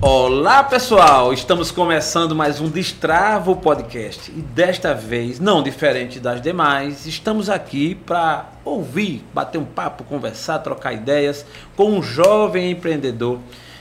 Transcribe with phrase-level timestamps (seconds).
[0.00, 4.30] Olá pessoal, estamos começando mais um Destravo Podcast.
[4.30, 10.60] E desta vez, não diferente das demais, estamos aqui para ouvir, bater um papo, conversar,
[10.60, 11.44] trocar ideias
[11.76, 13.40] com um jovem empreendedor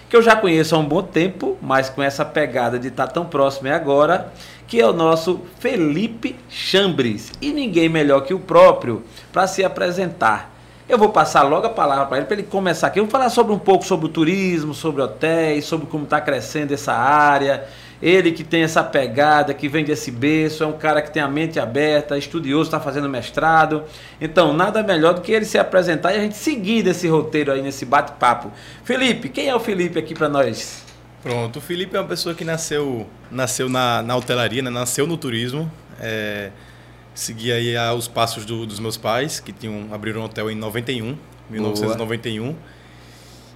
[0.09, 3.25] que eu já conheço há um bom tempo, mas com essa pegada de estar tão
[3.25, 4.31] próximo é agora,
[4.65, 7.31] que é o nosso Felipe Chambres.
[7.41, 9.04] E ninguém melhor que o próprio
[9.34, 10.56] para se apresentar.
[10.89, 12.97] Eu vou passar logo a palavra para ele, para ele começar aqui.
[12.99, 16.93] Vamos falar sobre um pouco sobre o turismo, sobre hotéis, sobre como está crescendo essa
[16.93, 17.66] área.
[18.02, 21.27] Ele que tem essa pegada, que vem desse berço, é um cara que tem a
[21.27, 23.84] mente aberta, estudioso, está fazendo mestrado.
[24.21, 27.62] Então, nada melhor do que ele se apresentar e a gente seguir desse roteiro aí,
[27.62, 28.49] nesse bate-papo.
[28.85, 30.85] Felipe, quem é o Felipe aqui para nós?
[31.21, 34.70] Pronto, o Felipe é uma pessoa que nasceu, nasceu na, na hotelaria, né?
[34.70, 35.70] nasceu no turismo.
[35.99, 36.51] É
[37.17, 41.17] Segui aí os passos do, dos meus pais, que tinham abriram um hotel em 91,
[41.49, 42.43] 1991.
[42.43, 42.55] Boa.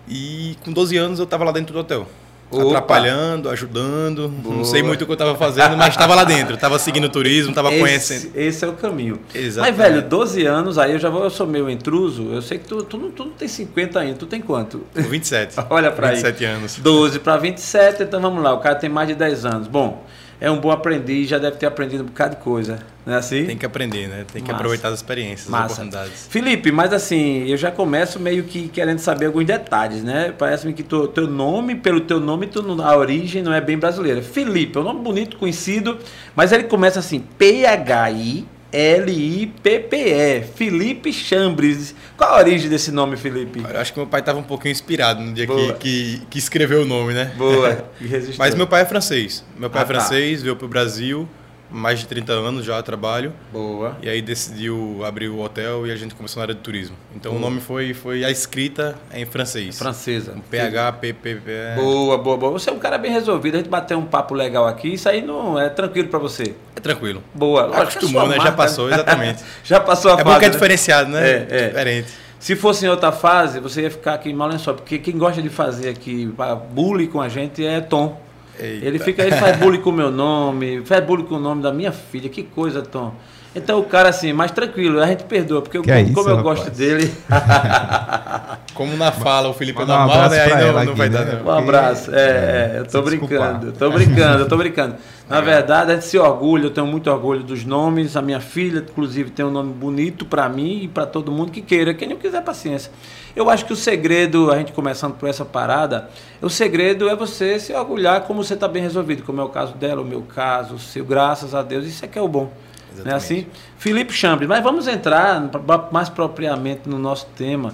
[0.10, 2.08] E com 12 anos eu estava lá dentro do hotel.
[2.50, 2.66] Opa.
[2.66, 4.28] Atrapalhando, ajudando.
[4.30, 4.56] Boa.
[4.56, 6.56] Não sei muito o que eu estava fazendo, mas estava lá dentro.
[6.56, 8.32] Estava seguindo turismo, estava conhecendo.
[8.34, 9.20] Esse é o caminho.
[9.32, 9.78] Exatamente.
[9.78, 12.34] Mas, velho, 12 anos, aí eu já vou, eu sou meio intruso.
[12.34, 14.16] Eu sei que tu, tu, não, tu não tem 50 ainda.
[14.16, 14.82] Tu tem quanto?
[14.96, 15.58] 27.
[15.70, 16.16] Olha para aí.
[16.16, 16.80] 27 anos.
[16.80, 18.56] 12 para 27, então vamos lá.
[18.56, 19.68] O cara tem mais de 10 anos.
[19.68, 20.04] Bom,
[20.42, 22.80] é um bom aprendiz, já deve ter aprendido um bocado de coisa.
[23.06, 23.46] Não é assim?
[23.46, 24.26] Tem que aprender, né?
[24.32, 24.56] Tem que Massa.
[24.56, 25.66] aproveitar as experiências, Massa.
[25.66, 26.28] as oportunidades.
[26.32, 30.34] Felipe, mas assim, eu já começo meio que querendo saber alguns detalhes, né?
[30.36, 34.24] Parece-me que tu, teu nome, pelo teu nome, tu, a origem não é bem brasileira.
[34.24, 36.00] Felipe, é um nome bonito, conhecido,
[36.36, 41.94] mas ele começa assim, P-H-I L-I-P-P-E, Felipe Chambres.
[42.16, 43.62] Qual a origem desse nome, Felipe?
[43.62, 46.84] Eu acho que meu pai estava um pouquinho inspirado no dia que, que, que, escreveu
[46.84, 47.34] o nome, né?
[47.38, 47.86] Boa.
[48.38, 49.44] Mas meu pai é francês.
[49.58, 50.44] Meu pai é ah, é francês, tá.
[50.44, 51.28] veio para o Brasil
[51.72, 53.34] mais de 30 anos já trabalho.
[53.52, 53.98] Boa.
[54.02, 56.96] E aí decidiu abrir o hotel e a gente começou na área de turismo.
[57.16, 57.42] Então boa.
[57.42, 59.78] o nome foi, foi a escrita em francês.
[59.78, 60.36] Francesa.
[60.50, 61.76] PH, PPP.
[61.76, 62.52] Boa, boa, boa.
[62.52, 63.56] Você é um cara bem resolvido.
[63.56, 64.94] A gente bateu um papo legal aqui.
[64.94, 66.54] Isso aí não é tranquilo para você?
[66.76, 67.24] É tranquilo.
[67.34, 67.82] Boa.
[67.82, 68.38] Acostumou, né?
[68.40, 69.44] Já passou, exatamente.
[69.64, 70.30] já passou a é fase.
[70.30, 71.30] É bom que é diferenciado, né?
[71.30, 71.68] É, é.
[71.68, 72.12] Diferente.
[72.42, 75.50] Se fosse em outra fase, você ia ficar aqui em Malençol, porque quem gosta de
[75.50, 76.34] fazer aqui
[76.72, 78.20] bullying com a gente é Tom.
[78.62, 78.86] Eita.
[78.86, 81.74] Ele fica, ele faz bullying com o meu nome, faz bullying com o nome da
[81.74, 83.16] minha filha, que coisa, Tom.
[83.54, 86.72] Então o cara assim, mais tranquilo, a gente perdoa, porque eu, é como, eu gosto
[86.72, 87.14] dele.
[88.74, 90.42] como na fala, o Felipe é normal, né?
[90.42, 91.26] Aí não, não vai dar.
[91.26, 91.42] Né?
[91.44, 92.16] Um abraço.
[92.16, 94.96] É, é, eu tô brincando, tô brincando, eu tô brincando.
[95.30, 95.42] Na é.
[95.42, 98.16] verdade, a gente se orgulha, eu tenho muito orgulho dos nomes.
[98.16, 101.62] A minha filha, inclusive, tem um nome bonito para mim e para todo mundo que
[101.62, 101.94] queira.
[101.94, 102.92] Quem não quiser, paciência.
[103.36, 106.10] Eu acho que o segredo, a gente começando por essa parada,
[106.42, 109.74] o segredo é você se orgulhar como você está bem resolvido, como é o caso
[109.76, 112.52] dela, o meu caso, o seu, graças a Deus, isso é que é o bom.
[112.94, 113.06] Exatamente.
[113.06, 113.48] Não é assim?
[113.78, 115.50] Felipe Chambres, mas vamos entrar
[115.92, 117.74] mais propriamente no nosso tema.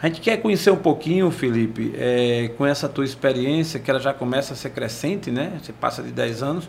[0.00, 4.14] A gente quer conhecer um pouquinho, Felipe, é, com essa tua experiência, que ela já
[4.14, 5.58] começa a ser crescente, né?
[5.60, 6.68] Você passa de 10 anos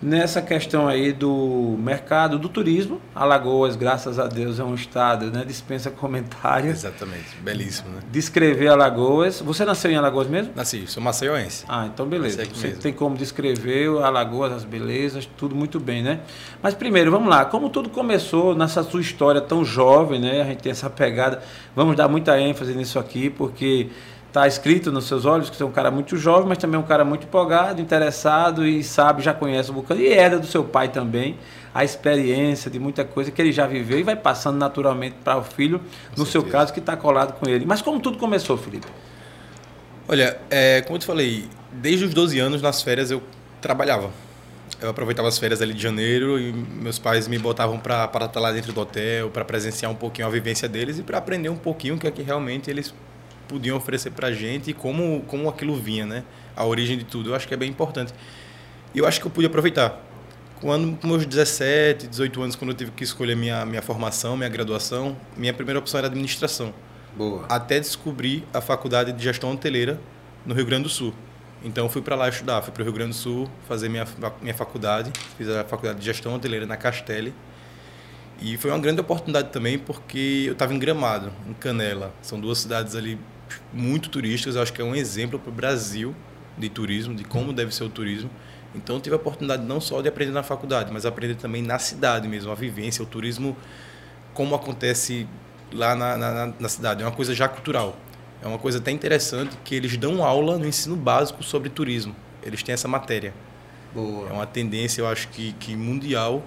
[0.00, 3.00] nessa questão aí do mercado do turismo.
[3.14, 5.44] Alagoas, graças a Deus, é um estado, né?
[5.44, 6.78] Dispensa comentários.
[6.78, 8.00] Exatamente, belíssimo, né?
[8.10, 9.40] Descrever Alagoas.
[9.40, 10.52] Você nasceu em Alagoas mesmo?
[10.54, 11.64] Nasci, sou maceioense.
[11.68, 12.44] Ah, então beleza.
[12.44, 12.82] Você mesmo.
[12.82, 16.20] tem como descrever Alagoas, as belezas, tudo muito bem, né?
[16.62, 17.44] Mas primeiro, vamos lá.
[17.44, 20.42] Como tudo começou nessa sua história tão jovem, né?
[20.42, 21.42] A gente tem essa pegada.
[21.74, 23.88] Vamos dar muita ênfase nisso aqui, porque
[24.28, 26.84] está escrito nos seus olhos que você é um cara muito jovem, mas também um
[26.84, 30.00] cara muito empolgado, interessado e sabe, já conhece o bocado.
[30.00, 31.36] E herda do seu pai também
[31.74, 35.42] a experiência de muita coisa que ele já viveu e vai passando naturalmente para o
[35.42, 35.84] filho, com
[36.20, 36.30] no certeza.
[36.32, 37.64] seu caso, que está colado com ele.
[37.64, 38.86] Mas como tudo começou, Felipe?
[40.06, 43.22] Olha, é, como eu te falei, desde os 12 anos, nas férias, eu
[43.60, 44.10] trabalhava.
[44.80, 48.52] Eu aproveitava as férias ali de janeiro e meus pais me botavam para estar lá
[48.52, 51.96] dentro do hotel, para presenciar um pouquinho a vivência deles e para aprender um pouquinho
[51.96, 52.94] o que é que realmente eles
[53.48, 56.24] podiam oferecer para a gente e como, como aquilo vinha, né?
[56.54, 57.30] A origem de tudo.
[57.30, 58.12] Eu acho que é bem importante.
[58.94, 60.04] E eu acho que eu pude aproveitar.
[60.60, 64.48] Quando, com meus 17, 18 anos, quando eu tive que escolher minha, minha formação, minha
[64.48, 66.74] graduação, minha primeira opção era administração.
[67.16, 67.46] Boa.
[67.48, 70.00] Até descobrir a faculdade de gestão hoteleira
[70.44, 71.14] no Rio Grande do Sul.
[71.62, 74.06] Então fui para lá estudar, fui para o Rio Grande do Sul fazer minha,
[74.40, 77.34] minha faculdade, fiz a faculdade de gestão hoteleira na Castelli.
[78.40, 82.12] E foi uma grande oportunidade também porque eu estava em Gramado, em Canela.
[82.22, 83.18] São duas cidades ali
[83.72, 84.56] muito turísticas.
[84.56, 86.14] Eu acho que é um exemplo para o Brasil
[86.56, 88.30] de turismo, de como deve ser o turismo.
[88.74, 91.78] Então, eu tive a oportunidade não só de aprender na faculdade, mas aprender também na
[91.78, 93.56] cidade mesmo, a vivência, o turismo,
[94.34, 95.26] como acontece
[95.72, 97.02] lá na, na, na cidade.
[97.02, 97.96] É uma coisa já cultural.
[98.42, 102.14] É uma coisa até interessante que eles dão aula no ensino básico sobre turismo.
[102.42, 103.34] Eles têm essa matéria.
[103.92, 104.28] Boa.
[104.28, 106.42] É uma tendência, eu acho que, que mundial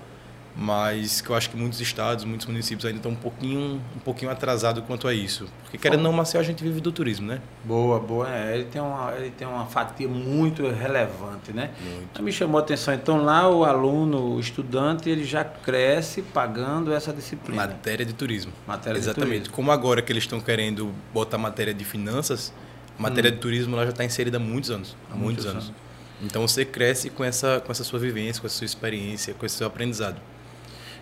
[0.56, 4.30] mas que eu acho que muitos estados, muitos municípios ainda estão um pouquinho, um pouquinho
[4.30, 5.48] atrasados quanto a isso.
[5.64, 7.42] Porque querendo ou não, Maceió a gente vive do turismo, né?
[7.64, 8.30] Boa, boa.
[8.30, 11.72] É, ele, tem uma, ele tem uma fatia muito relevante, né?
[11.82, 12.22] Muito.
[12.22, 12.94] Me chamou a atenção.
[12.94, 17.68] Então lá o aluno, o estudante, ele já cresce pagando essa disciplina.
[17.68, 18.52] Matéria de turismo.
[18.68, 19.30] Matéria Exatamente.
[19.30, 19.56] de turismo.
[19.56, 22.54] Como agora que eles estão querendo botar matéria de finanças,
[23.00, 23.36] a matéria hum.
[23.36, 24.98] de turismo lá já está inserida há muitos anos.
[25.10, 25.64] Há muitos, muitos anos.
[25.70, 25.82] anos.
[26.22, 29.56] Então você cresce com essa, com essa sua vivência, com essa sua experiência, com esse
[29.56, 30.18] seu aprendizado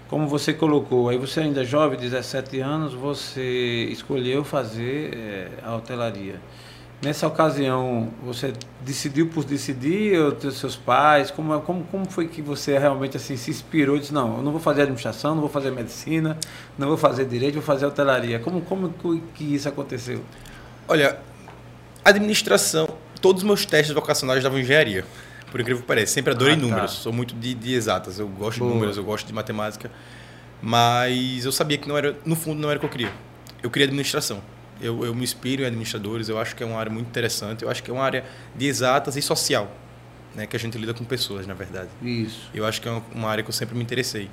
[0.09, 5.75] como você colocou, aí você ainda é jovem, 17 anos, você escolheu fazer é, a
[5.75, 6.41] hotelaria.
[7.01, 8.51] Nessa ocasião, você
[8.81, 13.37] decidiu por decidir, ou os seus pais, como, como, como foi que você realmente assim
[13.37, 16.37] se inspirou e disse, não, eu não vou fazer administração, não vou fazer medicina,
[16.77, 18.39] não vou fazer direito, vou fazer hotelaria.
[18.39, 18.93] Como, como
[19.35, 20.21] que isso aconteceu?
[20.87, 21.19] Olha,
[22.03, 22.89] administração,
[23.21, 25.05] todos os meus testes vocacionais davam engenharia
[25.51, 26.13] por incrível que pareça.
[26.13, 26.61] Sempre adorei ah, tá.
[26.61, 28.19] números, sou muito de, de, exatas.
[28.19, 28.69] Eu gosto Boa.
[28.69, 29.91] de números, eu gosto de matemática.
[30.61, 33.13] Mas eu sabia que não era, no fundo não era o que eu queria.
[33.63, 34.41] Eu queria administração.
[34.81, 37.63] Eu, eu me inspiro em administradores, eu acho que é uma área muito interessante.
[37.63, 38.23] Eu acho que é uma área
[38.55, 39.69] de exatas e social,
[40.35, 40.45] né?
[40.45, 41.89] que a gente lida com pessoas, na verdade.
[42.01, 42.49] Isso.
[42.53, 44.29] Eu acho que é uma, uma área que eu sempre me interessei.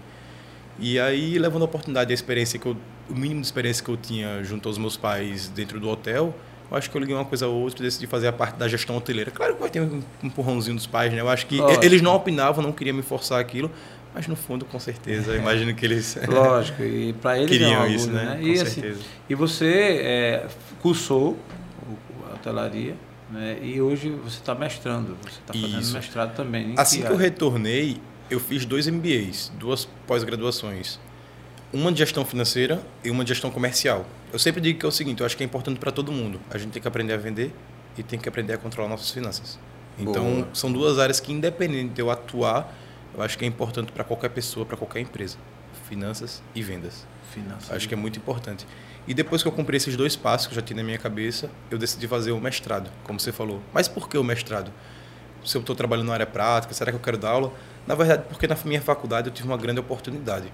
[0.79, 2.77] E aí, levando a oportunidade, a experiência que eu,
[3.09, 6.35] o mínimo de experiência que eu tinha junto aos meus pais dentro do hotel,
[6.71, 8.67] eu acho que eu liguei uma coisa ou outra e decidi fazer a parte da
[8.67, 9.31] gestão hoteleira.
[9.31, 11.21] Claro que vai ter um empurrãozinho dos pais, né?
[11.21, 11.85] Eu acho que Lógico.
[11.85, 13.71] eles não opinavam, não queriam me forçar aquilo,
[14.15, 16.19] mas no fundo, com certeza, eu imagino que eles.
[16.29, 18.25] Lógico, e para eles queriam é isso, né?
[18.25, 18.37] né?
[18.37, 19.01] Com e, assim, certeza.
[19.01, 20.47] Assim, e você é,
[20.81, 21.39] cursou
[22.31, 22.95] a hotelaria.
[23.31, 23.59] Né?
[23.61, 25.95] E hoje você está mestrando, você está fazendo isso.
[25.95, 26.75] mestrado também.
[26.77, 31.01] Assim que, que eu retornei, eu fiz dois MBAs, duas pós-graduações
[31.73, 34.07] uma de gestão financeira e uma de gestão comercial.
[34.37, 36.39] Eu sempre digo que é o seguinte, eu acho que é importante para todo mundo.
[36.51, 37.55] A gente tem que aprender a vender
[37.97, 39.59] e tem que aprender a controlar nossas finanças.
[39.99, 40.49] Então, Boa.
[40.53, 42.71] são duas áreas que, independente de eu atuar,
[43.15, 45.39] eu acho que é importante para qualquer pessoa, para qualquer empresa.
[45.89, 47.07] Finanças e vendas.
[47.33, 47.71] Finanças.
[47.71, 48.67] Acho que é muito importante.
[49.09, 51.51] E depois que eu cumpri esses dois passos que eu já tinha na minha cabeça,
[51.71, 53.63] eu decidi fazer o mestrado, como você falou.
[53.73, 54.71] Mas por que o mestrado?
[55.47, 57.55] Se eu estou trabalhando na área prática, será que eu quero dar aula?
[57.87, 60.53] Na verdade, porque na minha faculdade eu tive uma grande oportunidade.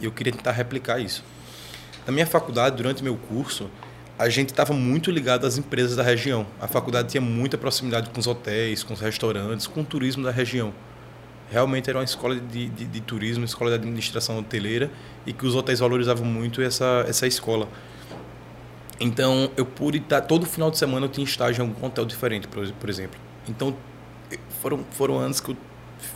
[0.00, 1.22] E eu queria tentar replicar isso.
[2.06, 3.70] Na minha faculdade, durante meu curso,
[4.18, 6.46] a gente estava muito ligado às empresas da região.
[6.60, 10.30] A faculdade tinha muita proximidade com os hotéis, com os restaurantes, com o turismo da
[10.30, 10.72] região.
[11.50, 14.90] Realmente era uma escola de, de, de turismo, escola de administração hoteleira,
[15.26, 17.68] e que os hotéis valorizavam muito essa, essa escola.
[18.98, 20.20] Então, eu pude estar.
[20.22, 23.20] Todo final de semana eu tinha estágio em algum hotel diferente, por, por exemplo.
[23.48, 23.76] Então,
[24.60, 25.56] foram, foram anos que eu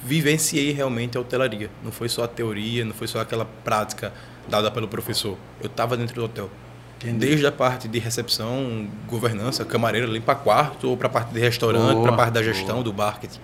[0.05, 1.71] vivenciei realmente a hotelaria.
[1.83, 4.13] Não foi só a teoria, não foi só aquela prática
[4.49, 5.37] dada pelo professor.
[5.61, 6.51] Eu estava dentro do hotel.
[6.99, 7.19] Entendi.
[7.19, 12.03] Desde a parte de recepção, governança, camareira, limpar quarto, ou para a parte de restaurante,
[12.03, 12.85] para a parte da gestão, boa.
[12.85, 13.41] do marketing.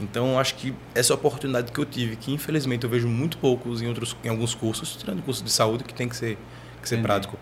[0.00, 3.88] Então, acho que essa oportunidade que eu tive, que infelizmente eu vejo muito poucos em,
[3.88, 6.38] outros, em alguns cursos, tirando curso de saúde, que tem que ser,
[6.80, 7.36] que ser prático,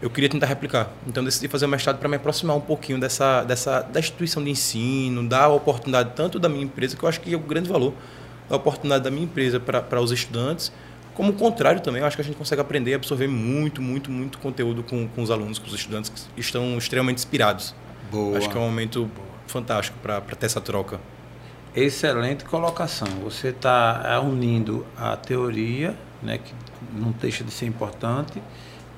[0.00, 0.90] eu queria tentar replicar.
[1.06, 4.50] Então decidi fazer o mestrado para me aproximar um pouquinho dessa, dessa da instituição de
[4.50, 7.68] ensino, dar a oportunidade tanto da minha empresa, que eu acho que é o grande
[7.68, 7.92] valor,
[8.48, 10.72] da oportunidade da minha empresa para os estudantes,
[11.14, 14.10] como o contrário também, eu acho que a gente consegue aprender e absorver muito, muito,
[14.10, 17.74] muito conteúdo com, com os alunos, com os estudantes que estão extremamente inspirados.
[18.10, 18.38] Boa.
[18.38, 19.26] Acho que é um momento Boa.
[19.46, 21.00] fantástico para ter essa troca.
[21.74, 23.08] Excelente colocação.
[23.22, 26.52] Você está unindo a teoria, né, que
[26.92, 28.42] não deixa de ser importante,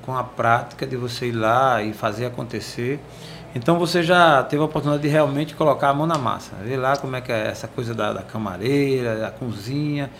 [0.00, 2.98] com a prática de você ir lá e fazer acontecer.
[3.54, 6.96] Então você já teve a oportunidade de realmente colocar a mão na massa, ver lá
[6.96, 10.10] como é que é essa coisa da, da camareira, da cozinha.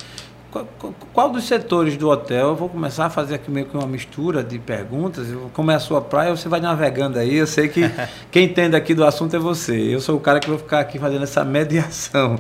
[0.53, 0.69] Qual,
[1.15, 2.49] qual, dos setores do hotel?
[2.49, 5.27] Eu vou começar a fazer aqui meio que uma mistura de perguntas.
[5.55, 7.37] Como é a sua praia, você vai navegando aí.
[7.37, 7.91] Eu sei que
[8.31, 9.75] quem entende aqui do assunto é você.
[9.75, 12.39] Eu sou o cara que vou ficar aqui fazendo essa mediação.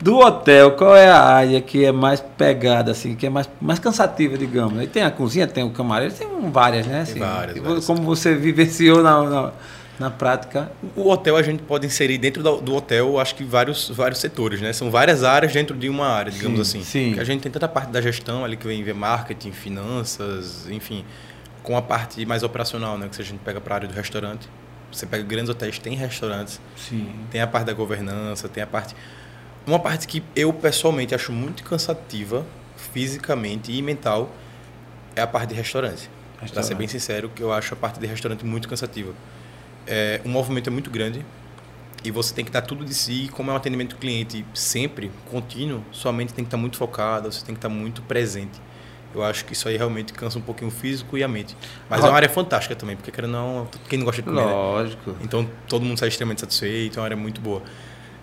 [0.00, 3.78] Do hotel, qual é a área que é mais pegada, assim, que é mais, mais
[3.78, 4.78] cansativa, digamos?
[4.78, 7.02] Aí tem a cozinha, tem o camareiro, tem várias, né?
[7.02, 7.86] Assim, tem várias, várias.
[7.86, 9.52] Como você vivenciou na, na
[10.00, 10.72] na prática.
[10.96, 14.72] O hotel a gente pode inserir dentro do, hotel, acho que vários, vários setores, né?
[14.72, 16.90] São várias áreas dentro de uma área, digamos sim, assim.
[16.90, 17.12] Sim.
[17.12, 21.04] Que a gente tem tanta parte da gestão ali que vem ver marketing, finanças, enfim,
[21.62, 23.08] com a parte mais operacional, né?
[23.10, 24.48] Que se a gente pega para a área do restaurante,
[24.90, 26.58] você pega grandes hotéis, tem restaurantes.
[26.76, 27.12] Sim.
[27.30, 28.96] Tem a parte da governança, tem a parte
[29.66, 32.46] uma parte que eu pessoalmente acho muito cansativa
[32.94, 34.30] fisicamente e mental
[35.14, 36.08] é a parte de restaurante.
[36.40, 36.52] restaurante.
[36.54, 39.12] Para ser bem sincero, que eu acho a parte de restaurante muito cansativa
[39.90, 41.24] é, o movimento é muito grande
[42.04, 43.28] e você tem que dar tudo de si.
[43.32, 47.44] Como é um atendimento cliente sempre, contínuo, sua mente tem que estar muito focada, você
[47.44, 48.60] tem que estar muito presente.
[49.12, 51.56] Eu acho que isso aí realmente cansa um pouquinho o físico e a mente.
[51.88, 54.46] Mas ah, é uma área fantástica também, porque querendo não, quem não gosta de comer.
[54.46, 54.52] Né?
[54.52, 55.10] Lógico.
[55.10, 55.16] Né?
[55.22, 57.60] Então todo mundo sai extremamente satisfeito, é uma área muito boa.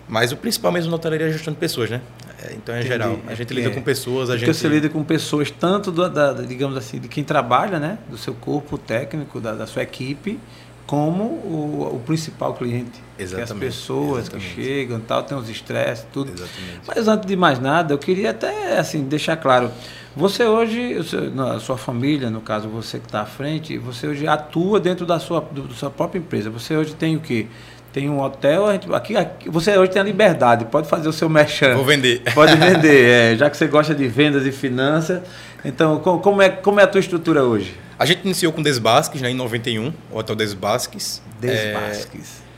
[0.08, 2.00] Mas o principal mesmo na hotelaria é a gestão de pessoas, né?
[2.42, 2.88] É, então é Entendi.
[2.88, 3.18] geral.
[3.26, 4.56] A gente é, lida com pessoas, a Porque gente.
[4.56, 7.98] você lida com pessoas tanto do, da, digamos assim, de quem trabalha, né?
[8.08, 10.40] Do seu corpo técnico, da, da sua equipe,
[10.88, 12.98] como o, o principal cliente.
[13.18, 13.60] Exatamente.
[13.60, 14.54] Que as pessoas exatamente.
[14.54, 16.32] que chegam tal, tem os estresses, tudo.
[16.32, 16.80] Exatamente.
[16.86, 19.70] Mas antes de mais nada, eu queria até assim, deixar claro.
[20.16, 20.96] Você hoje,
[21.34, 25.18] na sua família, no caso você que está à frente, você hoje atua dentro da
[25.18, 26.48] sua, do, da sua própria empresa.
[26.48, 27.46] Você hoje tem o quê?
[27.92, 31.74] Tem um hotel, aqui, aqui, você hoje tem a liberdade, pode fazer o seu merchan.
[31.74, 32.22] Vou vender.
[32.34, 33.04] Pode vender,
[33.34, 35.20] é, já que você gosta de vendas e finanças.
[35.62, 37.74] Então, como é, como é a tua estrutura hoje?
[37.98, 41.20] A gente iniciou com Desbasques, né, em 91, o Hotel Desbasques.
[41.40, 42.42] Desbasques.
[42.44, 42.48] É,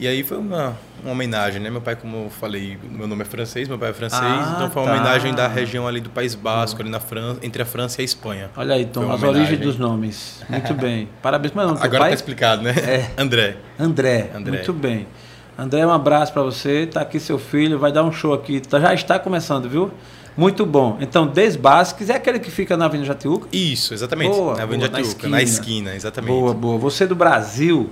[0.00, 1.68] e aí foi uma, uma homenagem, né?
[1.70, 4.70] Meu pai, como eu falei, meu nome é francês, meu pai é francês, ah, então
[4.70, 4.94] foi uma tá.
[4.94, 8.04] homenagem da região ali do País Basco, ali na França, entre a França e a
[8.04, 8.50] Espanha.
[8.56, 10.42] Olha aí, então, as origens dos nomes.
[10.48, 11.08] Muito bem.
[11.22, 11.78] Parabéns, meu nome.
[11.82, 12.10] Agora pai?
[12.10, 12.70] tá explicado, né?
[12.70, 13.10] É.
[13.20, 13.56] André.
[13.78, 14.30] André.
[14.34, 14.52] André.
[14.52, 15.06] Muito bem.
[15.58, 16.86] André, um abraço para você.
[16.86, 18.60] Tá aqui seu filho, vai dar um show aqui.
[18.60, 19.90] Tá, já está começando, viu?
[20.36, 20.96] Muito bom.
[21.00, 23.48] Então, Desbasques é aquele que fica na Avenida Jatiuca?
[23.52, 24.30] Isso, exatamente.
[24.30, 25.90] Boa, na Avenida boa, Jatiuca, na esquina.
[25.90, 26.30] na esquina, exatamente.
[26.30, 26.78] Boa, boa.
[26.78, 27.90] Você do Brasil,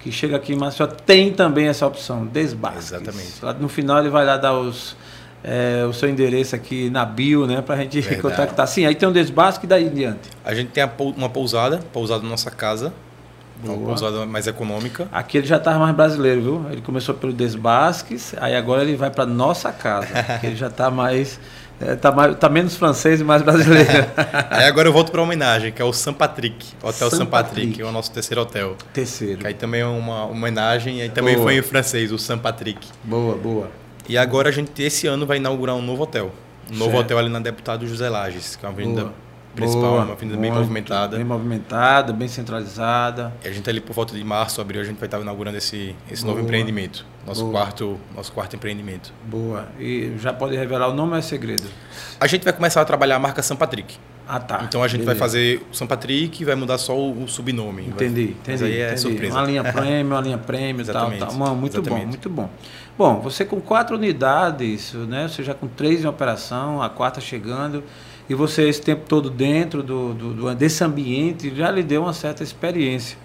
[0.00, 2.92] que chega aqui em Maceió, tem também essa opção, Desbasques.
[2.92, 3.60] Exatamente.
[3.60, 4.96] No final ele vai lá dar os,
[5.42, 7.62] é, o seu endereço aqui na bio, né?
[7.62, 8.22] Pra gente Verdade.
[8.22, 8.66] contactar.
[8.66, 10.28] Sim, aí tem um Desbasque e daí em diante.
[10.44, 10.84] A gente tem
[11.16, 12.92] uma pousada, pousada na nossa casa.
[13.64, 13.76] Boa.
[13.76, 15.08] Uma pousada mais econômica.
[15.10, 16.66] Aqui ele já estava mais brasileiro, viu?
[16.70, 20.08] Ele começou pelo Desbasques, aí agora ele vai para nossa casa,
[20.42, 21.40] ele já está mais
[21.80, 23.88] é, tá, mais, tá menos francês e mais brasileiro.
[24.50, 26.12] aí agora eu volto para homenagem, que é o St.
[26.12, 27.26] Patrick, Hotel St.
[27.26, 28.76] Patrick, que é o nosso terceiro hotel.
[28.92, 29.38] Terceiro.
[29.38, 31.46] Que aí também é uma homenagem, e também boa.
[31.46, 32.38] foi em francês, o St.
[32.38, 32.88] Patrick.
[33.04, 33.70] Boa, boa.
[34.08, 36.32] E agora a gente, esse ano, vai inaugurar um novo hotel.
[36.72, 37.04] Um novo certo.
[37.04, 39.25] hotel ali na Deputado José Lages, que é uma avenida boa
[39.56, 41.16] principal, Boa, uma avenida bem movimentada.
[41.16, 43.32] Bem movimentada, bem centralizada.
[43.42, 45.56] E a gente tá ali por volta de março, abril, a gente vai estar inaugurando
[45.56, 47.04] esse, esse novo empreendimento.
[47.26, 47.52] Nosso Boa.
[47.52, 49.12] quarto, nosso quarto empreendimento.
[49.24, 49.66] Boa.
[49.80, 51.64] E já pode revelar o nome ou é segredo?
[52.20, 53.96] A gente vai começar a trabalhar a marca São Patrick.
[54.28, 54.62] Ah, tá.
[54.64, 55.18] Então a gente Beleza.
[55.18, 57.86] vai fazer o São Patrick e vai mudar só o, o subnome.
[57.86, 58.54] Entendi, vai...
[58.54, 58.64] entendi.
[58.64, 59.00] Aí é entendi.
[59.00, 59.34] surpresa.
[59.34, 61.32] Uma linha prêmio, uma linha prêmio, tal, tal.
[61.54, 62.04] muito Exatamente.
[62.04, 62.50] bom, muito bom.
[62.98, 65.28] Bom, você com quatro unidades, né?
[65.28, 67.84] Você já com três em operação, a quarta chegando
[68.28, 72.42] e você esse tempo todo dentro do, do, desse ambiente já lhe deu uma certa
[72.42, 73.18] experiência.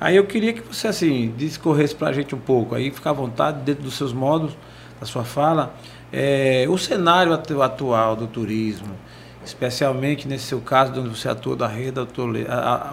[0.00, 3.14] Aí eu queria que você assim discorresse para a gente um pouco, aí ficar à
[3.14, 4.56] vontade dentro dos seus modos,
[5.00, 5.74] da sua fala,
[6.12, 8.94] é, o cenário atual do turismo,
[9.44, 11.98] especialmente nesse seu caso, onde você atua da rede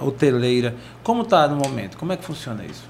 [0.02, 1.98] hoteleira, como está no momento?
[1.98, 2.84] Como é que funciona isso?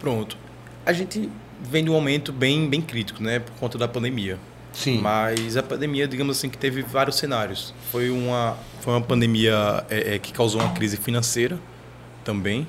[0.00, 0.36] Pronto.
[0.84, 1.30] A gente
[1.60, 4.38] vem de um momento bem, bem crítico, né, por conta da pandemia.
[4.76, 5.00] Sim.
[5.00, 7.74] Mas a pandemia, digamos assim, que teve vários cenários.
[7.90, 11.58] Foi uma, foi uma pandemia é, é, que causou uma crise financeira
[12.22, 12.68] também,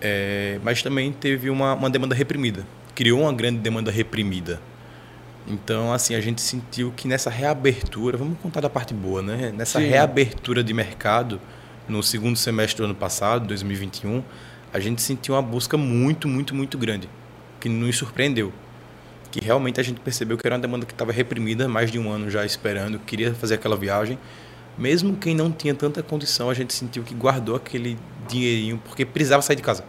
[0.00, 2.66] é, mas também teve uma, uma demanda reprimida.
[2.94, 4.58] Criou uma grande demanda reprimida.
[5.46, 9.52] Então, assim, a gente sentiu que nessa reabertura, vamos contar da parte boa, né?
[9.54, 9.86] Nessa Sim.
[9.86, 11.38] reabertura de mercado,
[11.86, 14.22] no segundo semestre do ano passado, 2021,
[14.72, 17.08] a gente sentiu uma busca muito, muito, muito grande,
[17.60, 18.52] que nos surpreendeu
[19.38, 22.10] que realmente a gente percebeu que era uma demanda que estava reprimida mais de um
[22.10, 24.18] ano já esperando, queria fazer aquela viagem.
[24.76, 29.42] Mesmo quem não tinha tanta condição, a gente sentiu que guardou aquele dinheirinho porque precisava
[29.42, 29.84] sair de casa.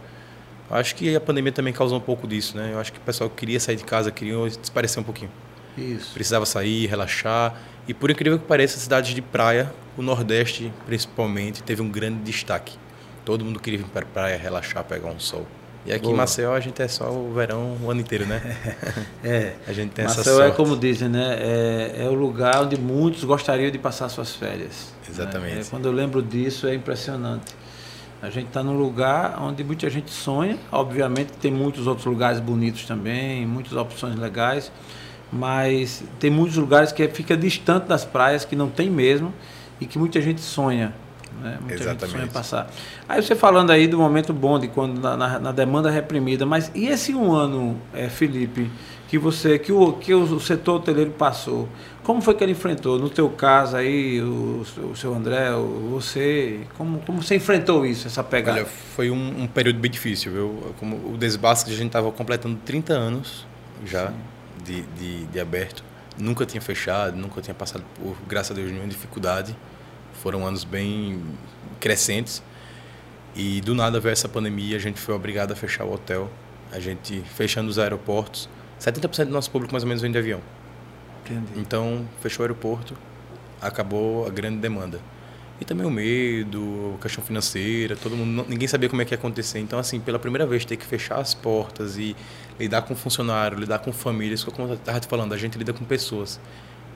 [0.70, 2.70] Acho que a pandemia também causou um pouco disso, né?
[2.72, 5.30] Eu acho que o pessoal queria sair de casa, queria desaparecer um pouquinho.
[5.76, 6.12] Isso.
[6.12, 7.60] Precisava sair, relaxar.
[7.88, 12.78] E por incrível que pareça, cidades de praia, o Nordeste principalmente, teve um grande destaque.
[13.24, 15.46] Todo mundo queria vir para a praia, relaxar, pegar um sol.
[15.84, 16.14] E aqui Boa.
[16.14, 18.40] em Maceió a gente é só o verão o ano inteiro, né?
[19.24, 19.54] é.
[19.66, 20.52] A gente tem Maceió essa sorte.
[20.52, 21.36] é como dizem, né?
[21.40, 24.92] É, é, o lugar onde muitos gostariam de passar suas férias.
[25.02, 25.08] Né?
[25.08, 25.54] Exatamente.
[25.54, 25.60] Né?
[25.62, 27.54] É, quando eu lembro disso é impressionante.
[28.22, 30.58] A gente está num lugar onde muita gente sonha.
[30.70, 34.70] Obviamente tem muitos outros lugares bonitos também, muitas opções legais,
[35.32, 39.32] mas tem muitos lugares que fica distante das praias, que não tem mesmo,
[39.80, 40.94] e que muita gente sonha.
[41.40, 41.58] Né?
[41.60, 42.00] Muita Exatamente.
[42.02, 42.70] gente sonha passar.
[43.08, 46.70] Aí você falando aí do momento bom de quando na, na, na demanda reprimida, mas
[46.74, 48.70] e esse um ano, é, Felipe,
[49.08, 51.68] que você, que o, que o, setor hoteleiro passou?
[52.04, 52.96] Como foi que ele enfrentou?
[52.96, 55.50] No teu caso aí, o, o seu André,
[55.90, 58.60] você, como, como você enfrentou isso, essa pegada?
[58.60, 60.74] Olha, foi um, um período bem difícil, viu?
[60.78, 63.46] Como o Desbasque, a gente estava completando 30 anos
[63.84, 64.12] já
[64.64, 65.82] de, de, de aberto.
[66.16, 69.56] Nunca tinha fechado, nunca tinha passado por, graças a Deus, nenhuma dificuldade.
[70.22, 71.22] Foram anos bem
[71.80, 72.42] crescentes.
[73.34, 76.30] E do nada veio essa pandemia, a gente foi obrigado a fechar o hotel,
[76.72, 78.48] a gente fechando os aeroportos.
[78.80, 80.40] 70% do nosso público mais ou menos vem de avião.
[81.24, 81.52] Entendi.
[81.56, 82.94] Então, fechou o aeroporto,
[83.60, 85.00] acabou a grande demanda.
[85.60, 89.18] E também o medo, a questão financeira, todo mundo, ninguém sabia como é que ia
[89.18, 89.58] acontecer.
[89.58, 92.16] Então, assim, pela primeira vez ter que fechar as portas e
[92.58, 95.84] lidar com funcionário, lidar com famílias, como eu estava te falando, a gente lida com
[95.84, 96.40] pessoas.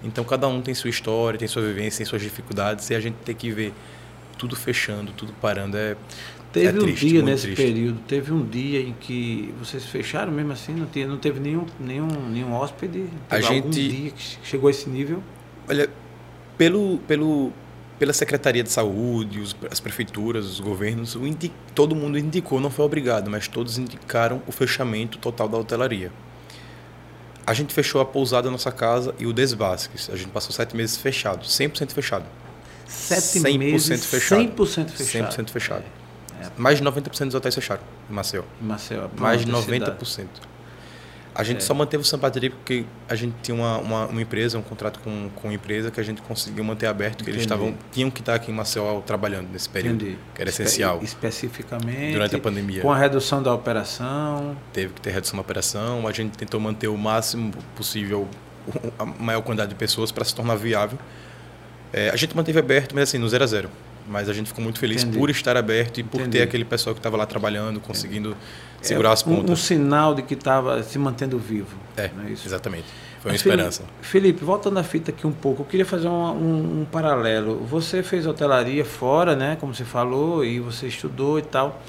[0.05, 3.15] Então cada um tem sua história, tem sua vivência, tem suas dificuldades e a gente
[3.25, 3.73] tem que ver
[4.39, 5.97] tudo fechando, tudo parando é
[6.53, 7.63] Teve é triste, um dia nesse triste.
[7.63, 11.67] período, teve um dia em que vocês fecharam mesmo assim, não, tinha, não teve nenhum,
[11.81, 13.07] nenhum, nenhum hóspede?
[13.29, 15.21] A gente- dia que chegou a esse nível?
[15.69, 15.91] Olha,
[16.57, 17.53] pelo, pelo,
[17.99, 22.71] pela Secretaria de Saúde, os- as prefeituras, os governos, o indi- todo mundo indicou, não
[22.71, 26.13] foi obrigado, mas todos indicaram o fechamento total da hotelaria.
[27.47, 30.09] A gente fechou a pousada da nossa casa e o Desbasques.
[30.11, 32.25] A gente passou sete meses fechado, 100% fechado.
[32.87, 34.43] Sete 100% meses, fechado.
[34.43, 35.35] 100% fechado.
[35.35, 35.85] 100% fechado.
[36.41, 38.43] É, Mais de 90% dos hotéis fecharam em Maceió.
[38.61, 39.09] Em Maceió.
[39.17, 40.05] Mais de pronto, 90%.
[40.05, 40.31] cidade.
[41.35, 41.61] A gente É.
[41.61, 45.29] só manteve o Sampateria porque a gente tinha uma, uma, uma empresa, um contrato com,
[45.35, 47.63] com uma empresa que a gente conseguiu manter aberto, que eles Entendi.
[47.65, 50.19] estavam tinham que estar aqui em Maceió trabalhando nesse período, Entendi.
[50.35, 51.01] que era Espe- essencial.
[51.03, 52.13] Especificamente.
[52.13, 52.83] Durante a pandemia.
[52.83, 54.57] Com a redução da operação.
[54.73, 58.29] Teve que ter redução da operação, a gente tentou manter o máximo possível
[58.99, 60.99] a maior quantidade de pessoas para se tornar viável.
[61.93, 63.71] É, a gente manteve aberto, mas assim, no zero a zero.
[64.07, 65.19] Mas a gente ficou muito feliz Entendi.
[65.19, 66.39] por estar aberto e por Entendi.
[66.39, 68.37] ter aquele pessoal que estava lá trabalhando, conseguindo
[68.83, 69.61] segurar É as um- Um, pontas.
[69.61, 71.75] sinal de que estava se mantendo vivo.
[71.97, 72.47] É, é isso?
[72.47, 72.85] exatamente.
[73.21, 73.83] Foi uma Mas, esperança.
[74.03, 77.65] Felipe, voltando à fita aqui um pouco, eu queria fazer um, um- um paralelo.
[77.65, 79.57] Você fez hotelaria fora, né?
[79.59, 81.81] Como você falou, e você estudou e tal.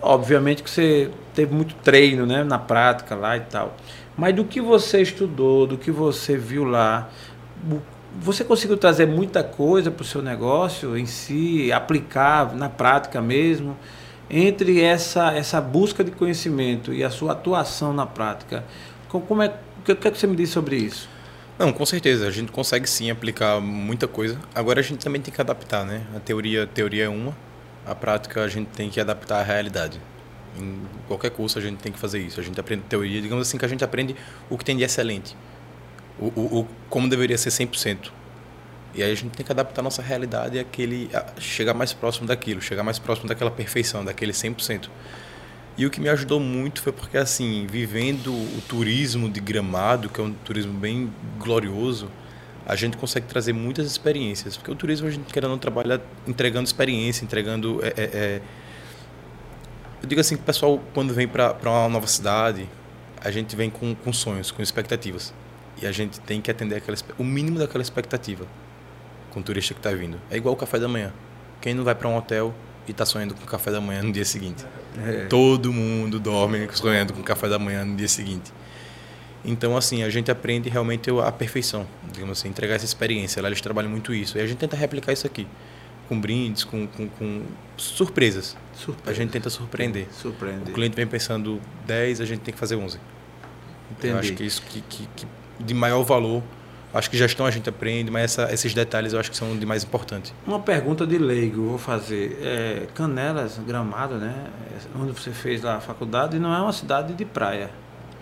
[0.00, 2.42] Obviamente que você teve muito treino, né?
[2.44, 3.76] Na prática lá e tal.
[4.16, 7.10] Mas do que você estudou, do que você viu lá,
[8.20, 13.76] você conseguiu trazer muita coisa para o seu negócio em si, aplicar na prática mesmo?
[14.30, 18.64] Entre essa, essa busca de conhecimento e a sua atuação na prática,
[19.08, 19.46] co- como é,
[19.80, 21.08] o que, o que é que você me diz sobre isso?
[21.58, 22.26] Não, com certeza.
[22.26, 24.38] A gente consegue sim aplicar muita coisa.
[24.54, 26.02] Agora a gente também tem que adaptar, né?
[26.14, 27.36] A teoria, a teoria é uma,
[27.86, 29.98] a prática a gente tem que adaptar à realidade.
[30.58, 32.38] Em qualquer curso a gente tem que fazer isso.
[32.38, 34.14] A gente aprende teoria, digamos assim, que a gente aprende
[34.50, 35.36] o que tem de excelente.
[36.20, 38.10] O, o, o- como deveria ser 100%.
[38.94, 42.26] E aí a gente tem que adaptar a nossa realidade àquele, a chegar mais próximo
[42.26, 44.88] daquilo, chegar mais próximo daquela perfeição, daquele 100%.
[45.76, 50.20] E o que me ajudou muito foi porque, assim, vivendo o turismo de Gramado, que
[50.20, 51.08] é um turismo bem
[51.38, 52.10] glorioso,
[52.66, 54.56] a gente consegue trazer muitas experiências.
[54.56, 57.80] Porque o turismo a gente querendo ou não trabalha entregando experiência, entregando.
[57.84, 58.40] é, é, é...
[60.02, 62.68] Eu digo assim que o pessoal, quando vem para uma nova cidade,
[63.20, 65.32] a gente vem com, com sonhos, com expectativas.
[65.80, 68.46] E a gente tem que atender aquela, o mínimo daquela expectativa
[69.30, 70.20] com o turista que está vindo.
[70.30, 71.12] É igual o café da manhã.
[71.60, 72.54] Quem não vai para um hotel
[72.86, 74.64] e está sonhando com o café da manhã no dia seguinte?
[75.04, 75.26] É.
[75.26, 78.52] Todo mundo dorme sonhando com café da manhã no dia seguinte.
[79.44, 83.40] Então, assim, a gente aprende realmente a perfeição, digamos assim, entregar essa experiência.
[83.40, 84.36] Lá eles trabalham muito isso.
[84.36, 85.46] E a gente tenta replicar isso aqui,
[86.08, 87.42] com brindes, com, com, com
[87.76, 88.56] surpresas.
[88.74, 89.10] Surpresa.
[89.10, 90.08] A gente tenta surpreender.
[90.12, 90.68] Surpreender.
[90.68, 92.98] O cliente vem pensando 10, a gente tem que fazer 11.
[93.92, 94.12] Entendi.
[94.12, 95.26] Eu acho que isso que, que, que
[95.58, 96.42] de maior valor,
[96.94, 99.66] acho que gestão a gente aprende, mas essa, esses detalhes eu acho que são de
[99.66, 100.32] mais importante.
[100.46, 102.38] Uma pergunta de leigo, vou fazer.
[102.42, 104.46] É, Canelas, Gramado, né?
[104.72, 107.70] É, Onde você fez lá a faculdade, não é uma cidade de praia.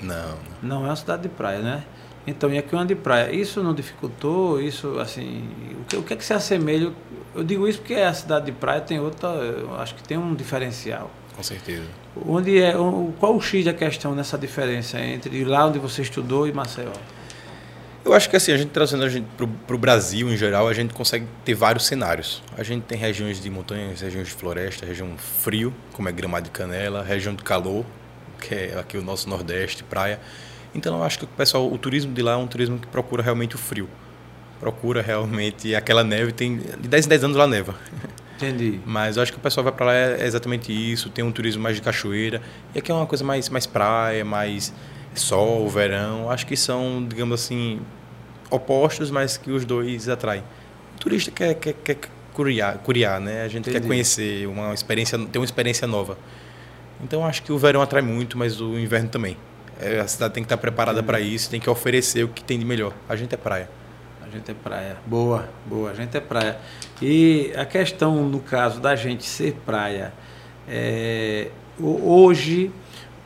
[0.01, 1.85] Não, Não é uma cidade de praia, né?
[2.27, 3.33] Então, e aqui é uma de praia.
[3.33, 4.61] Isso não dificultou?
[4.61, 5.49] Isso, assim,
[5.81, 6.92] o que, o que é que se assemelha?
[7.35, 9.29] Eu digo isso porque a cidade de praia tem outra,
[9.79, 11.11] acho que tem um diferencial.
[11.37, 11.85] com certeza.
[12.27, 12.75] Onde é,
[13.20, 16.90] qual o X da questão nessa diferença entre lá onde você estudou e Maceió?
[18.07, 19.27] Eu acho que assim, a gente trazendo a gente
[19.66, 22.40] para o Brasil em geral, a gente consegue ter vários cenários.
[22.57, 26.53] A gente tem regiões de montanhas, regiões de floresta, região frio, como é Gramado de
[26.53, 27.85] Canela, região de calor,
[28.40, 30.21] que é aqui o nosso Nordeste, praia.
[30.73, 33.25] Então eu acho que o pessoal, o turismo de lá é um turismo que procura
[33.25, 33.88] realmente o frio.
[34.61, 37.75] Procura realmente aquela neve, tem de 10 em 10 anos lá neva.
[38.37, 38.79] Entendi.
[38.87, 41.61] Mas eu acho que o pessoal vai para lá é exatamente isso, tem um turismo
[41.61, 42.40] mais de cachoeira.
[42.73, 44.73] E aqui é uma coisa mais, mais praia, mais
[45.21, 46.31] sol, verão.
[46.31, 47.81] Acho que são, digamos assim,
[48.51, 50.43] opostos, mas que os dois atraem.
[50.95, 51.99] O turista quer, quer, quer
[52.33, 53.43] curiar, curiar, né?
[53.43, 53.81] A gente Entendi.
[53.81, 56.17] quer conhecer uma experiência, ter uma experiência nova.
[57.03, 59.37] Então acho que o verão atrai muito, mas o inverno também.
[59.79, 62.59] É, a cidade tem que estar preparada para isso, tem que oferecer o que tem
[62.59, 62.95] de melhor.
[63.09, 63.69] A gente é praia.
[64.27, 64.97] A gente é praia.
[65.07, 66.57] Boa, boa, a gente é praia.
[67.03, 70.13] E a questão, no caso da gente ser praia,
[70.69, 71.49] é,
[71.79, 72.71] ho- hoje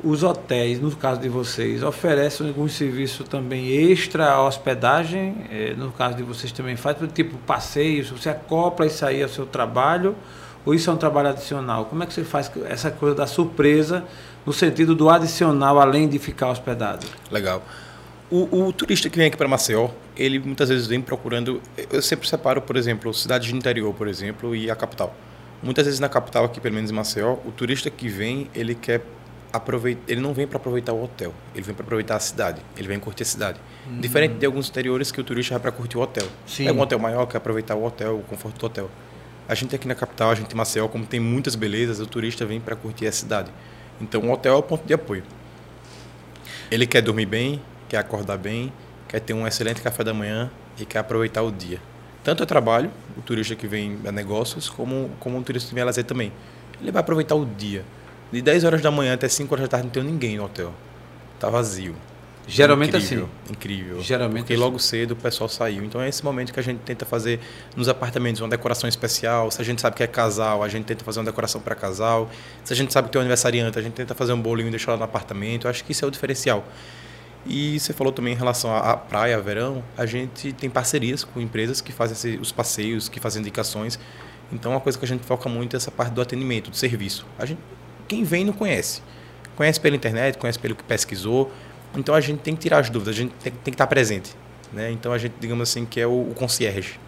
[0.02, 5.36] os hotéis, no caso de vocês, oferecem algum serviço também extra à hospedagem?
[5.50, 9.46] É, no caso de vocês também faz, tipo passeios, você acopla isso aí ao seu
[9.46, 10.14] trabalho,
[10.64, 11.86] ou isso é um trabalho adicional?
[11.86, 14.04] Como é que você faz essa coisa da surpresa,
[14.44, 17.06] no sentido do adicional, além de ficar hospedado?
[17.30, 17.62] Legal.
[18.30, 21.60] O, o turista que vem aqui para Maceió, ele muitas vezes vem procurando.
[21.90, 25.14] Eu sempre separo, por exemplo, cidades de interior, por exemplo, e a capital.
[25.62, 29.02] Muitas vezes na capital, aqui pelo menos em Maceió, o turista que vem, ele quer
[29.52, 32.86] aproveita, ele não vem para aproveitar o hotel, ele vem para aproveitar a cidade, ele
[32.88, 33.60] vem curtir a cidade.
[33.98, 36.26] Diferente de alguns interiores que o turista vai para curtir o hotel.
[36.46, 36.66] Sim.
[36.66, 38.90] É um hotel maior, quer aproveitar o hotel, o conforto do hotel.
[39.48, 42.46] A gente aqui na capital, a gente em Maceió, como tem muitas belezas, o turista
[42.46, 43.50] vem para curtir a cidade.
[44.00, 45.24] Então o hotel é o ponto de apoio.
[46.70, 48.72] Ele quer dormir bem, quer acordar bem,
[49.08, 51.80] quer ter um excelente café da manhã e quer aproveitar o dia.
[52.22, 55.82] Tanto é trabalho, o turista que vem a negócios, como, como o turista que vem
[55.82, 56.32] a lazer também.
[56.80, 57.84] Ele vai aproveitar o dia.
[58.32, 60.72] De 10 horas da manhã até 5 horas da tarde não tem ninguém no hotel.
[61.38, 61.94] Tá vazio.
[62.46, 63.52] Geralmente incrível, assim.
[63.52, 64.02] Incrível.
[64.02, 64.62] Geralmente Porque assim.
[64.62, 65.84] logo cedo o pessoal saiu.
[65.84, 67.38] Então é esse momento que a gente tenta fazer
[67.76, 69.50] nos apartamentos uma decoração especial.
[69.50, 72.28] Se a gente sabe que é casal, a gente tenta fazer uma decoração para casal.
[72.64, 74.70] Se a gente sabe que tem um aniversariante, a gente tenta fazer um bolinho e
[74.70, 75.66] deixar lá no apartamento.
[75.66, 76.64] Eu acho que isso é o diferencial.
[77.46, 81.80] E você falou também em relação à praia, verão, a gente tem parcerias com empresas
[81.80, 83.98] que fazem os passeios, que fazem indicações.
[84.52, 87.24] Então, uma coisa que a gente foca muito é essa parte do atendimento, do serviço.
[87.38, 87.60] A gente,
[88.10, 89.00] quem vem não conhece.
[89.54, 91.52] Conhece pela internet, conhece pelo que pesquisou.
[91.96, 94.34] Então, a gente tem que tirar as dúvidas, a gente tem, tem que estar presente.
[94.72, 94.90] Né?
[94.90, 96.98] Então, a gente, digamos assim, que é o, o concierge.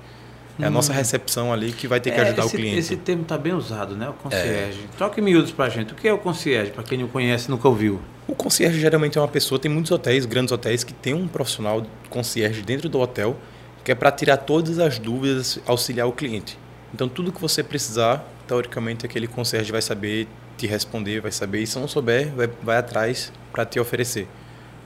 [0.61, 0.71] É a hum.
[0.71, 2.79] nossa recepção ali que vai ter que é, ajudar esse, o cliente.
[2.79, 4.09] Esse termo está bem usado, né?
[4.09, 4.79] O concierge.
[4.79, 4.97] É.
[4.97, 5.93] Troque miúdos para a gente.
[5.93, 8.01] O que é o concierge, para quem não conhece, nunca ouviu?
[8.29, 11.85] O concierge geralmente é uma pessoa, tem muitos hotéis, grandes hotéis, que tem um profissional
[12.11, 13.37] concierge dentro do hotel,
[13.83, 16.57] que é para tirar todas as dúvidas, auxiliar o cliente.
[16.95, 21.67] Então, tudo que você precisar, teoricamente, aquele concierge vai saber te responder, vai saber, e
[21.67, 24.29] se não souber, vai, vai atrás para te oferecer.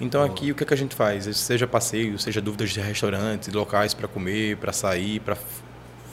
[0.00, 1.24] Então, aqui, o que, é que a gente faz?
[1.36, 5.36] Seja passeio, seja dúvidas de restaurantes, locais para comer, para sair, para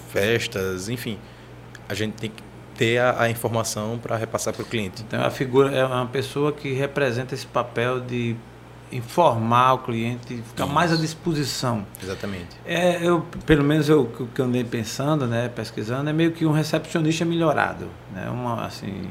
[0.10, 1.20] festas, enfim.
[1.90, 2.44] A gente tem que
[2.78, 5.04] ter a, a informação para repassar para o cliente.
[5.06, 8.36] Então, a figura é uma pessoa que representa esse papel de
[8.92, 10.74] informar o cliente, ficar Isso.
[10.74, 11.86] mais à disposição.
[12.02, 12.56] Exatamente.
[12.66, 16.52] É, eu, pelo menos eu que eu andei pensando, né, pesquisando, é meio que um
[16.52, 19.10] recepcionista melhorado, né, uma assim,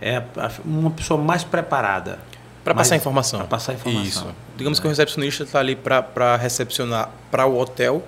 [0.00, 0.22] é
[0.64, 2.18] uma pessoa mais preparada.
[2.64, 3.40] Para passar informação.
[3.40, 4.04] Para passar informação.
[4.04, 4.34] Isso.
[4.56, 4.80] Digamos é.
[4.80, 8.02] que o recepcionista está ali para recepcionar para o hotel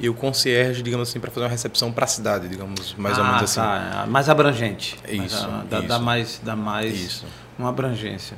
[0.00, 3.22] e o concierge, digamos assim, para fazer uma recepção para a cidade, digamos, mais ah,
[3.22, 3.60] ou menos assim.
[3.60, 4.06] Tá.
[4.08, 4.96] Mais abrangente.
[5.08, 5.48] Isso.
[5.48, 5.88] Mais, dá, isso.
[5.88, 7.26] dá, mais, dá mais isso.
[7.58, 8.36] uma abrangência.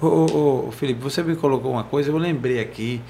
[0.00, 3.02] Ô, ô, ô, Felipe, você me colocou uma coisa, eu lembrei aqui.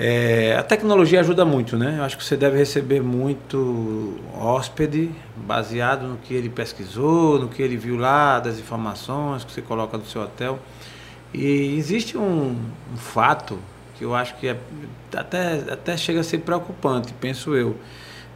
[0.00, 1.96] É, a tecnologia ajuda muito, né?
[1.98, 7.60] Eu acho que você deve receber muito hóspede baseado no que ele pesquisou, no que
[7.60, 10.60] ele viu lá, das informações que você coloca no seu hotel.
[11.34, 12.56] E existe um,
[12.92, 13.58] um fato
[13.96, 14.56] que eu acho que é,
[15.16, 17.76] até, até chega a ser preocupante, penso eu.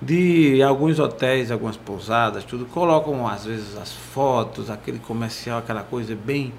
[0.01, 6.17] De alguns hotéis, algumas pousadas, tudo, colocam às vezes as fotos, aquele comercial, aquela coisa
[6.17, 6.53] bem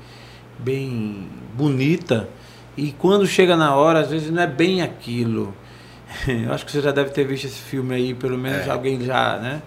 [0.57, 2.29] bem bonita
[2.75, 5.53] e quando chega na hora, às vezes não é bem aquilo.
[6.27, 8.71] Eu acho que você já deve ter visto esse filme aí, pelo menos é.
[8.71, 9.61] alguém já, né?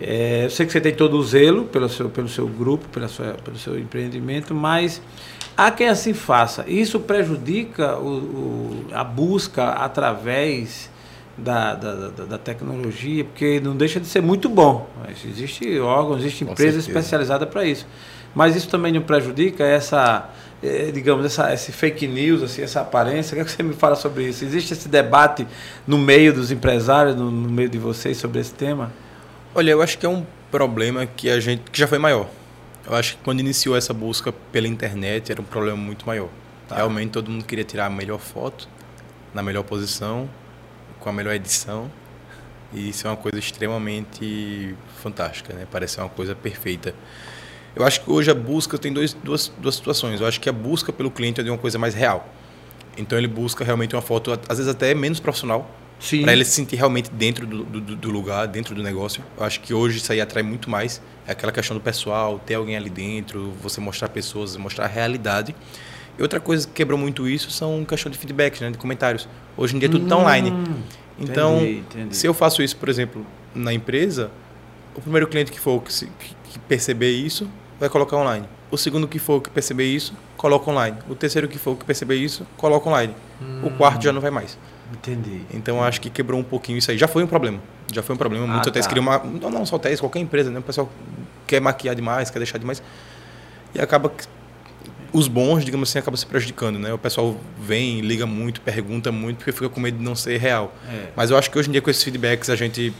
[0.00, 3.08] É, eu sei que você tem todo o zelo pelo seu, pelo seu grupo, pela
[3.08, 5.02] sua, pelo seu empreendimento, mas
[5.56, 6.64] há quem assim faça.
[6.68, 10.88] Isso prejudica o, o a busca através
[11.36, 14.88] da, da, da, da, tecnologia, porque não deixa de ser muito bom.
[15.24, 17.86] Existe órgãos, existe empresa especializada para isso.
[18.34, 20.30] Mas isso também não prejudica essa,
[20.62, 23.32] eh, digamos, essa, esse fake news, assim, essa aparência.
[23.32, 24.44] O que, é que você me fala sobre isso?
[24.44, 25.46] Existe esse debate
[25.86, 28.92] no meio dos empresários, no, no meio de vocês sobre esse tema?
[29.54, 32.28] Olha, eu acho que é um problema que a gente que já foi maior.
[32.86, 36.28] Eu acho que quando iniciou essa busca pela internet era um problema muito maior.
[36.68, 36.76] Tá.
[36.76, 38.68] Realmente todo mundo queria tirar a melhor foto,
[39.34, 40.28] na melhor posição,
[41.00, 41.90] com a melhor edição.
[42.72, 45.66] E isso é uma coisa extremamente fantástica, né?
[45.70, 46.94] Parece uma coisa perfeita.
[47.74, 50.20] Eu acho que hoje a busca tem dois, duas, duas situações.
[50.20, 52.28] Eu acho que a busca pelo cliente é de uma coisa mais real.
[52.96, 55.70] Então ele busca realmente uma foto, às vezes até menos profissional,
[56.22, 59.22] para ele se sentir realmente dentro do, do, do, lugar, dentro do negócio.
[59.36, 61.00] Eu acho que hoje isso aí atrai muito mais.
[61.26, 65.54] É aquela questão do pessoal, ter alguém ali dentro, você mostrar pessoas, mostrar a realidade.
[66.18, 69.28] E outra coisa que quebrou muito isso são questão de feedbacks, né, de comentários.
[69.56, 70.52] Hoje em dia tudo está hum, online.
[71.18, 72.16] Então, entendi, entendi.
[72.16, 74.30] se eu faço isso, por exemplo, na empresa,
[74.98, 78.44] o primeiro cliente que for que, se, que perceber isso vai colocar online.
[78.68, 80.96] O segundo que for que perceber isso, coloca online.
[81.08, 83.14] O terceiro que for que perceber isso, coloca online.
[83.40, 83.60] Hum.
[83.64, 84.58] O quarto já não vai mais.
[84.92, 85.42] Entendi.
[85.54, 86.98] Então acho que quebrou um pouquinho isso aí.
[86.98, 87.60] Já foi um problema.
[87.92, 88.44] Já foi um problema.
[88.44, 88.88] Muitos ah, hotéis tá.
[88.88, 89.18] queriam uma.
[89.18, 90.58] Não, não só hotéis, qualquer empresa, né?
[90.58, 90.90] O pessoal
[91.46, 92.82] quer maquiar demais, quer deixar demais.
[93.72, 94.26] E acaba que
[95.12, 96.92] os bons, digamos assim, acabam se prejudicando, né?
[96.92, 100.74] O pessoal vem, liga muito, pergunta muito, porque fica com medo de não ser real.
[100.88, 101.08] É.
[101.14, 102.92] Mas eu acho que hoje em dia com esses feedbacks a gente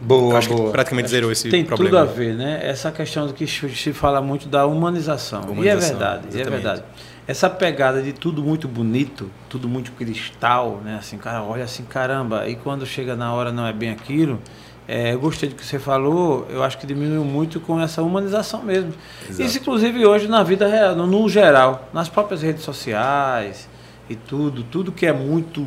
[0.00, 0.66] Boa, acho boa.
[0.66, 1.98] que praticamente acho zerou esse tem problema.
[1.98, 2.60] Tem tudo a ver, né?
[2.62, 5.42] Essa questão do que se fala muito da humanização.
[5.42, 6.40] humanização e é verdade, exatamente.
[6.40, 6.82] é verdade.
[7.28, 10.96] Essa pegada de tudo muito bonito, tudo muito cristal, né?
[10.98, 12.48] Assim, cara, olha assim, caramba.
[12.48, 14.40] E quando chega na hora não é bem aquilo,
[14.88, 18.60] É, eu gostei do que você falou, eu acho que diminuiu muito com essa humanização
[18.64, 18.92] mesmo.
[19.28, 19.42] Exato.
[19.42, 23.68] Isso, inclusive, hoje na vida real, no, no geral, nas próprias redes sociais
[24.08, 25.64] e tudo, tudo que é muito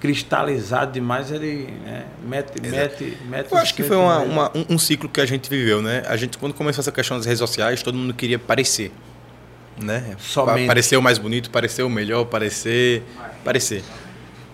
[0.00, 3.52] cristalizado demais, ele né, mete, mete, mete.
[3.52, 6.02] Eu acho que foi uma, uma, um, um, ciclo que a gente viveu, né?
[6.06, 8.90] A gente, quando começou essa questão das redes sociais, todo mundo queria parecer.
[9.78, 10.16] Né?
[10.18, 10.66] Somente.
[10.66, 13.02] Parecer o mais bonito, parecer o melhor, parecer.
[13.44, 13.82] Parecer.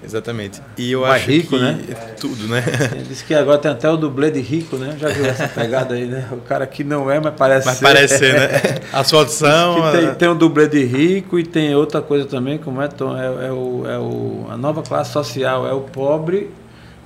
[0.05, 0.61] Exatamente.
[0.77, 1.81] E eu Mais acho rico, que né?
[1.89, 2.63] É tudo, né?
[3.09, 4.97] Diz que agora tem até o dublê de rico, né?
[4.99, 6.29] Já viu essa pegada aí, né?
[6.31, 7.85] O cara que não é, mas parece mas ser.
[7.85, 8.49] Parece ser, né?
[8.93, 9.91] As fotos são.
[9.93, 13.17] Tem, tem o dublê de rico e tem outra coisa também, como é, Tom?
[13.17, 16.51] É, é, o, é o, a nova classe social, é o pobre,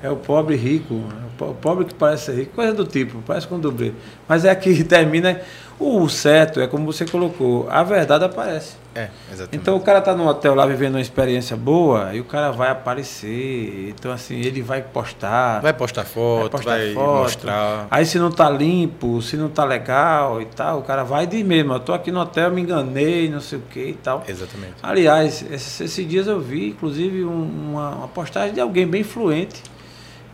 [0.03, 1.03] é o pobre rico,
[1.41, 3.93] é o pobre que parece ser rico, coisa do tipo, parece com dublê.
[4.29, 5.41] Mas é que termina.
[5.81, 8.75] O certo é como você colocou, a verdade aparece.
[8.95, 9.57] É, exatamente.
[9.57, 12.69] Então o cara tá no hotel lá vivendo uma experiência boa e o cara vai
[12.69, 13.89] aparecer.
[13.89, 15.61] Então, assim, ele vai postar.
[15.63, 17.23] Vai postar foto, vai, postar vai foto.
[17.23, 17.87] mostrar.
[17.91, 21.43] Aí se não tá limpo, se não tá legal e tal, o cara vai de
[21.43, 21.73] mesmo.
[21.73, 24.23] Eu tô aqui no hotel, me enganei, não sei o que e tal.
[24.29, 24.75] Exatamente.
[24.83, 29.63] Aliás, esses, esses dias eu vi, inclusive, um, uma, uma postagem de alguém bem influente.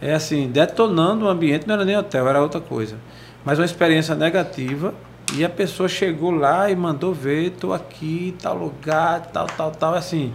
[0.01, 2.97] É assim, detonando o ambiente, não era nem hotel, era outra coisa.
[3.45, 4.93] Mas uma experiência negativa
[5.35, 9.95] e a pessoa chegou lá e mandou ver, estou aqui, tal lugar, tal, tal, tal,
[9.95, 10.33] assim.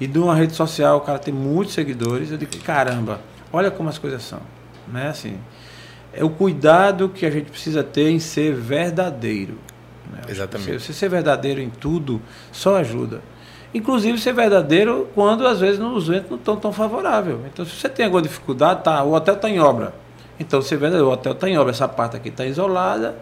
[0.00, 3.20] E de uma rede social, o cara tem muitos seguidores, eu digo, caramba,
[3.52, 4.40] olha como as coisas são.
[4.88, 5.08] Né?
[5.08, 5.38] Assim,
[6.12, 9.58] é o cuidado que a gente precisa ter em ser verdadeiro.
[10.10, 10.20] Né?
[10.28, 10.72] Exatamente.
[10.72, 13.22] Você, você ser verdadeiro em tudo só ajuda.
[13.72, 17.38] Inclusive ser verdadeiro quando às vezes os ventos não estão tão favoráveis.
[17.50, 19.94] Então, se você tem alguma dificuldade, tá, o hotel está em obra.
[20.38, 23.14] Então, você vê, o hotel está em obra, essa parte aqui está isolada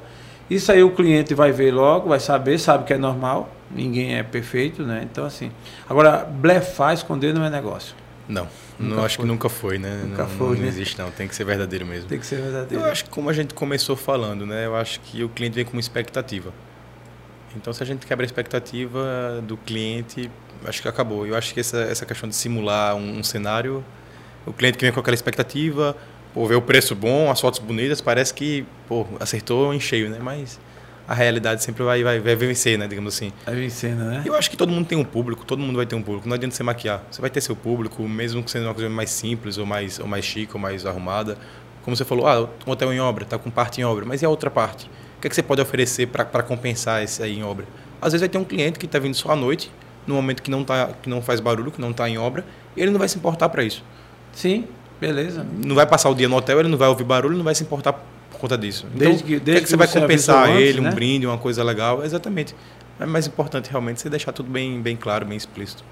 [0.50, 4.22] isso aí o cliente vai ver logo, vai saber, sabe que é normal, ninguém é
[4.24, 5.06] perfeito, né?
[5.10, 5.52] Então, assim.
[5.88, 7.94] Agora, blefar, esconder não é negócio.
[8.28, 8.48] Não.
[8.78, 9.24] Nunca não acho foi.
[9.24, 10.02] que nunca foi, né?
[10.04, 10.56] Nunca não, foi.
[10.56, 10.68] Não, né?
[10.68, 11.10] existe, não.
[11.10, 12.08] Tem que ser verdadeiro mesmo.
[12.08, 12.84] Tem que ser verdadeiro.
[12.84, 14.66] Eu acho que como a gente começou falando, né?
[14.66, 16.52] Eu acho que o cliente vem com uma expectativa.
[17.56, 20.30] Então, se a gente quebra a expectativa do cliente,
[20.64, 21.26] acho que acabou.
[21.26, 23.84] Eu acho que essa, essa questão de simular um, um cenário,
[24.46, 25.96] o cliente que vem com aquela expectativa,
[26.34, 30.18] pô, vê o preço bom, as fotos bonitas, parece que pô, acertou em cheio, né?
[30.20, 30.58] Mas
[31.10, 32.86] a realidade sempre vai, vai, vai vencer, né?
[32.86, 33.32] Digamos assim.
[33.44, 34.22] Vai vencendo, né?
[34.24, 36.28] Eu acho que todo mundo tem um público, todo mundo vai ter um público.
[36.28, 37.02] Não adianta você maquiar.
[37.10, 40.24] Você vai ter seu público, mesmo sendo uma coisa mais simples, ou mais, ou mais
[40.24, 41.36] chique, ou mais arrumada.
[41.82, 44.24] Como você falou, ah, um hotel em obra, tá com parte em obra, mas e
[44.24, 44.86] a outra parte?
[45.16, 47.66] O que, é que você pode oferecer para compensar esse aí em obra?
[48.00, 49.70] Às vezes vai ter um cliente que está vindo só à noite,
[50.06, 52.44] no momento que não, tá, que não faz barulho, que não está em obra,
[52.76, 53.82] e ele não vai se importar para isso.
[54.32, 54.66] Sim,
[55.00, 55.46] Beleza.
[55.64, 57.62] Não vai passar o dia no hotel, ele não vai ouvir barulho, não vai se
[57.62, 58.86] importar por conta disso.
[58.94, 60.90] Então, desde que, desde que, que você vai compensar ele, antes, né?
[60.90, 62.04] um brinde, uma coisa legal?
[62.04, 62.54] Exatamente.
[62.98, 65.82] É mais importante realmente você deixar tudo bem, bem claro, bem explícito.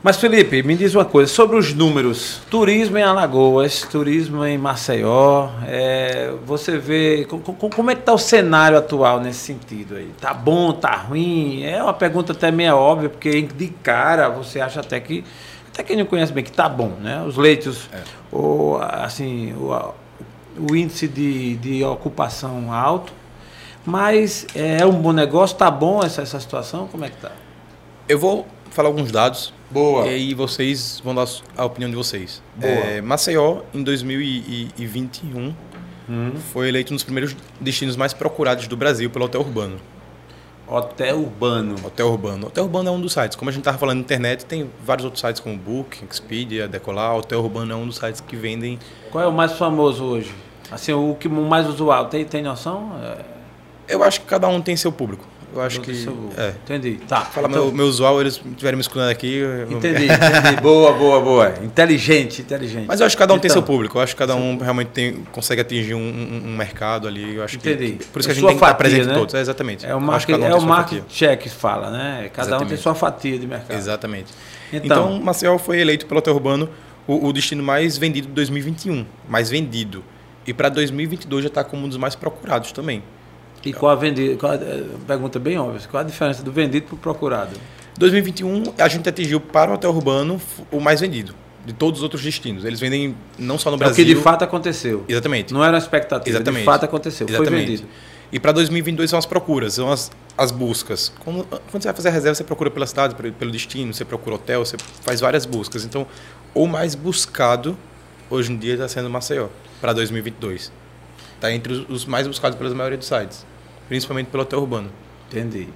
[0.00, 2.40] Mas Felipe, me diz uma coisa sobre os números.
[2.48, 5.48] Turismo em Alagoas, turismo em Maceió.
[5.66, 10.12] É, você vê com, com, como é que está o cenário atual nesse sentido aí?
[10.20, 11.64] Tá bom, tá ruim?
[11.64, 15.24] É uma pergunta até meio óbvia, porque de cara você acha até que
[15.78, 17.22] até quem não conhece bem, que está bom, né?
[17.22, 18.02] Os leitos, é.
[18.32, 19.94] o, assim, o,
[20.58, 23.12] o índice de, de ocupação alto,
[23.86, 26.88] mas é um bom negócio, está bom essa, essa situação?
[26.88, 27.30] Como é que está?
[28.08, 29.52] Eu vou falar alguns dados.
[29.70, 30.04] Boa.
[30.06, 32.42] E aí vocês vão dar a opinião de vocês.
[32.56, 32.72] Boa.
[32.72, 35.54] É, Maceió, em 2021,
[36.08, 36.32] hum.
[36.52, 39.78] foi eleito um dos primeiros destinos mais procurados do Brasil pelo hotel urbano.
[40.70, 41.76] Hotel Urbano.
[41.82, 42.46] Hotel Urbano.
[42.48, 43.36] Hotel Urbano é um dos sites.
[43.36, 47.16] Como a gente estava falando na internet, tem vários outros sites como Book, Expedia, Decolar.
[47.16, 48.78] Hotel Urbano é um dos sites que vendem.
[49.10, 50.34] Qual é o mais famoso hoje?
[50.70, 52.06] Assim, o que mais usual?
[52.06, 52.92] Tem, tem noção?
[53.02, 53.24] É...
[53.88, 55.26] Eu acho que cada um tem seu público.
[55.54, 55.90] Eu acho que.
[56.36, 56.54] É.
[56.64, 56.98] Entendi.
[57.08, 57.22] Tá.
[57.22, 57.66] Fala então...
[57.66, 59.42] meu, meu usual, eles estiverem me escutando aqui.
[59.70, 60.60] Entendi, entendi.
[60.62, 61.54] boa, boa, boa.
[61.62, 62.86] Inteligente, inteligente.
[62.86, 63.98] Mas eu acho que cada um então, tem seu público.
[63.98, 67.36] Eu acho que cada um realmente tem, consegue atingir um, um, mercado ali.
[67.36, 67.92] Eu acho entendi.
[67.92, 69.14] Que, por isso que a gente tem que estar presente né?
[69.14, 69.34] todos.
[69.34, 69.86] É, exatamente.
[69.86, 72.30] É o market, um é o market check que fala, né?
[72.32, 72.64] Cada exatamente.
[72.64, 73.76] um tem sua fatia de mercado.
[73.76, 74.32] Exatamente.
[74.72, 76.68] Então, então Maceió foi eleito pelo Hotel Urbano
[77.06, 79.06] o, o destino mais vendido de 2021.
[79.28, 80.04] Mais vendido.
[80.46, 83.02] E para 2022 já está como um dos mais procurados também.
[83.64, 84.36] E qual a vendida?
[84.36, 85.80] Qual a, é, pergunta bem óbvia.
[85.90, 87.56] Qual a diferença do vendido para o procurado?
[87.98, 90.40] 2021 a gente atingiu para o hotel urbano
[90.70, 91.34] o mais vendido
[91.66, 92.64] de todos os outros destinos.
[92.64, 94.02] Eles vendem não só no Brasil.
[94.02, 95.04] É o que de fato aconteceu.
[95.08, 95.52] Exatamente.
[95.52, 96.36] Não era uma expectativa.
[96.36, 96.60] Exatamente.
[96.60, 97.26] De fato aconteceu.
[97.28, 97.50] Exatamente.
[97.50, 97.88] Foi vendido.
[98.30, 101.12] E para 2022 são as procuras, são as, as buscas.
[101.24, 104.36] Quando, quando você vai fazer a reserva, você procura pela cidade, pelo destino, você procura
[104.36, 105.84] hotel, você faz várias buscas.
[105.84, 106.06] Então,
[106.54, 107.76] o mais buscado
[108.30, 109.48] hoje em dia está sendo Maceió
[109.80, 110.70] para 2022.
[111.38, 113.46] Está entre os mais buscados pela maioria dos sites,
[113.88, 114.90] principalmente pelo hotel urbano.
[115.30, 115.68] Entendi.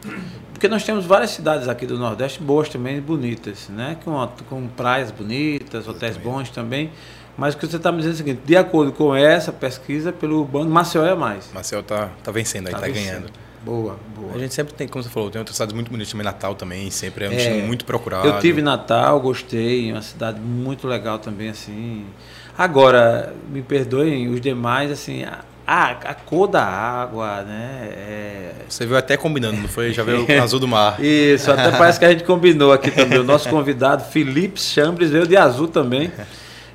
[0.53, 3.97] Porque nós temos várias cidades aqui do Nordeste boas também, bonitas, né?
[4.05, 6.91] Com, com praias bonitas, hotéis bons também.
[7.37, 10.13] Mas o que você está me dizendo é o seguinte: de acordo com essa pesquisa,
[10.13, 11.51] pelo urbano, Maceió é mais.
[11.53, 13.31] Maceió tá, tá vencendo aí, tá, tá ganhando.
[13.65, 14.35] Boa, boa.
[14.35, 16.91] A gente sempre tem, como você falou, tem outras cidades muito bonitas, também Natal também,
[16.91, 18.27] sempre é um é, destino muito procurado.
[18.27, 22.05] Eu tive Natal, gostei, uma cidade muito legal também, assim.
[22.59, 25.25] Agora, me perdoem os demais, assim,
[25.67, 27.89] a, a cor da água, né?
[27.91, 28.53] É...
[28.69, 29.93] Você viu até combinando, não foi?
[29.93, 30.97] Já viu o azul do mar.
[31.03, 33.19] Isso, até parece que a gente combinou aqui também.
[33.19, 36.11] O nosso convidado, Felipe Chambres, veio de azul também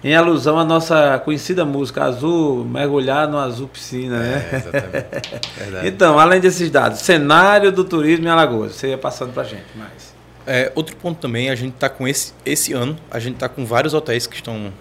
[0.03, 4.49] em alusão à nossa conhecida música Azul, mergulhar no azul piscina, né?
[4.51, 5.87] É, exatamente.
[5.87, 9.65] então, além desses dados, cenário do turismo em Alagoas, você ia passando para a gente
[9.75, 10.15] mais.
[10.45, 13.65] É, outro ponto também, a gente está com esse, esse ano, a gente está com
[13.65, 14.71] vários hotéis que estão,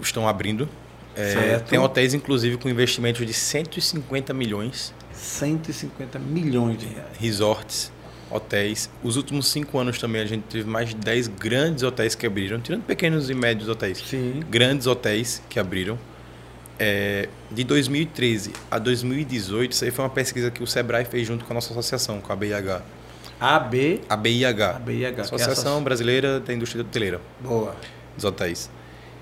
[0.00, 0.68] estão abrindo.
[1.16, 4.92] É, tem hotéis, inclusive, com investimento de 150 milhões.
[5.12, 7.16] 150 milhões de reais.
[7.18, 7.92] Resorts
[8.30, 8.90] hotéis.
[9.02, 12.60] Os últimos cinco anos também a gente teve mais de 10 grandes hotéis que abriram,
[12.60, 13.98] tirando pequenos e médios hotéis.
[13.98, 14.40] Sim.
[14.50, 15.98] Grandes hotéis que abriram.
[16.78, 21.44] É, de 2013 a 2018, isso aí foi uma pesquisa que o Sebrae fez junto
[21.44, 22.82] com a nossa associação, com a BIH.
[23.40, 24.00] AB?
[24.08, 24.70] A BIH.
[24.70, 25.22] A BIH.
[25.22, 27.20] Associação é a Brasileira da Indústria Hoteleira.
[27.40, 27.74] Boa.
[28.14, 28.70] Dos hotéis.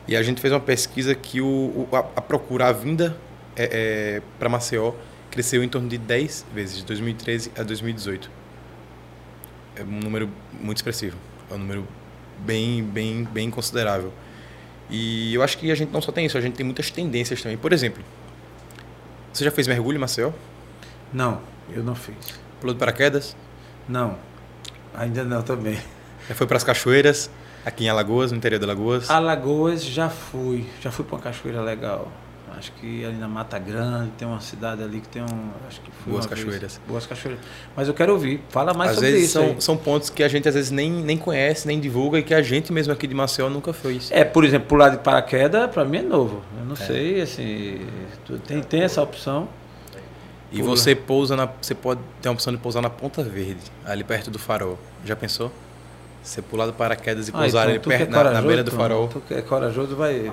[0.06, 3.16] E a gente fez uma pesquisa que o, a, a procura, a vinda
[3.56, 3.64] é,
[4.18, 4.92] é, para Maceió
[5.30, 8.44] cresceu em torno de 10 vezes, de 2013 a 2018
[9.76, 11.16] é um número muito expressivo.
[11.50, 11.86] É um número
[12.38, 14.12] bem, bem, bem considerável.
[14.88, 17.42] E eu acho que a gente não só tem isso, a gente tem muitas tendências
[17.42, 17.56] também.
[17.56, 18.02] Por exemplo,
[19.32, 20.30] você já fez mergulho, Maceió?
[21.12, 21.40] Não,
[21.70, 22.16] eu não fiz.
[22.60, 23.36] Pulou de paraquedas?
[23.88, 24.18] Não,
[24.94, 25.78] ainda não também.
[26.28, 27.30] Já foi para as cachoeiras,
[27.64, 29.11] aqui em Alagoas, no interior de Alagoas?
[29.11, 32.11] Alagoas já fui, já fui para uma cachoeira legal.
[32.57, 35.50] Acho que ali na Mata Grande tem uma cidade ali que tem um.
[35.66, 36.61] Acho que Boas cachoeiras.
[36.61, 37.42] Vez, boas cachoeiras.
[37.74, 38.40] Mas eu quero ouvir.
[38.48, 39.38] Fala mais às sobre vezes isso.
[39.38, 42.33] São, são pontos que a gente às vezes nem, nem conhece, nem divulga e que
[42.33, 44.11] a gente mesmo aqui de Maceió nunca fez.
[44.12, 46.42] É, por exemplo, pular de paraquedas, para mim é novo.
[46.59, 46.77] Eu não é.
[46.77, 47.81] sei, assim.
[48.46, 49.48] Tem, tem essa opção.
[50.53, 50.77] E Pula.
[50.77, 51.48] você pousa na.
[51.61, 54.79] Você pode ter a opção de pousar na Ponta Verde, ali perto do farol.
[55.05, 55.50] Já pensou?
[56.24, 58.70] Você pular do paraquedas e ah, pousar então, ali perto, é na, na, beira do
[58.70, 59.08] farol.
[59.08, 60.32] Tu que é corajoso, vai.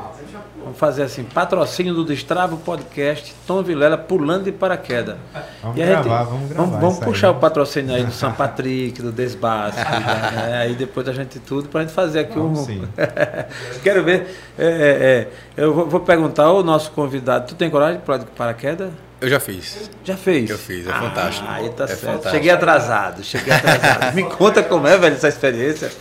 [0.64, 5.18] Vamos fazer assim: patrocínio do Destravo Podcast, Tom Vilela pulando de paraquedas.
[5.62, 6.64] Vamos e gravar, gente, vamos gravar.
[6.64, 7.36] Vamos, vamos puxar aí.
[7.36, 9.82] o patrocínio aí do São Patrick, do Desbasco.
[9.82, 10.60] né?
[10.62, 12.88] Aí depois a gente tudo, para a gente fazer aqui vamos, um.
[13.84, 14.34] Quero ver.
[14.58, 15.28] É, é, é,
[15.58, 18.92] eu vou, vou, perguntar ao nosso convidado: tu tem coragem de pular de paraquedas?
[19.22, 19.90] Eu já fiz.
[20.04, 20.50] Já fez?
[20.50, 21.48] Eu fiz, é ah, fantástico.
[21.48, 22.00] Aí tá é certo.
[22.00, 22.32] Fantástico.
[22.32, 24.16] Cheguei atrasado, cheguei atrasado.
[24.18, 25.92] Me conta como é, velho, essa experiência.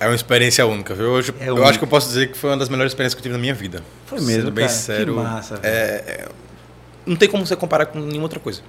[0.00, 1.06] É uma experiência única, viu?
[1.06, 3.20] Hoje, é eu acho que eu posso dizer que foi uma das melhores experiências que
[3.20, 3.80] eu tive na minha vida.
[4.06, 5.14] Foi mesmo, Sendo bem cara, sério.
[5.14, 6.28] Que massa, é, é,
[7.06, 8.60] não tem como você comparar com nenhuma outra coisa.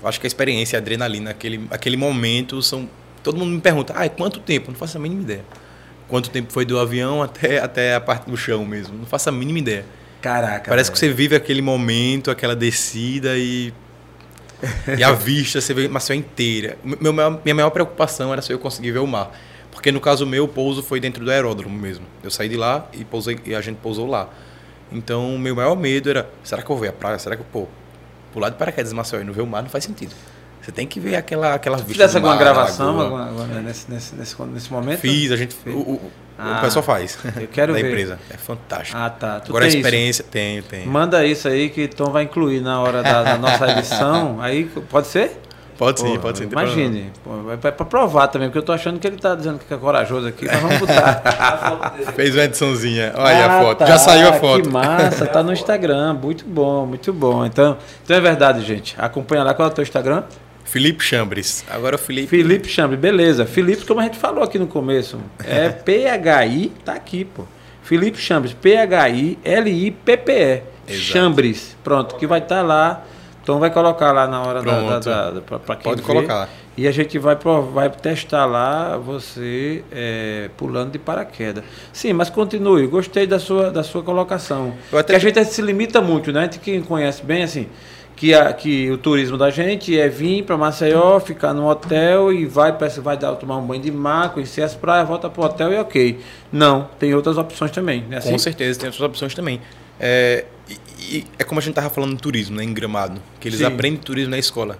[0.00, 2.88] Eu acho que a experiência, a adrenalina, aquele, aquele momento, são...
[3.24, 4.70] Todo mundo me pergunta, ah, quanto tempo?
[4.70, 5.44] Não faço a mínima ideia.
[6.06, 8.96] Quanto tempo foi do avião até, até a parte do chão mesmo?
[8.96, 9.84] Não faço a mínima ideia.
[10.20, 10.68] Caraca.
[10.68, 13.72] Parece que você vive aquele momento, aquela descida e
[14.96, 16.78] e a vista, você vê Maceió inteira.
[16.82, 19.30] Meu, minha maior preocupação era se eu conseguir ver o mar.
[19.70, 22.06] Porque no caso meu, o pouso foi dentro do aeródromo mesmo.
[22.22, 24.30] Eu saí de lá e, pousei, e a gente pousou lá.
[24.90, 27.18] Então, o meu maior medo era: será que eu vou ver a praia?
[27.18, 27.68] Será que eu, pô,
[28.32, 30.14] pular de paraquedas em Maceió e não ver o mar não faz sentido.
[30.66, 31.92] Você tem que ver aquela, aquela vista.
[31.92, 34.98] Fizesse alguma gravação alguma, alguma, nesse, nesse, nesse, nesse momento?
[34.98, 35.56] Fiz, a gente.
[35.64, 37.16] O, o, ah, o pessoal faz.
[37.40, 37.86] Eu quero da ver.
[37.86, 38.18] empresa.
[38.28, 38.98] É fantástico.
[38.98, 39.38] Ah, tá.
[39.38, 40.30] Tu Agora a experiência, isso?
[40.32, 40.90] tenho, tenho.
[40.90, 44.38] Manda isso aí que Tom vai incluir na hora da, da nossa edição.
[44.40, 45.40] aí, pode ser?
[45.78, 46.48] Pode sim, pode sim.
[46.50, 47.12] Imagine.
[47.52, 50.26] é para provar também, porque eu tô achando que ele tá dizendo que é corajoso
[50.26, 51.94] aqui, mas vamos botar.
[52.16, 53.12] Fez uma ediçãozinha.
[53.14, 53.78] Olha ah, a foto.
[53.78, 54.62] Tá, Já saiu a foto.
[54.62, 56.14] Que massa, tá no Instagram.
[56.14, 57.46] Muito bom, muito bom.
[57.46, 58.96] Então, então é verdade, gente.
[58.98, 59.54] Acompanha lá.
[59.54, 60.24] Qual é o teu Instagram?
[60.66, 61.64] Felipe Chambres.
[61.70, 62.28] Agora o Felipe.
[62.28, 63.46] Felipe Chambres, beleza.
[63.46, 67.44] Felipe, como a gente falou aqui no começo, é PHI, tá aqui, pô.
[67.82, 69.32] Felipe Chambres, P-H-I-L-I-P-P-E.
[70.92, 73.04] Chambres, pronto, que vai estar tá lá
[73.46, 75.04] então vai colocar lá na hora Pronto.
[75.04, 76.48] da, da, da para quem Pode ver, colocar.
[76.76, 77.38] E a gente vai,
[77.72, 81.62] vai testar lá você é, pulando de paraquedas.
[81.92, 82.88] Sim, mas continue.
[82.88, 84.74] Gostei da sua, da sua colocação.
[84.90, 86.48] Porque a gente se limita muito, né?
[86.48, 87.68] De quem conhece bem, assim,
[88.16, 92.46] que, a, que o turismo da gente é vir para Maceió, ficar no hotel e
[92.46, 95.72] vai, vai dar, tomar um banho de mar, conhecer as praias, volta para o hotel
[95.72, 96.18] e ok.
[96.50, 98.04] Não, tem outras opções também.
[98.08, 98.16] Né?
[98.16, 98.30] Assim?
[98.30, 99.60] Com certeza, tem outras opções também.
[100.00, 100.46] É,
[100.98, 103.66] e, é como a gente estava falando do turismo, né, em Gramado, que eles Sim.
[103.66, 104.78] aprendem turismo na escola.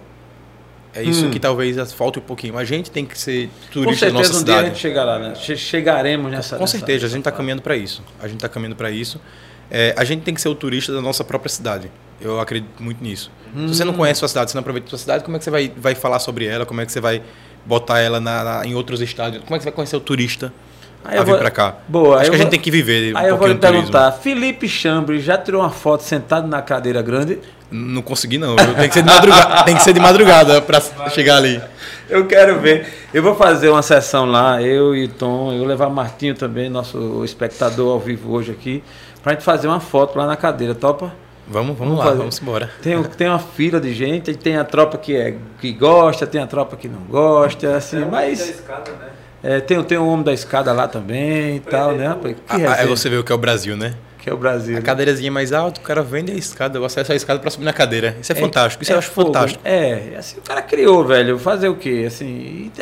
[0.95, 1.31] É isso hum.
[1.31, 2.57] que talvez falte um pouquinho.
[2.57, 4.61] A gente tem que ser turista da nossa um cidade.
[4.61, 5.35] Dia a gente chegar lá, né?
[5.35, 6.57] Chegaremos nessa.
[6.57, 8.03] Com certeza, nessa, a gente está caminhando para isso.
[8.19, 9.21] A gente está caminhando para isso.
[9.71, 11.91] É, a gente tem que ser o turista da nossa própria cidade.
[12.21, 13.31] Eu acredito muito nisso.
[13.55, 13.69] Hum.
[13.69, 13.97] Se você não hum.
[13.97, 15.73] conhece a sua cidade, você não aproveita a sua cidade, como é que você vai,
[15.77, 16.65] vai falar sobre ela?
[16.65, 17.23] Como é que você vai
[17.65, 19.41] botar ela na, na, em outros estados?
[19.41, 20.53] Como é que você vai conhecer o turista?
[21.05, 21.77] Aí a vir vou- pra cá.
[21.87, 24.11] Boa, Acho que a gente vou- tem que viver um Aí eu vou lhe perguntar,
[24.13, 27.39] Felipe Chambre já tirou uma foto sentado na cadeira grande?
[27.71, 31.37] Não consegui não, tem que ser de madrugada, tem que ser de madrugada pra chegar
[31.39, 31.61] ali.
[32.09, 32.87] Eu quero ver.
[33.13, 37.25] Eu vou fazer uma sessão lá, eu e Tom, eu vou levar Martinho também, nosso
[37.25, 38.85] espectador ao vivo hoje aqui,
[39.27, 41.13] pra gente fazer uma foto lá na cadeira, topa?
[41.49, 42.19] Vamos, vamos, Vamos lá, fazer.
[42.19, 42.71] vamos embora.
[42.81, 46.41] Tem, um- tem uma fila de gente, tem a tropa que, é, que gosta, tem
[46.41, 48.63] a tropa que não gosta, assim, mas.
[49.43, 52.07] É, tem, tem o homem da escada lá também e tal, né?
[52.07, 52.37] rapaz?
[52.49, 53.95] Ah, Aí resenha, você vê o que é o Brasil, né?
[54.21, 54.77] que é o Brasil.
[54.77, 54.85] A né?
[54.85, 57.73] cadeirazinha mais alta, o cara vende a escada, eu acesso a escada pra subir na
[57.73, 58.17] cadeira.
[58.21, 59.61] Isso é, fantástico, isso eu acho fogo, fantástico.
[59.65, 61.37] É, assim, o cara criou, velho.
[61.39, 62.05] Fazer o quê?
[62.07, 62.73] Assim, e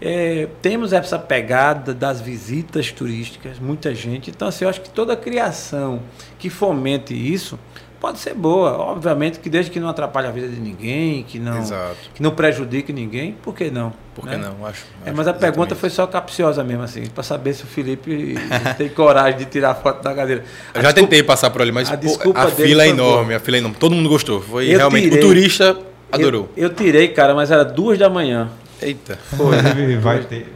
[0.00, 4.30] é, temos essa pegada das visitas turísticas, muita gente.
[4.30, 6.00] Então, assim, eu acho que toda criação
[6.38, 7.58] que fomente isso
[8.00, 8.78] pode ser boa.
[8.78, 11.96] Obviamente que desde que não atrapalhe a vida de ninguém, que não, Exato.
[12.14, 13.92] que não prejudique ninguém, por que não?
[14.14, 14.38] Por que né?
[14.58, 14.66] não?
[14.66, 18.36] Acho, É, mas a pergunta foi só capciosa mesmo, assim, para saber se o Felipe
[18.78, 20.44] tem coragem de tirar a foto da cadeira.
[20.74, 23.34] Eu A já desculpa- tentei passar por ali, mas a pô, a fila é enorme,
[23.34, 23.76] a fila é enorme.
[23.78, 24.40] Todo mundo gostou.
[24.40, 25.04] Foi Eu realmente.
[25.10, 25.18] tirei.
[25.18, 25.76] O turista
[26.10, 26.48] adorou.
[26.56, 28.48] Eu, eu tirei, cara, mas era duas da manhã.
[28.82, 29.18] Eita.
[29.32, 30.52] Inclusive, vai ter.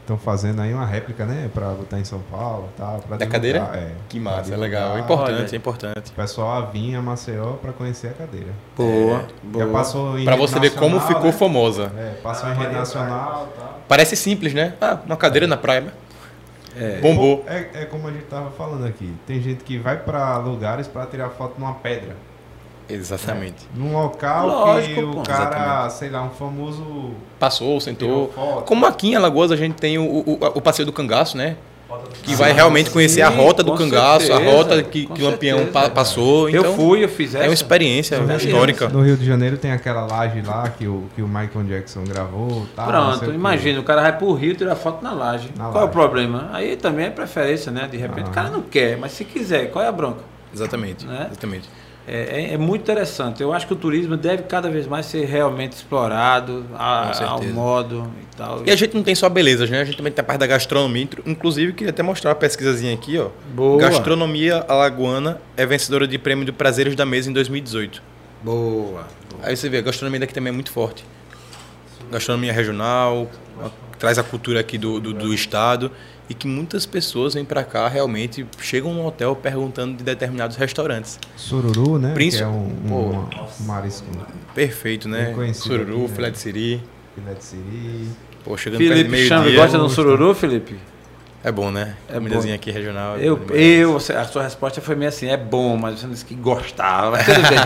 [0.00, 1.50] Estão fazendo aí uma réplica, né?
[1.52, 2.98] Pra botar em São Paulo e tal.
[3.00, 3.58] pra Da divulgar, cadeira?
[3.74, 4.96] É, Que massa, é legal.
[4.96, 5.48] É importante, Olha.
[5.52, 6.10] é importante.
[6.10, 8.52] O pessoal vinha a Maceió pra conhecer a cadeira.
[8.76, 9.66] Boa, Já boa.
[9.72, 11.32] passou em Pra rede você ver como ficou né?
[11.32, 11.90] famosa.
[11.98, 13.80] É, passou em rede nacional tal.
[13.88, 14.74] Parece simples, né?
[14.80, 15.92] Ah, uma cadeira na praia.
[16.78, 17.00] É.
[17.00, 17.42] Bombou.
[17.48, 19.12] É, é como a gente tava falando aqui.
[19.26, 22.14] Tem gente que vai pra lugares pra tirar foto numa pedra.
[22.88, 23.66] Exatamente.
[23.74, 25.22] Num local Lógico, que o pô.
[25.22, 27.10] cara, sei lá, um famoso.
[27.38, 28.30] Passou, sentou.
[28.32, 28.62] foto.
[28.64, 31.56] Como aqui em Alagoas a gente tem o, o, o passeio do cangaço, né?
[32.24, 35.30] Que vai realmente conhecer a Sim, rota do cangaço, certeza, a rota que, que o
[35.30, 36.48] Lampião pa- passou.
[36.48, 37.44] Então, eu fui, eu fiz essa.
[37.44, 38.88] É uma experiência Uma histórica.
[38.88, 42.66] No Rio de Janeiro tem aquela laje lá que o, que o Michael Jackson gravou.
[42.74, 45.50] Tal, sei Pronto, o imagina, o cara vai pro Rio tirar foto na laje.
[45.56, 45.92] Na qual é o laje.
[45.92, 46.50] problema?
[46.52, 47.88] Aí também é preferência, né?
[47.90, 48.32] De repente o Aham.
[48.34, 50.22] cara não quer, mas se quiser, qual é a bronca?
[50.52, 51.26] Exatamente, Né?
[51.30, 51.68] exatamente.
[52.08, 53.42] É, é- é muito interessante.
[53.42, 58.10] Eu acho que o turismo deve cada vez mais ser realmente explorado a- ao modo
[58.22, 58.62] e tal.
[58.64, 59.80] E a gente não tem só belezas, né?
[59.80, 61.08] A gente também tem a parte da gastronomia.
[61.26, 63.30] Inclusive, queria até mostrar uma pesquisazinha aqui, ó.
[63.54, 63.80] Boa.
[63.80, 68.00] Gastronomia alagoana é vencedora de prêmio de Prazeres da Mesa em 2018.
[68.42, 69.06] Boa.
[69.42, 71.04] Aí você vê, a gastronomia daqui também é muito forte.
[72.10, 73.28] Gastronomia regional,
[73.62, 75.90] a- traz a cultura aqui do, do, do estado
[76.28, 81.18] e que muitas pessoas vêm pra cá realmente, chegam no hotel perguntando de determinados restaurantes.
[81.36, 82.12] Sururu, né?
[82.14, 84.06] Príncipe- Que é um, um, marisco
[84.54, 85.32] Perfeito, né?
[85.54, 86.08] Sururu, aqui, né?
[86.16, 86.82] filé de siri.
[87.14, 88.08] filé de siri.
[88.44, 89.56] Pô, chegando perto Felipe meio-dia.
[89.60, 90.76] gosta do sururu, Felipe?
[91.46, 91.94] É bom, né?
[92.08, 92.56] É Comidazinha bom.
[92.56, 93.18] aqui regional.
[93.18, 93.60] Eu, mais.
[93.60, 97.18] eu, você- a sua resposta foi meio assim, é bom, mas você disse que gostava,
[97.18, 97.58] tudo bem.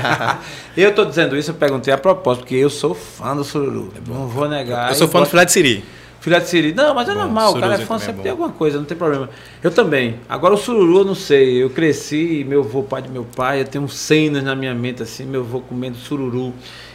[0.85, 3.91] eu tô dizendo isso, eu perguntei a propósito, porque eu sou fã do sururu.
[4.07, 4.91] não vou negar.
[4.91, 5.85] Eu sou fã do gosto- filé de siri.
[6.21, 6.75] Filé de siri.
[6.75, 8.23] Não, mas é Bom, normal, o cara é fã, é sempre bom.
[8.23, 9.31] tem alguma coisa, não tem problema.
[9.63, 10.17] Eu também.
[10.29, 11.63] Agora o sururu eu não sei.
[11.63, 15.25] Eu cresci, meu avô, pai de meu pai, eu tenho cenas na minha mente assim,
[15.25, 16.53] meu avô comendo sururu.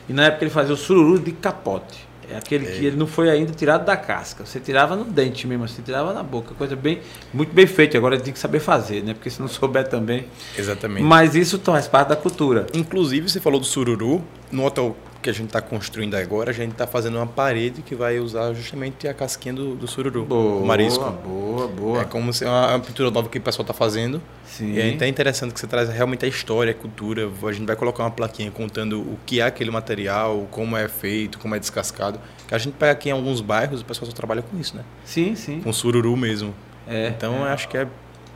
[0.07, 2.04] E na época ele fazia o sururu de capote.
[2.29, 4.45] É aquele que ele não foi ainda tirado da casca.
[4.45, 6.53] Você tirava no dente mesmo, assim, tirava na boca.
[6.55, 7.01] Coisa bem,
[7.33, 7.97] muito bem feita.
[7.97, 9.13] Agora tem que saber fazer, né?
[9.13, 10.25] Porque se não souber também.
[10.57, 11.03] Exatamente.
[11.03, 12.67] Mas isso faz parte da cultura.
[12.73, 14.23] Inclusive, você falou do sururu.
[14.51, 14.95] No hotel
[15.25, 18.53] que a gente está construindo agora, a gente está fazendo uma parede que vai usar
[18.53, 21.03] justamente a casquinha do, do sururu, Boa, o marisco.
[21.25, 22.01] boa, boa.
[22.01, 24.21] É como se uma, uma pintura nova que o pessoal está fazendo.
[24.45, 24.73] Sim.
[24.73, 27.27] E é até interessante que você traz realmente a história, a cultura.
[27.43, 31.39] A gente vai colocar uma plaquinha contando o que é aquele material, como é feito,
[31.39, 32.19] como é descascado.
[32.47, 34.83] Que a gente pega aqui em alguns bairros, o pessoal só trabalha com isso, né?
[35.03, 35.59] Sim, sim.
[35.59, 36.53] Com sururu mesmo.
[36.87, 37.87] É, então, eu acho que é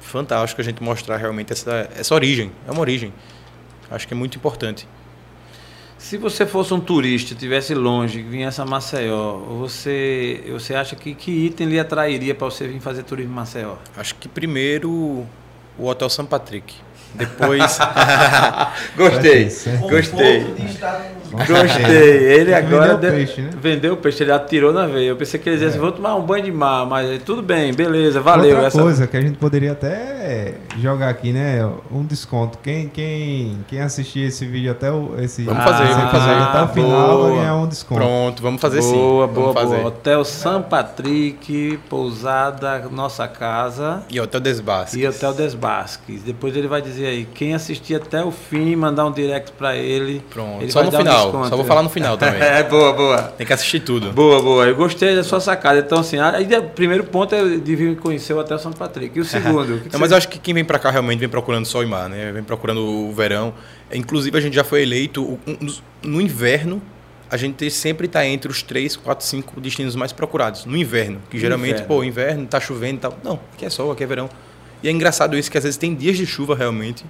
[0.02, 2.52] fantástico a gente mostrar realmente essa, essa origem.
[2.68, 3.14] É uma origem.
[3.92, 4.88] Acho que é muito importante.
[6.00, 11.30] Se você fosse um turista, estivesse longe, viesse a Maceió, você, você acha que que
[11.30, 13.76] item lhe atrairia para você vir fazer turismo em Maceió?
[13.98, 15.28] Acho que primeiro o
[15.78, 16.74] Hotel São Patrick.
[17.14, 17.78] Depois.
[18.96, 19.90] Gostei, Certo.
[19.90, 20.40] gostei.
[20.44, 20.80] Vamos
[21.32, 21.86] Gostei.
[22.40, 23.50] Ele agora Vendeu deu- peixe, né?
[23.62, 25.10] vendeu o peixe, ele atirou na veia.
[25.10, 27.74] Eu pensei que ele dizia assim, vou tomar um banho de mar, mas tudo bem,
[27.74, 28.52] beleza, valeu.
[28.52, 31.68] Outra essa- coisa que a gente poderia até jogar aqui, né?
[31.92, 32.58] Um desconto.
[32.64, 35.16] Quem, quem, quem assistir esse vídeo até o.
[35.20, 36.32] Esse, Vamos fazer, esse vamos fazer.
[36.32, 37.30] Até o final boa.
[37.30, 38.02] vai ganhar um desconto.
[38.02, 38.94] Pronto, vamos fazer sim.
[38.94, 39.76] Boa, Vamos boa, fazer.
[39.78, 39.88] boa.
[39.88, 44.04] Hotel São Patrick, pousada, nossa casa.
[44.10, 44.96] E Hotel Desbasques.
[45.02, 46.22] E Hotel Des Basques.
[46.24, 50.22] Depois ele vai dizer aí, quem assistir até o fim, mandar um direct pra ele.
[50.30, 50.62] Pronto.
[50.62, 51.46] ele Só vai no dar um final.
[51.46, 52.42] Só vou falar no final também.
[52.42, 53.22] é, boa, boa.
[53.24, 54.12] Tem que assistir tudo.
[54.12, 54.66] Boa, boa.
[54.66, 55.80] Eu gostei da sua sacada.
[55.80, 59.18] Então, assim, aí o primeiro ponto é de vir conhecer o Hotel São Patrick.
[59.18, 59.80] E o segundo?
[59.80, 61.84] que que Não, mas eu acho que quem vem pra cá realmente vem procurando sol
[61.84, 62.32] e mar, né?
[62.32, 63.54] Vem procurando o verão.
[63.94, 65.40] Inclusive, a gente já foi eleito
[66.04, 66.82] no inverno
[67.32, 70.66] a gente sempre está entre os 3, 4, 5 destinos mais procurados.
[70.66, 71.88] No inverno, que geralmente, Inverno.
[71.88, 73.20] pô, inverno, tá chovendo e tal.
[73.24, 74.30] Não, aqui é sol, aqui é verão.
[74.82, 77.06] E é engraçado isso, que às vezes tem dias de chuva realmente,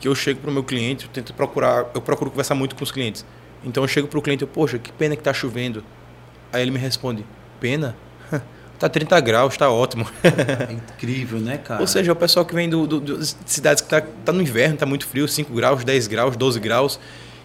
[0.00, 2.90] que eu chego pro meu cliente, eu tento procurar, eu procuro conversar muito com os
[2.92, 3.24] clientes.
[3.64, 5.82] Então eu chego pro cliente, eu, poxa, que pena que tá chovendo.
[6.52, 7.24] Aí ele me responde,
[7.60, 7.96] pena?
[8.78, 10.06] tá 30 graus, tá ótimo.
[10.68, 11.80] É incrível, né, cara?
[11.80, 14.40] Ou seja, o pessoal que vem do, do- do- de cidades que tá, tá no
[14.40, 17.00] inverno, tá muito frio, 5 graus, 10 graus, 12 graus,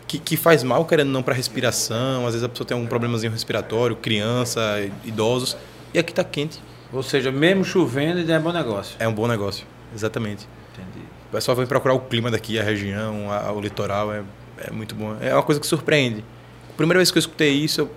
[0.08, 2.28] que, que faz mal, querendo ou não, para respiração.
[2.28, 4.62] Às vezes a pessoa tem um problemazinho respiratório, criança,
[5.04, 5.58] idosos.
[5.94, 6.62] E aqui tá quente.
[6.92, 8.96] Ou seja, mesmo chovendo, ainda é bom negócio.
[9.00, 9.66] É um bom negócio.
[9.96, 10.48] Exatamente.
[10.74, 11.06] Entendi.
[11.34, 14.14] O pessoal vem procurar o clima daqui, a região, a- o litoral.
[14.14, 14.22] É,
[14.68, 15.16] é muito bom.
[15.20, 16.24] É uma coisa que surpreende.
[16.78, 17.92] Primeira vez que eu escutei isso, eu...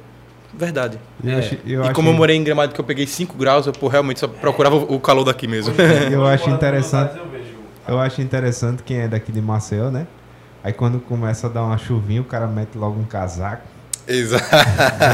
[0.54, 0.98] verdade.
[1.22, 1.34] Eu É.
[1.40, 3.74] acho- eu e acho- como eu morei em Gramado que eu peguei 5 graus, eu
[3.74, 5.74] pô, realmente só procurava o o calor daqui mesmo.
[6.10, 7.20] Eu acho interessante.
[7.86, 10.06] Eu acho interessante quem é daqui de Maceió, né?
[10.64, 13.62] Aí quando começa a dar uma chuvinha, o cara mete logo um casaco.
[14.08, 14.44] Exato.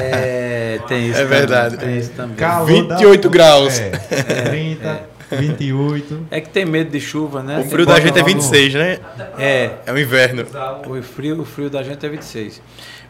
[0.00, 1.76] É, tem isso É também, verdade.
[1.76, 2.36] Tem isso também.
[2.36, 3.78] Calor 28 da- graus.
[3.80, 3.90] É,
[4.48, 5.02] 30,
[5.36, 6.26] 28.
[6.30, 7.58] É que tem medo de chuva, né?
[7.60, 8.98] O frio da gente é logo- 26, né?
[9.38, 10.44] É, É o inverno.
[10.88, 12.60] o frio, o frio da gente é 26.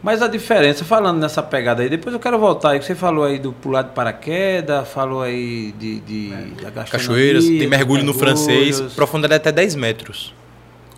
[0.02, 3.24] Mas a diferença, falando nessa pegada aí, depois eu quero voltar aí, que você falou
[3.24, 6.28] aí do pular de paraquedas, falou aí de, de
[6.60, 10.34] da gastronomia, Cachoeiras, tem mergulho no francês, profundidade até 10 metros.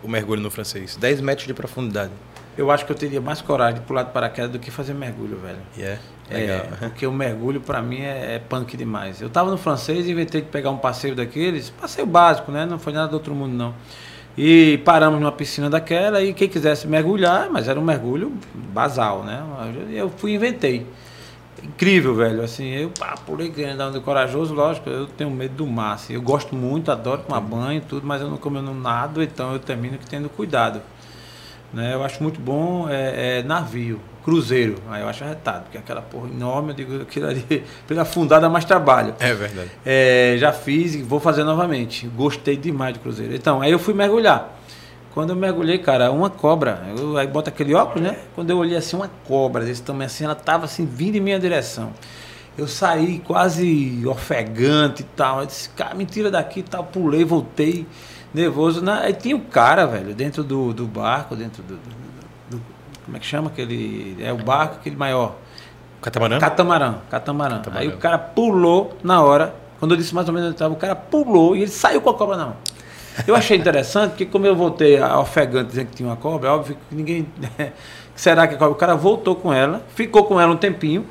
[0.02, 0.96] O mergulho no francês.
[0.96, 2.10] 10 metros de profundidade.
[2.56, 5.38] Eu acho que eu teria mais coragem de pular de paraquedas do que fazer mergulho,
[5.38, 5.58] velho.
[5.76, 5.82] E
[6.30, 6.66] é É, legal.
[6.80, 9.20] porque o mergulho pra mim é, é punk demais.
[9.20, 12.64] Eu tava no francês e inventei de pegar um passeio daqueles, passeio básico, né?
[12.66, 13.74] Não foi nada do outro mundo, não.
[14.36, 19.42] E paramos numa piscina daquela e quem quisesse mergulhar, mas era um mergulho basal, né?
[19.92, 20.86] Eu fui e inventei.
[21.62, 22.42] Incrível, velho.
[22.42, 25.94] Assim, eu pá, pulei andando corajoso, lógico, eu tenho medo do mar.
[25.94, 28.74] Assim, eu gosto muito, adoro tomar banho e tudo, mas eu não como eu não
[28.74, 30.80] nado, então eu termino que tendo cuidado.
[31.74, 31.92] Né?
[31.92, 34.76] Eu acho muito bom é, é, navio, cruzeiro.
[34.88, 37.64] Aí eu acho arretado, porque aquela porra enorme, eu digo, aquilo ali,
[38.00, 39.14] afundar dá mais trabalho.
[39.18, 39.70] É verdade.
[39.84, 42.06] É, já fiz e vou fazer novamente.
[42.06, 43.34] Gostei demais de cruzeiro.
[43.34, 44.56] Então, aí eu fui mergulhar.
[45.12, 46.82] Quando eu mergulhei, cara, uma cobra.
[46.96, 48.18] Eu, aí bota aquele óculos, né?
[48.34, 51.38] Quando eu olhei assim, uma cobra desse tamanho assim, ela tava assim, vindo em minha
[51.38, 51.92] direção.
[52.56, 55.40] Eu saí quase ofegante e tal.
[55.40, 56.84] Eu disse, cara, me tira daqui e tal.
[56.84, 57.86] Pulei, voltei,
[58.34, 58.82] nervoso.
[58.82, 62.62] Na- Aí tinha um cara, velho, dentro do, do barco, dentro do, do- do-
[63.04, 64.16] Como é que chama aquele.
[64.20, 65.36] É o barco, aquele maior.
[66.02, 66.38] Catamarã?
[66.38, 67.56] Catamarã, catamarã.
[67.58, 67.80] Catamarã.
[67.80, 70.76] Aí o cara pulou na hora, quando eu disse mais ou menos onde estava, o
[70.76, 72.56] cara pulou e ele saiu com a cobra na mão.
[73.26, 76.76] Eu achei interessante, porque como eu voltei ofegante dizendo que tinha uma cobra, é óbvio
[76.90, 77.26] que ninguém.
[78.14, 78.72] Será que a cobra?
[78.72, 81.06] O cara voltou com ela, ficou com ela um tempinho,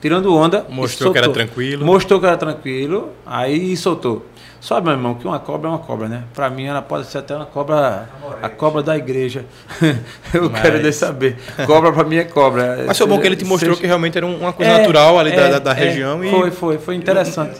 [0.00, 0.64] tirando onda.
[0.68, 1.84] e Mostrou que era tranquilo.
[1.84, 4.24] Mostrou que era tranquilo, aí soltou.
[4.60, 6.24] Só, meu irmão, que uma cobra é uma cobra, né?
[6.34, 8.08] Pra mim, ela pode ser até uma cobra.
[8.42, 9.44] A cobra da igreja.
[10.34, 11.38] eu Mas- quero nem saber.
[11.66, 12.84] Cobra pra mim é cobra.
[12.86, 14.78] Mas foi bom que ele te mostrou Seja- que realmente era um- uma coisa é,
[14.78, 17.58] natural ali da, é, da- da é, região e Foi, foi, foi interessante.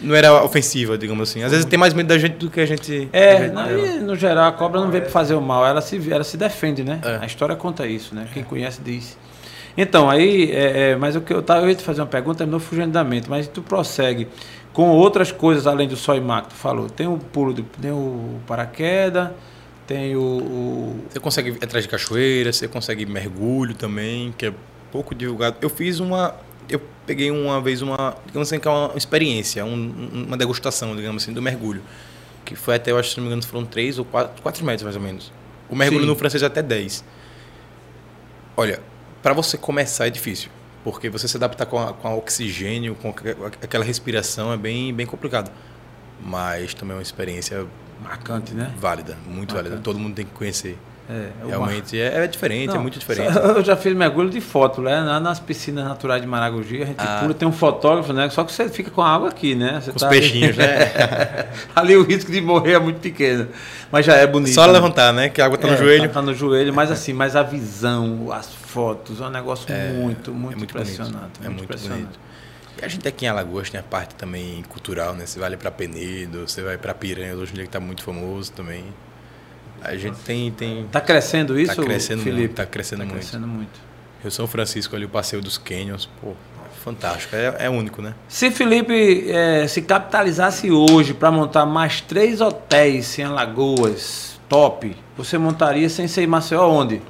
[0.00, 1.42] não era ofensiva, digamos assim.
[1.42, 3.08] Às vezes tem mais medo da gente do que a gente.
[3.12, 3.86] a É, gente não, dela.
[3.88, 6.36] e, no geral, a cobra não veio para fazer o mal, ela se, ela se
[6.36, 7.00] defende, né?
[7.04, 7.18] É.
[7.20, 8.28] A história conta isso, né?
[8.32, 9.18] Quem conhece diz.
[9.76, 12.38] Então, aí, é, é, mas o que eu tava, eu ia te fazer uma pergunta,
[12.38, 14.26] terminou fugindo da mente, mas tu prossegue
[14.72, 16.88] com outras coisas além do sol e mar que tu falou.
[16.88, 19.30] Tem o pulo, de, tem o paraquedas,
[19.86, 24.52] tem o, o- Você consegue ir atrás de cachoeira, você consegue mergulho também, que é
[24.92, 25.56] pouco divulgado.
[25.60, 26.34] Eu fiz uma.
[26.68, 28.16] Eu peguei uma vez uma.
[28.26, 31.82] Digamos assim, que é uma experiência, um- um- uma degustação, digamos assim, do mergulho.
[32.44, 34.82] Que foi até, eu acho, se não me engano, foram 3 ou 4, quatro metros
[34.84, 35.32] mais ou menos.
[35.68, 36.06] O mergulho Sim.
[36.08, 37.04] no francês é até 10.
[38.56, 38.80] Olha,
[39.22, 40.50] para você começar é difícil.
[40.90, 44.92] Porque você se adaptar com, a, com a oxigênio, com aque- aquela respiração é bem,
[44.94, 45.50] bem complicado.
[46.24, 47.66] Mas também é uma experiência
[48.02, 48.72] marcante, né?
[48.78, 49.68] válida, muito Bacana.
[49.68, 49.82] válida.
[49.82, 50.78] Todo mundo tem que conhecer.
[51.10, 51.28] É.
[51.46, 53.32] Realmente é, é diferente, é Não, muito diferente.
[53.38, 55.00] Eu já fiz mergulho de foto, né?
[55.00, 57.20] Lá nas piscinas naturais de Maragogi, a gente Ah.
[57.22, 58.28] pula, tem um fotógrafo, né?
[58.28, 59.80] Só que você fica com a água aqui, né?
[59.80, 60.66] Você Com os tá ali- peixinhos, né?
[61.74, 63.48] ali o risco de morrer é muito pequeno.
[63.90, 64.52] Mas já é bonito.
[64.54, 64.72] Só né?
[64.74, 65.30] levantar, né?
[65.30, 66.08] Que a água tá no É, joelho.
[66.08, 70.30] Tá, tá no joelho, mas assim, mas a visão, as fotos, é um negócio muito,
[70.34, 71.14] muito, é muito impressionante.
[71.14, 71.40] bonito.
[71.42, 72.00] É muito impressionante.
[72.02, 72.20] bonito.
[72.82, 75.24] E a gente aqui em Alagoas tem a parte também cultural, né?
[75.24, 78.02] Você vai ali pra Penedo, você vai pra Piranha, hoje em dia que tá muito
[78.02, 78.84] famoso também.
[79.82, 80.50] A gente tem.
[80.50, 82.40] tem Tá crescendo isso, tá crescendo Felipe?
[82.40, 83.18] muito, tá crescendo Tá muito.
[83.20, 83.80] crescendo muito.
[84.22, 87.36] Rio São Francisco ali, o passeio dos Canyons, pô, é fantástico.
[87.36, 88.14] É, é único, né?
[88.28, 95.38] Se Felipe eh, se capitalizasse hoje para montar mais três hotéis em Alagoas, top, você
[95.38, 97.00] montaria sem ser em Maceió onde?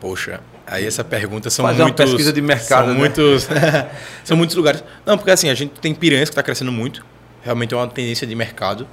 [0.00, 2.04] Poxa, aí essa pergunta são Fazer uma muitos.
[2.04, 2.98] pesquisa de mercado, São né?
[2.98, 3.48] muitos.
[4.22, 4.84] são muitos lugares.
[5.06, 7.04] Não, porque assim, a gente tem Piranhas que está crescendo muito.
[7.42, 8.86] Realmente é uma tendência de mercado.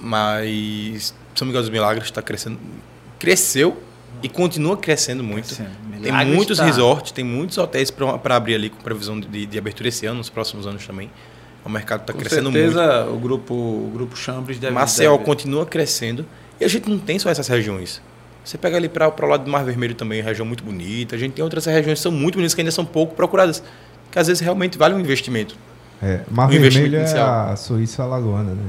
[0.00, 2.58] Mas São Miguel dos Milagres está crescendo.
[3.18, 3.82] Cresceu
[4.22, 5.46] e continua crescendo muito.
[5.46, 5.70] Crescendo.
[6.02, 10.06] Tem muitos resorts, tem muitos hotéis para abrir ali com previsão de, de, abertura esse
[10.06, 11.10] ano, nos próximos anos também.
[11.64, 12.88] O mercado está crescendo certeza, muito.
[12.88, 14.72] certeza o grupo, o grupo Chambres deve...
[14.72, 15.24] Maceió deve...
[15.24, 16.24] continua crescendo
[16.60, 18.00] e a gente não tem só essas regiões.
[18.44, 21.14] Você pega ali para o lado do Mar Vermelho também, região muito bonita.
[21.14, 23.62] A gente tem outras regiões que são muito bonitas, que ainda são pouco procuradas.
[24.10, 25.54] Que às vezes realmente vale um investimento.
[26.02, 28.64] É, Mar um Vermelho é a Suíça alagoana, né?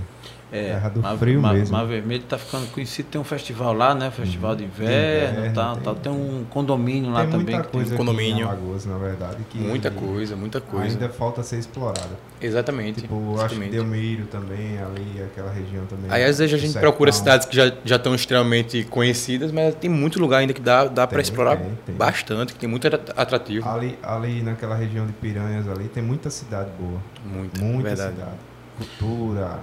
[0.52, 1.78] É, Terra do Mar, frio Mar, mesmo.
[1.78, 3.08] Mar Vermelho está ficando conhecido.
[3.10, 4.10] Tem um festival lá, né?
[4.10, 7.56] Festival de inverno, inverno tá, tem, tá, tem um condomínio lá também.
[7.56, 8.40] Muita coisa tem um condomínio.
[8.40, 9.38] Em Alagoas, na verdade.
[9.50, 10.88] Que muita coisa, muita coisa.
[10.88, 12.18] Ainda falta ser explorada.
[12.42, 13.02] Exatamente.
[13.02, 13.46] Tipo, exatamente.
[13.46, 16.10] acho que Delmiro também, ali, aquela região também.
[16.10, 19.90] Aí às vezes a gente procura cidades que já, já estão extremamente conhecidas, mas tem
[19.90, 21.96] muito lugar ainda que dá, dá para explorar tem, tem.
[21.96, 23.68] bastante, que tem muito atrativo.
[23.68, 27.00] Ali, ali naquela região de Piranhas ali tem muita cidade boa.
[27.26, 28.16] Muita, muita verdade.
[28.16, 28.38] cidade.
[28.78, 29.60] Cultura,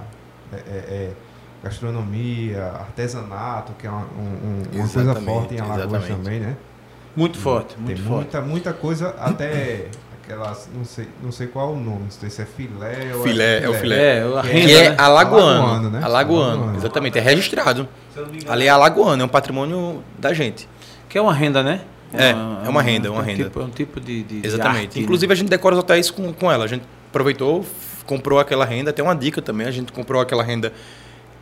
[0.52, 1.12] é, é, é
[1.62, 6.08] gastronomia, artesanato, que é uma, um, uma coisa forte em Alagoas exatamente.
[6.08, 6.56] também, né?
[7.16, 8.22] Muito forte, muito Tem forte.
[8.22, 9.86] muita, muita coisa, até
[10.22, 13.60] aquelas, não sei, não sei qual o nome, não sei se é filé ou filé,
[13.60, 14.18] é, é o filé.
[14.18, 15.62] É, o que é alagoano.
[15.62, 16.00] Alagoano, né?
[16.02, 16.76] alagoano, alagoano.
[16.76, 17.88] exatamente, é registrado.
[18.48, 20.68] Ali é alagoano, é um patrimônio da gente.
[21.08, 21.80] Que é uma renda, né?
[22.12, 23.44] É, uma, é uma renda, é uma é um renda.
[23.44, 24.80] Tipo, é um tipo de, de Exatamente.
[24.80, 25.32] De arte, Inclusive né?
[25.32, 26.64] a gente decora os hotéis com, com ela.
[26.64, 27.64] A gente aproveitou,
[28.06, 28.92] comprou aquela renda.
[28.92, 30.72] Tem uma dica também, a gente comprou aquela renda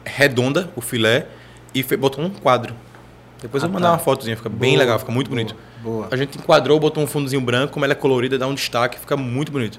[0.04, 1.26] redonda, o filé,
[1.74, 2.74] e botou um quadro.
[3.40, 3.92] Depois ah, eu vou mandar tá.
[3.94, 5.56] uma fotozinha, fica boa, bem legal, fica muito boa, bonito.
[5.82, 6.08] Boa.
[6.10, 9.16] A gente enquadrou, botou um fundozinho branco, como ela é colorida, dá um destaque, fica
[9.16, 9.78] muito bonito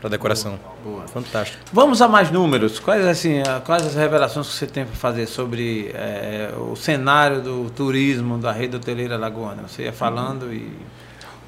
[0.00, 0.58] para decoração.
[0.82, 1.06] Boa.
[1.08, 1.62] Fantástico.
[1.72, 2.78] Vamos a mais números.
[2.78, 7.70] Quais assim, quais as revelações que você tem para fazer sobre é, o cenário do
[7.70, 9.66] turismo da rede hoteleira lagoana?
[9.66, 10.52] Você ia falando uhum.
[10.52, 10.72] e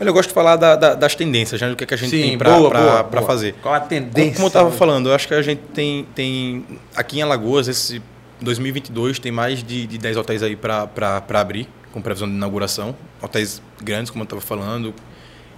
[0.01, 1.69] Olha, eu gosto de falar da, da, das tendências, né?
[1.69, 3.55] do que, é que a gente Sim, tem para fazer.
[3.61, 4.33] Qual a tendência?
[4.33, 6.65] Como, eu estava falando, eu acho que a gente tem, tem
[6.97, 8.03] aqui em Alagoas, esse
[8.41, 12.97] 2022, tem mais de, de 10 hotéis aí para abrir, com previsão de inauguração.
[13.21, 14.95] Hotéis grandes, como eu estava falando.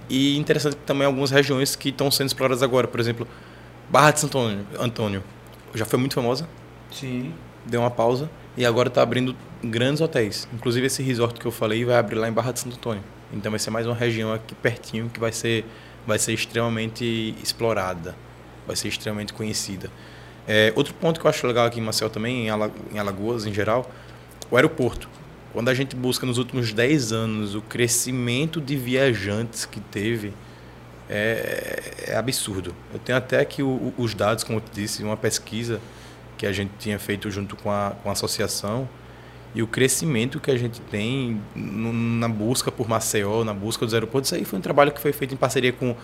[0.09, 2.85] E interessante também algumas regiões que estão sendo exploradas agora.
[2.85, 3.25] Por exemplo,
[3.89, 5.23] Barra de Santo Antônio, Antônio
[5.73, 6.47] já foi muito famosa.
[6.91, 7.33] Sim.
[7.65, 8.29] Deu uma pausa.
[8.57, 10.47] E agora está abrindo grandes hotéis.
[10.53, 13.03] Inclusive esse resort que eu falei vai abrir lá em Barra de Santo Antônio.
[13.33, 15.65] Então vai ser mais uma região aqui pertinho que vai ser,
[16.05, 18.15] vai ser extremamente explorada,
[18.65, 19.89] vai ser extremamente conhecida.
[20.47, 22.47] É, outro ponto que eu acho legal aqui em também,
[22.91, 23.89] em Alagoas em geral,
[24.51, 25.09] o aeroporto.
[25.51, 30.33] Quando a gente busca nos últimos 10 anos o crescimento de viajantes que teve,
[31.09, 32.73] é, é absurdo.
[32.91, 35.79] Eu tenho até aqui os dados, como eu disse, uma pesquisa
[36.37, 38.89] que a gente tinha feito junto com a, com a associação,
[39.55, 43.93] e o crescimento que a gente tem no, na busca por Maceió, na busca dos
[43.93, 45.95] aeroportos, isso aí foi um trabalho que foi feito em parceria com,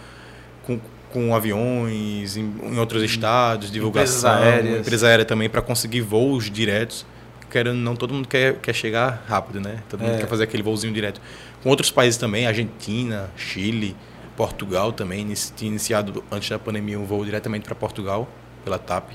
[0.64, 0.80] com,
[1.12, 4.80] com aviões em, em outros estados, divulgação, empresas aéreas.
[4.82, 7.06] empresa aérea também para conseguir voos diretos.
[7.50, 9.80] Querendo não, todo mundo quer, quer chegar rápido, né?
[9.90, 10.18] Todo mundo é.
[10.20, 11.20] quer fazer aquele voozinho direto.
[11.64, 13.96] Com outros países também, Argentina, Chile,
[14.38, 18.30] Portugal também, tinha iniciado antes da pandemia um voo diretamente para Portugal
[18.64, 19.10] pela TAP,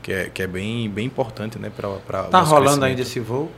[0.00, 1.70] que é, que é bem, bem importante, né?
[1.76, 3.50] Para tá rolando ainda esse voo?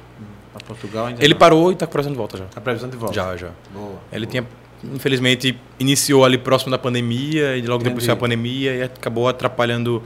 [0.53, 1.39] Para Portugal ainda Ele não.
[1.39, 2.45] parou e está com previsão de volta já.
[2.45, 3.15] Está previsão de volta?
[3.15, 3.51] Já, já.
[3.73, 3.99] Boa.
[4.13, 4.31] Ele boa.
[4.31, 4.47] tinha,
[4.95, 7.85] infelizmente, iniciou ali próximo da pandemia e logo Entendi.
[7.85, 10.03] depois foi a pandemia e acabou atrapalhando,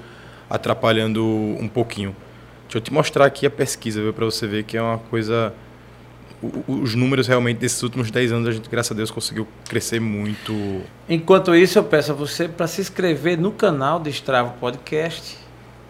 [0.49, 2.15] atrapalhando um pouquinho.
[2.65, 5.53] Deixa eu te mostrar aqui a pesquisa, para você ver que é uma coisa...
[6.69, 10.83] Os números realmente desses últimos 10 anos a gente, graças a Deus, conseguiu crescer muito.
[11.09, 15.39] Enquanto isso, eu peço a você para se inscrever no canal do Stravo Podcast.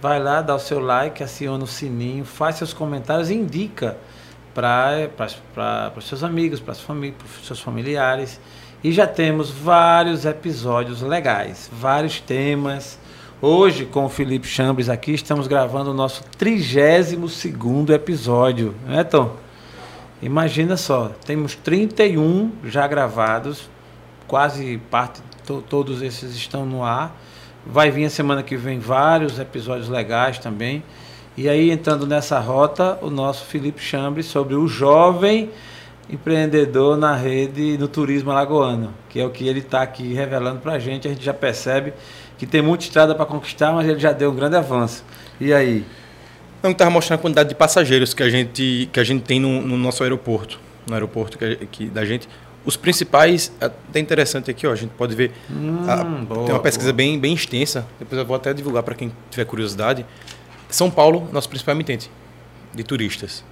[0.01, 3.97] Vai lá, dá o seu like, aciona o sininho, faz seus comentários e indica
[4.57, 8.41] para os seus amigos, para os seus familiares.
[8.83, 12.99] E já temos vários episódios legais, vários temas.
[13.43, 19.37] Hoje, com o Felipe Chambres aqui, estamos gravando o nosso 32 episódio, né, Tom?
[20.23, 23.69] Imagina só, temos 31 já gravados,
[24.27, 27.15] quase parte, to, todos esses estão no ar.
[27.67, 30.83] Vai vir a semana que vem vários episódios legais também.
[31.37, 35.51] E aí, entrando nessa rota, o nosso Felipe Chambre sobre o jovem
[36.09, 40.73] empreendedor na rede no turismo alagoano, que é o que ele está aqui revelando para
[40.73, 41.07] a gente.
[41.07, 41.93] A gente já percebe
[42.39, 45.05] que tem muita estrada para conquistar, mas ele já deu um grande avanço.
[45.39, 45.85] E aí?
[46.63, 49.61] Não estava mostrando a quantidade de passageiros que a gente, que a gente tem no,
[49.61, 50.59] no nosso aeroporto,
[50.89, 52.29] no aeroporto que, que, da gente.
[52.65, 55.33] Os principais, até interessante aqui, ó, a gente pode ver.
[55.51, 58.95] Hum, a, boa, tem uma pesquisa bem, bem extensa, depois eu vou até divulgar para
[58.95, 60.05] quem tiver curiosidade.
[60.77, 62.11] São Paulo, nosso principal emitente
[62.75, 63.43] de turistas.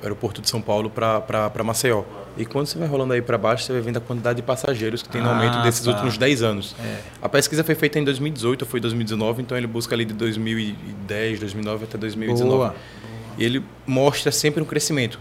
[0.00, 2.04] O aeroporto de São Paulo para Maceió.
[2.36, 5.02] E quando você vai rolando aí para baixo, você vai vendo a quantidade de passageiros
[5.02, 5.90] que tem no ah, aumento desses tá.
[5.90, 6.76] últimos 10 anos.
[6.78, 7.00] É.
[7.20, 11.40] A pesquisa foi feita em 2018 ou foi 2019, então ele busca ali de 2010,
[11.40, 12.48] 2009 até 2019.
[12.48, 12.76] Boa.
[13.36, 15.18] E ele mostra sempre um crescimento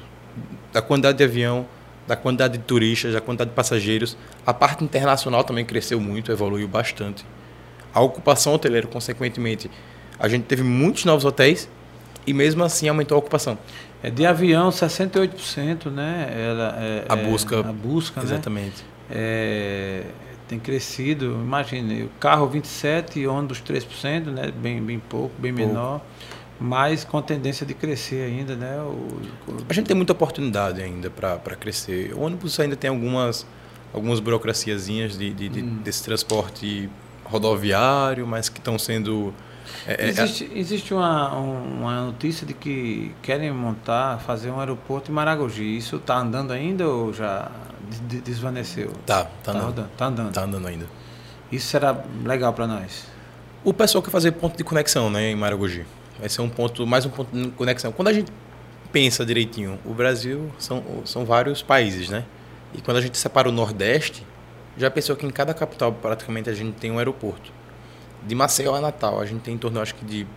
[0.72, 1.66] da quantidade de avião,
[2.06, 4.16] da quantidade de turistas, da quantidade de passageiros.
[4.46, 7.26] A parte internacional também cresceu muito, evoluiu bastante.
[7.92, 9.72] A ocupação hoteleira, consequentemente,
[10.20, 11.70] a gente teve muitos novos hotéis
[12.26, 13.58] e mesmo assim aumentou a ocupação.
[14.02, 16.30] É de avião 68%, né?
[16.32, 17.56] Ela, é, a busca.
[17.56, 18.84] É, a busca, exatamente.
[18.84, 18.88] Né?
[19.10, 20.04] É,
[20.48, 24.52] tem crescido, imagine, o carro 27 e ônibus 3%, né?
[24.52, 25.68] Bem, bem pouco, bem pouco.
[25.68, 26.02] menor
[26.60, 28.80] mas com tendência de crescer ainda, né?
[28.82, 29.58] O, o...
[29.70, 32.14] A gente tem muita oportunidade ainda para crescer.
[32.14, 33.46] O ônibus ainda tem algumas,
[33.94, 35.80] algumas burocraciazinhas de, de, de hum.
[35.84, 36.90] desse transporte
[37.24, 39.34] rodoviário, mas que estão sendo...
[39.88, 45.14] É, é existe, existe uma, uma notícia de que querem montar, fazer um aeroporto em
[45.14, 45.78] Maragogi.
[45.78, 47.52] Isso está andando ainda ou já
[48.24, 48.92] desvaneceu?
[49.06, 49.66] Tá, tá, tá andando.
[49.66, 50.34] Rodando, tá andando.
[50.34, 50.86] Tá andando ainda.
[51.52, 53.06] Isso será legal para nós?
[53.64, 55.86] O pessoal quer fazer ponto de conexão né, em Maragogi.
[56.20, 57.92] Vai ser um ponto, mais um ponto de conexão.
[57.92, 58.32] Quando a gente
[58.92, 62.26] pensa direitinho, o Brasil são, são vários países, né?
[62.74, 64.26] E quando a gente separa o Nordeste,
[64.78, 67.52] já pensou que em cada capital praticamente a gente tem um aeroporto.
[68.26, 70.28] De Maceió a Natal, a gente tem em torno, acho que de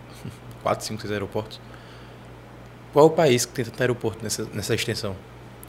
[0.63, 1.59] 4, 5, 6 aeroportos.
[2.93, 5.15] Qual é o país que tem tanto aeroporto nessa, nessa extensão?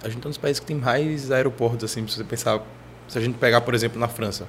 [0.03, 2.61] A gente é um dos países que tem mais aeroportos, assim, se você pensar.
[3.09, 4.47] Se a gente pegar, por exemplo, na França,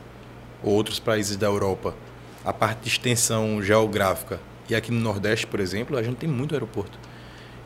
[0.63, 1.93] ou outros países da Europa,
[2.43, 4.39] a parte de extensão geográfica
[4.69, 6.97] e aqui no Nordeste, por exemplo, a gente tem muito aeroporto.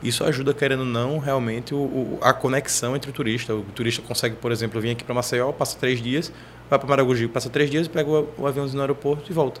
[0.02, 3.54] Isso ajuda, querendo ou não, realmente o, o, a conexão entre o turista.
[3.54, 6.32] O turista consegue, por exemplo, vir aqui para Maceió, passa três dias,
[6.68, 9.60] vai para Maragogi, passa três dias, pega o, o aviãozinho no aeroporto e volta.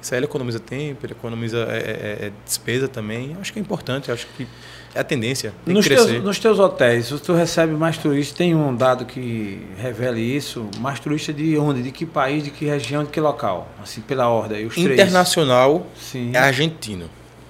[0.00, 3.32] Isso aí ele economiza tempo, ele economiza é, é, é despesa também.
[3.32, 4.46] Eu acho que é importante, acho que
[4.94, 5.52] é a tendência.
[5.66, 5.86] Nos.
[5.86, 10.68] Teus, nos teus hotéis, se tu recebe mais turistas, tem um dado que revele isso?
[10.78, 11.82] Mais turista de onde?
[11.82, 13.68] De que país, de que região, de que local?
[13.82, 14.66] Assim, pela ordem.
[14.66, 16.32] Os Internacional Sim.
[16.34, 17.08] é argentino.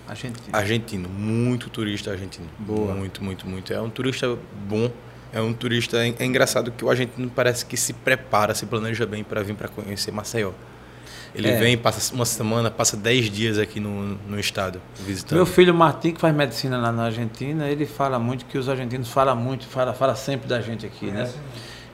[0.09, 0.49] Argentino.
[0.53, 1.09] Argentino.
[1.09, 2.49] Muito turista argentino.
[2.59, 2.95] Boa.
[2.95, 3.73] Muito, muito, muito.
[3.73, 4.37] É um turista
[4.69, 4.91] bom.
[5.33, 6.05] É um turista.
[6.05, 9.69] É engraçado que o argentino parece que se prepara, se planeja bem para vir para
[9.69, 10.51] conhecer Maceió.
[11.35, 11.57] Ele é.
[11.57, 15.37] vem, passa uma semana, passa 10 dias aqui no, no estado visitando.
[15.37, 19.09] Meu filho Martim, que faz medicina lá na Argentina, ele fala muito que os argentinos
[19.11, 21.31] falam muito, fala, fala sempre da gente aqui, né?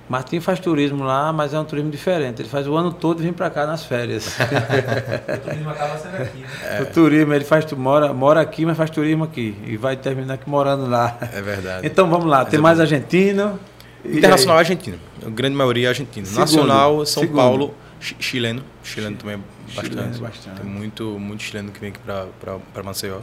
[0.09, 2.41] Martim faz turismo lá, mas é um turismo diferente.
[2.41, 4.37] Ele faz o ano todo e vem para cá nas férias.
[4.39, 6.49] o turismo acaba sendo aqui, né?
[6.63, 6.83] É.
[6.83, 9.57] O turismo, ele faz, mora, mora aqui, mas faz turismo aqui.
[9.67, 11.19] E vai terminar aqui morando lá.
[11.35, 11.85] É verdade.
[11.85, 12.83] Então vamos lá, mas tem é mais bom.
[12.83, 13.59] argentino.
[14.05, 14.99] Internacional argentino.
[15.27, 16.25] A grande maioria é argentino.
[16.25, 17.37] Segundo, Nacional, São Segundo.
[17.37, 18.63] Paulo, chileno.
[18.83, 19.39] Chileno também é
[19.75, 19.89] bastante.
[19.89, 20.61] Chileno, bastante.
[20.61, 23.21] Tem muito, muito chileno que vem aqui para Maceió.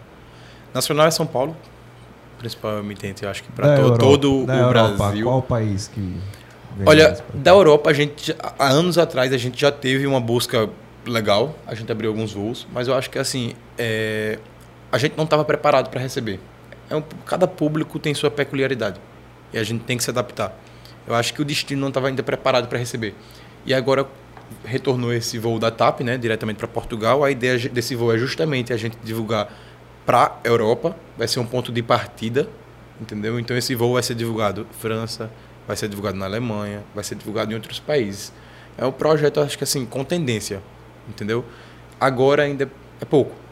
[0.73, 1.55] Nacional é São Paulo,
[2.39, 5.25] principal emitente, eu acho que para to, todo da o Europa, Brasil.
[5.25, 6.17] Qual país que.
[6.85, 10.67] Olha, da Europa, a gente, há anos atrás, a gente já teve uma busca
[11.05, 14.39] legal, a gente abriu alguns voos, mas eu acho que assim, é,
[14.91, 16.39] a gente não estava preparado para receber.
[16.89, 18.99] É um, cada público tem sua peculiaridade
[19.53, 20.57] e a gente tem que se adaptar.
[21.05, 23.13] Eu acho que o destino não estava ainda preparado para receber.
[23.65, 24.07] E agora,
[24.63, 27.23] retornou esse voo da TAP, né, diretamente para Portugal.
[27.23, 29.51] A ideia desse voo é justamente a gente divulgar
[30.05, 32.49] para Europa, vai ser um ponto de partida,
[32.99, 33.39] entendeu?
[33.39, 35.31] Então esse voo vai ser divulgado França,
[35.67, 38.33] vai ser divulgado na Alemanha, vai ser divulgado em outros países.
[38.77, 40.61] É um projeto, acho que assim, com tendência,
[41.07, 41.45] entendeu?
[41.99, 42.69] Agora ainda
[42.99, 43.43] é pouco.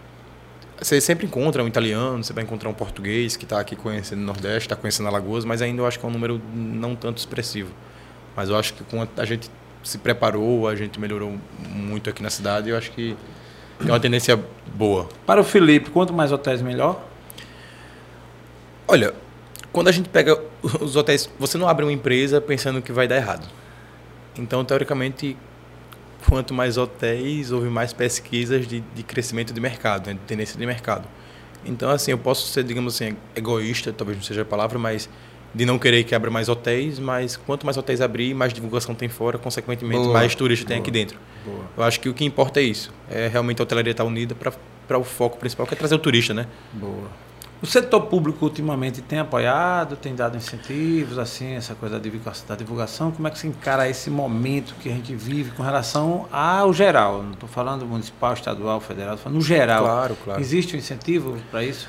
[0.81, 4.25] Você sempre encontra um italiano, você vai encontrar um português que está aqui conhecendo o
[4.25, 7.71] Nordeste, está conhecendo Alagoas, mas ainda eu acho que é um número não tanto expressivo.
[8.35, 9.49] Mas eu acho que com a gente
[9.83, 11.37] se preparou, a gente melhorou
[11.69, 13.15] muito aqui na cidade e eu acho que
[13.79, 14.39] tem uma tendência
[14.75, 15.09] boa.
[15.25, 17.03] Para o Felipe, quanto mais hotéis, melhor?
[18.87, 19.13] Olha,
[19.71, 20.39] quando a gente pega
[20.81, 23.47] os hotéis, você não abre uma empresa pensando que vai dar errado.
[24.37, 25.35] Então, teoricamente,
[26.27, 30.65] quanto mais hotéis, houve mais pesquisas de, de crescimento de mercado, né, de tendência de
[30.65, 31.07] mercado.
[31.65, 35.09] Então, assim, eu posso ser, digamos assim, egoísta, talvez não seja a palavra, mas
[35.53, 39.09] de não querer que abra mais hotéis, mas quanto mais hotéis abrir, mais divulgação tem
[39.09, 41.19] fora, consequentemente boa, mais turistas tem aqui dentro.
[41.45, 41.65] Boa.
[41.77, 44.97] Eu acho que o que importa é isso, é realmente a hotelaria estar unida para
[44.97, 46.47] o foco principal, que é trazer o turista, né?
[46.73, 47.07] Boa.
[47.61, 53.11] O setor público ultimamente tem apoiado, tem dado incentivos, assim, essa coisa da divulgação.
[53.11, 57.21] Como é que se encara esse momento que a gente vive com relação ao geral?
[57.21, 59.83] Não estou falando municipal, estadual, federal, estou falando no geral.
[59.83, 60.41] Claro, claro.
[60.41, 61.87] Existe um incentivo para isso?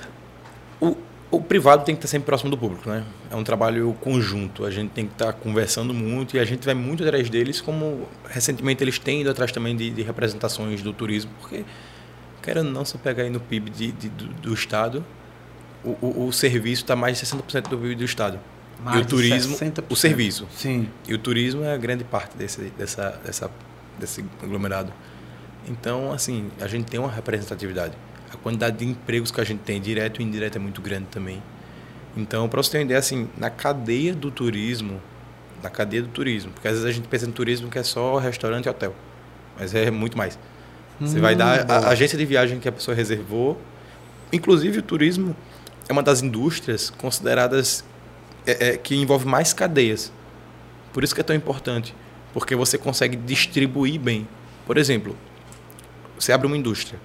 [0.79, 0.95] O,
[1.33, 3.05] o privado tem que estar sempre próximo do público, né?
[3.31, 4.67] É um trabalho conjunto.
[4.67, 8.07] A gente tem que estar conversando muito e a gente vai muito atrás deles, como
[8.29, 11.65] recentemente eles têm ido atrás também de, de representações do turismo, porque,
[12.43, 15.03] querendo não, se pegar aí no PIB de, de, do, do, Estado,
[15.83, 18.39] o, o, o serviço está mais de 60% do PIB do Estado.
[18.85, 19.85] Mais e o turismo, 60%.
[19.89, 20.47] o serviço.
[20.55, 20.87] Sim.
[21.09, 23.51] E o turismo é a grande parte desse, dessa, dessa,
[23.99, 24.93] desse aglomerado.
[25.67, 27.95] Então, assim, a gente tem uma representatividade.
[28.33, 31.43] A quantidade de empregos que a gente tem, direto e indireto, é muito grande também.
[32.17, 35.01] Então, para você ter uma ideia, assim, na cadeia do turismo,
[35.63, 38.19] na cadeia do turismo, porque às vezes a gente pensa em turismo que é só
[38.19, 38.95] restaurante e hotel,
[39.59, 40.39] mas é muito mais.
[41.01, 43.61] Você vai dar a, a agência de viagem que a pessoa reservou,
[44.33, 45.35] inclusive o turismo
[45.89, 47.85] é uma das indústrias consideradas
[48.47, 50.13] é, é, que envolve mais cadeias.
[50.93, 51.95] Por isso que é tão importante,
[52.33, 54.29] porque você consegue distribuir bem.
[54.67, 55.17] Por exemplo,
[56.19, 57.01] você abre uma indústria,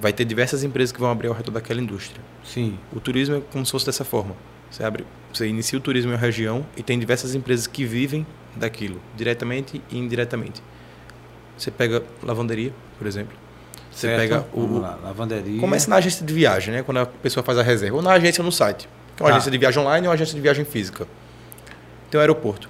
[0.00, 2.20] vai ter diversas empresas que vão abrir ao redor daquela indústria.
[2.44, 2.78] Sim.
[2.92, 4.34] O turismo é como se fosse dessa forma.
[4.70, 8.26] Você abre, você inicia o turismo em uma região e tem diversas empresas que vivem
[8.56, 10.62] daquilo, diretamente e indiretamente.
[11.56, 13.36] Você pega lavanderia, por exemplo.
[13.92, 14.20] Você Certo.
[14.20, 15.60] pega o, Vamos lá, lavanderia.
[15.60, 16.82] Começa na agência de viagem, né?
[16.82, 17.94] Quando a pessoa faz a reserva.
[17.96, 18.88] Ou na agência ou no site.
[19.16, 19.36] Que é uma Tá.
[19.36, 21.06] agência de viagem online ou uma agência de viagem física.
[22.10, 22.68] Tem o aeroporto.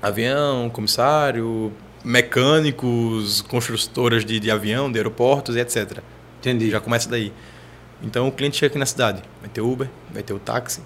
[0.00, 1.72] Avião, comissário,
[2.04, 5.98] mecânicos, construtoras de, de avião, de aeroportos e etc.
[6.38, 6.70] Entendi.
[6.70, 7.32] Já começa daí.
[8.02, 9.22] Então o cliente chega aqui na cidade.
[9.40, 10.80] Vai ter Uber, vai ter o táxi,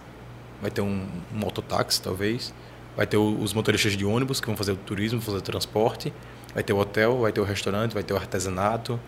[0.61, 2.55] vai ter um, mototáxi, talvez.
[2.97, 6.13] Vai ter o- os motoristas de ônibus que vão fazer o turismo, fazer o transporte.
[6.55, 8.99] Vai ter o hotel, vai ter o restaurante, vai ter o artesanato.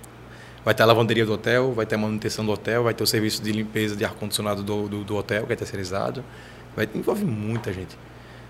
[0.65, 3.07] Vai ter a lavanderia do hotel, vai ter a manutenção do hotel, vai ter o
[3.07, 6.25] serviço de limpeza de ar-condicionado do, do, do hotel, que é terceirizado.
[6.75, 7.99] Vai, envolve muita gente.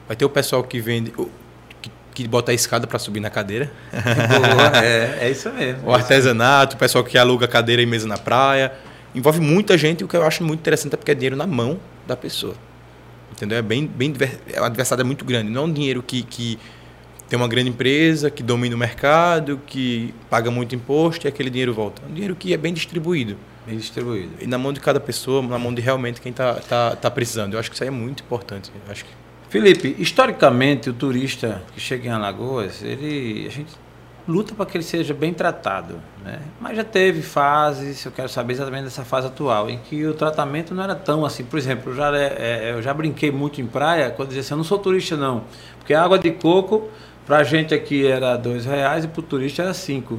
[0.06, 1.12] Vai ter o pessoal que vende,
[2.14, 3.70] que, bota a escada para subir na cadeira.
[3.92, 5.88] Boa, é, é isso mesmo.
[5.88, 8.72] O artesanato, o pessoal que aluga cadeira e mesa na praia.
[9.14, 11.46] Envolve muita gente e o que eu acho muito interessante é porque é dinheiro na
[11.46, 12.54] mão da pessoa.
[13.32, 13.58] Entendeu?
[13.58, 14.14] É bem, bem
[14.52, 15.50] é uma adversidade muito grande.
[15.50, 16.58] Não é um dinheiro que, que
[17.28, 21.74] tem uma grande empresa, que domina o mercado, que paga muito imposto e aquele dinheiro
[21.74, 22.02] volta.
[22.04, 23.36] É um dinheiro que é bem distribuído.
[23.66, 24.32] Bem distribuído.
[24.40, 27.54] E na mão de cada pessoa, na mão de realmente quem está tá, tá precisando.
[27.54, 28.70] Eu acho que isso aí é muito importante.
[28.74, 29.10] Eu acho que
[29.54, 33.72] Felipe, historicamente, o turista que chega em Alagoas, ele, a gente
[34.26, 36.40] luta para que ele seja bem tratado, né?
[36.60, 40.74] Mas já teve fases, eu quero saber exatamente dessa fase atual, em que o tratamento
[40.74, 41.44] não era tão assim.
[41.44, 44.54] Por exemplo, eu já, é, é, eu já brinquei muito em praia quando dizia assim,
[44.54, 45.44] eu não sou turista não,
[45.78, 46.88] porque a água de coco,
[47.24, 50.18] para a gente aqui era dois reais e para o turista era cinco.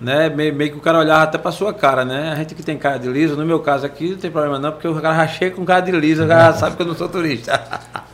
[0.00, 0.28] Né?
[0.28, 2.30] Meio, meio que o cara olhava até pra sua cara, né?
[2.32, 4.70] A gente que tem cara de liso, no meu caso aqui não tem problema não,
[4.72, 6.94] porque o cara já chega com cara de liso, o cara sabe que eu não
[6.94, 7.58] sou turista.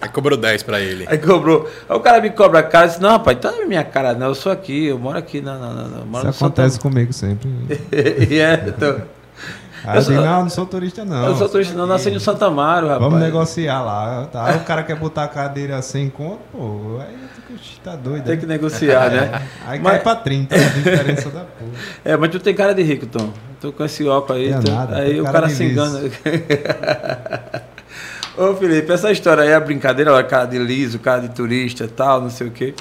[0.01, 1.07] aí cobrou 10 para ele.
[1.09, 1.69] Aí cobrou.
[1.89, 3.83] Aí o cara me cobra a cara e disse, não, rapaz, então não é minha
[3.85, 4.29] cara, não.
[4.29, 6.07] Eu sou aqui, eu moro aqui, não, não, não, não.
[6.07, 7.49] Moro Isso acontece Santa- comigo sempre.
[8.31, 9.03] e é, então,
[9.85, 11.25] Aí eu digo, não, não sou turista não.
[11.25, 13.03] eu não sou turista, não, nasci no Santa Amaro, rapaz.
[13.05, 14.27] Vamos negociar lá.
[14.27, 14.57] Tá?
[14.57, 17.17] O cara quer botar a cadeira sem conto, pô, aí
[17.83, 18.25] tá doido.
[18.25, 18.41] Tem né?
[18.41, 19.43] que negociar, né?
[19.67, 21.71] Aí Mas- cai pra 30, a diferença da porra.
[22.05, 23.31] É, mas tu tem cara de rico, Tom.
[23.61, 26.01] Tu com esse óculos aí, tu- nada, aí o cara cara se engana.
[28.37, 31.89] Ô Felipe, essa história aí é brincadeira, ó, cara de liso, cara de turista e
[31.89, 32.75] tal, não sei o quê.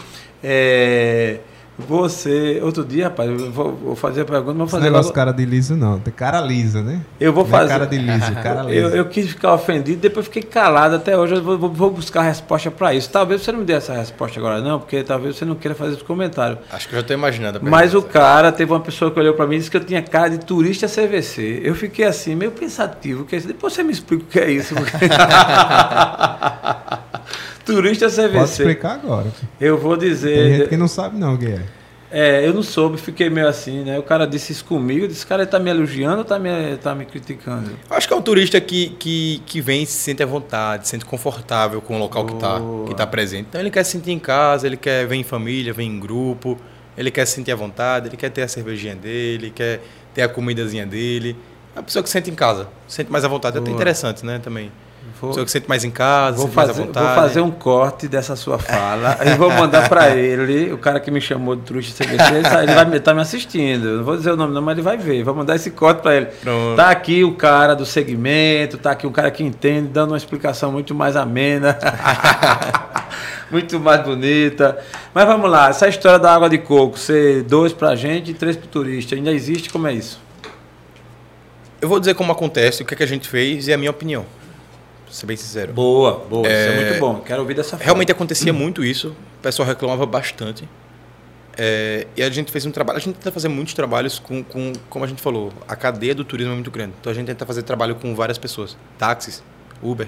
[0.44, 1.40] É,
[1.88, 5.06] você, outro dia, rapaz, eu vou, vou fazer a pergunta, mas vou Esse fazer negócio
[5.10, 7.02] logo- cara de liso não, tem cara lisa, né?
[7.20, 7.70] Eu vou Não é fazer.
[7.74, 8.80] cara de liso, cara liso.
[8.80, 11.36] Eu, eu quis ficar ofendido, depois fiquei calado até hoje.
[11.36, 13.10] Eu vou, vou- buscar a resposta para isso.
[13.10, 15.96] Talvez você não me dê essa resposta agora, não, porque talvez você não queira fazer
[15.96, 16.58] esse comentário.
[16.72, 17.58] Acho que eu já estou imaginando.
[17.58, 19.84] a Mas o cara, teve uma pessoa que olhou para mim e disse que eu
[19.84, 21.62] tinha cara de turista CVC.
[21.64, 23.26] Eu fiquei assim, meio pensativo.
[23.26, 23.48] Que é isso?
[23.48, 24.74] Depois você me explica o que é isso.
[24.76, 24.98] porque-
[27.66, 28.44] turista Pode CVC.
[28.64, 29.28] explicar agora.
[29.60, 30.58] Eu vou Tem dizer.
[30.58, 31.62] gente que não sabe não o que é.
[32.14, 33.98] É, eu não soube, fiquei meio assim, né?
[33.98, 36.94] O cara disse isso comigo, disse, cara, ele tá me elogiando ou tá me, tá
[36.94, 37.72] me criticando?
[37.90, 40.86] Eu Acho que é um turista que, que, que vem e se sente à vontade,
[40.88, 42.88] se sente confortável com o local que está Boa.
[42.90, 43.46] que tá presente.
[43.50, 46.58] Então ele quer se sentir em casa, ele quer vir em família, vir em grupo,
[46.98, 49.80] ele quer se sentir à vontade, ele quer ter a cervejinha dele, quer
[50.14, 51.34] ter a comidazinha dele.
[51.74, 53.56] É uma pessoa que se sente em casa, se sente mais à vontade.
[53.56, 53.76] É até Boa.
[53.78, 54.70] interessante, né, também.
[55.20, 57.06] Vou, Pessoa que se sente mais em casa, vou sente mais à fazer, vontade.
[57.06, 61.10] vou fazer um corte dessa sua fala e vou mandar para ele, o cara que
[61.12, 63.98] me chamou de turista CVC, ele tá- ele vai estar me assistindo.
[63.98, 65.24] Não vou dizer o nome não, mas ele vai ver.
[65.24, 66.26] Vou mandar esse corte para ele.
[66.26, 66.76] Pronto.
[66.76, 70.72] Tá aqui o cara do segmento, tá aqui o cara que entende, dando uma explicação
[70.72, 71.78] muito mais amena.
[73.52, 74.78] muito mais bonita.
[75.14, 78.56] Mas vamos lá, essa história da água de coco, ser dois pra gente e três
[78.56, 79.70] pro turista, ainda existe?
[79.70, 80.20] Como é isso?
[81.82, 83.92] Eu vou dizer como acontece, o que, é que a gente fez e a minha
[83.92, 84.26] opinião.
[85.12, 85.74] Ser bem sincero.
[85.74, 87.16] Boa, boa, isso é É, muito bom.
[87.20, 87.84] Quero ouvir dessa forma.
[87.84, 90.68] Realmente acontecia muito isso, o pessoal reclamava bastante.
[91.58, 94.72] É, e a gente fez um trabalho, a gente tenta fazer muitos trabalhos com, com,
[94.90, 96.94] como a gente falou, a cadeia do turismo é muito grande.
[97.00, 99.44] Então a gente tenta fazer trabalho com várias pessoas, táxis,
[99.84, 100.08] Uber.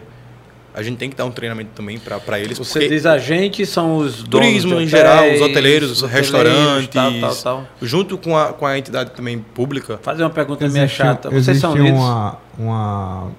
[0.75, 2.57] A gente tem que dar um treinamento também para eles.
[2.57, 6.01] Você diz a gente, são os donos turismo de em hotéis, geral, os hoteleiros, os
[6.01, 7.67] hoteleiros, restaurantes, tal, tal, tal.
[7.79, 11.29] junto com a, com a entidade também pública, Fazer uma pergunta Existe- chata.
[11.29, 11.99] Vocês existe são unidos?
[11.99, 13.31] uma, uma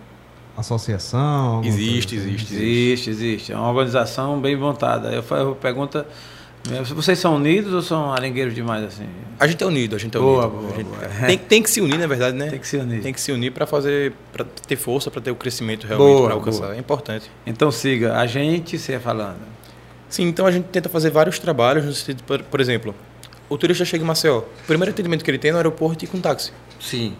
[0.56, 1.62] associação?
[1.64, 2.34] existe, coisa assim?
[2.34, 3.10] existe, existe.
[3.10, 3.52] Existe.
[3.52, 5.08] É uma organização bem montada.
[5.12, 6.06] Eu faço pergunta
[6.72, 9.06] É, Vocês são unidos ou são arengueiros demais assim?
[9.38, 10.60] A gente é unido, a gente é Boa, unido.
[10.62, 11.26] boa, gente- boa.
[11.26, 12.48] Tem, tem que se unir, na verdade, né?
[12.48, 13.02] Tem que se unir.
[13.02, 16.32] Tem que se unir para fazer, para ter força, para ter o crescimento realmente, para
[16.34, 16.60] alcançar.
[16.62, 16.74] boa.
[16.74, 17.30] É importante.
[17.46, 19.40] Então siga, a gente, você ia falando.
[20.08, 22.94] Sim, então a gente tenta fazer vários trabalhos no sentido, por, por exemplo,
[23.48, 26.08] o turista chega em Maceió, o primeiro atendimento que ele tem é no aeroporto e
[26.08, 26.50] com táxi.
[26.80, 27.14] Sim.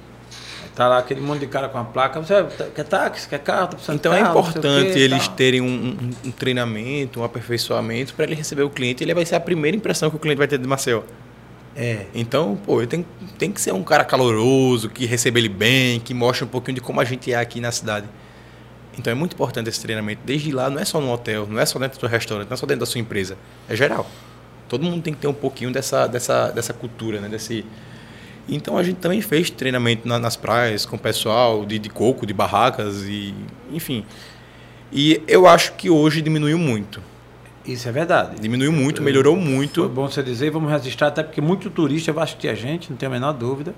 [0.75, 2.21] Tá lá aquele monte de cara com a placa.
[2.21, 2.35] Você
[2.75, 5.37] quer táxi, quer carro, tá precisando Então é carro, o importante quê, eles tal.
[5.37, 9.05] terem um, um- um treinamento, um aperfeiçoamento para ele receber o cliente.
[9.05, 11.03] Ele vai ser a primeira impressão que o cliente vai ter de Maceió.
[11.77, 12.07] É.
[12.15, 13.07] Então, pô, ele tem,
[13.39, 16.81] tem que ser um cara caloroso, que receba ele bem, que mostre um pouquinho de
[16.81, 18.07] como a gente é aqui na cidade.
[18.99, 20.23] Então é muito importante esse treinamento.
[20.25, 22.55] Desde lá, não é só no hotel, não é só dentro do seu restaurante, não
[22.55, 23.37] é só dentro da sua empresa.
[23.69, 24.09] É geral.
[24.69, 27.29] Todo mundo tem que ter um pouquinho dessa, dessa, dessa cultura, né?
[27.29, 27.65] Desse...
[28.49, 32.27] Então a gente também fez treinamento na- nas praias com o pessoal de, de coco,
[32.27, 33.35] de barracas e
[33.73, 34.05] enfim.
[34.93, 37.01] E eu acho que hoje diminuiu muito.
[37.67, 38.39] Isso é verdade.
[38.39, 39.89] Diminuiu muito, melhorou Foi muito.
[39.89, 43.11] bom você dizer, vamos registrar, até porque muito turista vai assistir a gente, não tenho
[43.11, 43.75] a menor dúvida.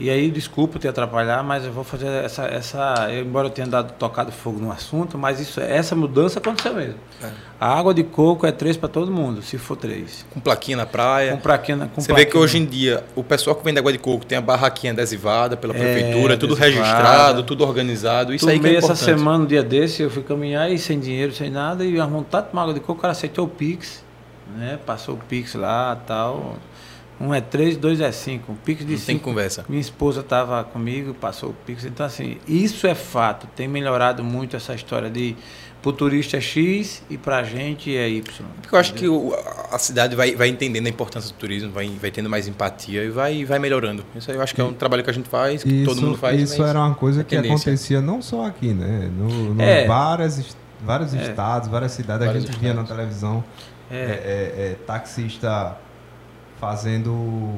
[0.00, 2.44] E aí, desculpa te atrapalhar, mas eu vou fazer essa.
[2.44, 6.72] essa eu, embora eu tenha dado tocado fogo no assunto, mas isso, essa mudança aconteceu
[6.72, 6.94] mesmo.
[7.20, 7.28] É.
[7.60, 10.24] A água de coco é três para todo mundo, se for três.
[10.30, 11.32] Com plaquinha na praia.
[11.32, 12.44] Com plaquinha, com Você vê que plaquinha.
[12.44, 15.74] hoje em dia o pessoal que vende água de coco tem a barraquinha adesivada pela
[15.74, 16.86] É, prefeitura, tudo adesivada.
[16.86, 18.32] registrado, tudo organizado.
[18.32, 19.18] Isso aí que Tomei é essa importante.
[19.18, 22.46] semana, um dia desse, eu fui caminhar e sem dinheiro, sem nada, e a vontade
[22.46, 24.04] de tomar água de coco, o cara aceitou o Pix,
[24.56, 24.78] né?
[24.86, 26.54] Passou o Pix lá tal.
[27.20, 28.52] Um é três, dois é cinco.
[28.52, 29.24] Um Pix de Não tem cinco.
[29.24, 29.64] conversa.
[29.68, 31.84] Minha esposa estava comigo, passou o Pix.
[31.84, 33.46] Então, assim, isso é fato.
[33.56, 35.34] Tem melhorado muito essa história de
[35.82, 38.22] pro turista é X e pra gente é Y.
[38.60, 39.32] Porque eu acho que o-
[39.70, 43.10] a cidade vai, vai entendendo a importância do turismo, vai, vai tendo mais empatia e
[43.10, 44.04] vai, vai melhorando.
[44.16, 46.18] Isso aí eu acho que é um trabalho que a gente faz, que todo mundo
[46.18, 46.40] faz.
[46.40, 47.54] Isso era uma coisa é que tendência.
[47.72, 49.08] acontecia não só aqui, né?
[49.16, 49.86] No, no É.
[49.86, 51.22] várias, vários É.
[51.22, 52.96] estados, várias cidades, Vários a gente via na estados.
[52.96, 53.44] televisão
[53.90, 53.94] É.
[53.96, 55.76] é, é, é, taxista
[56.60, 57.50] fazendo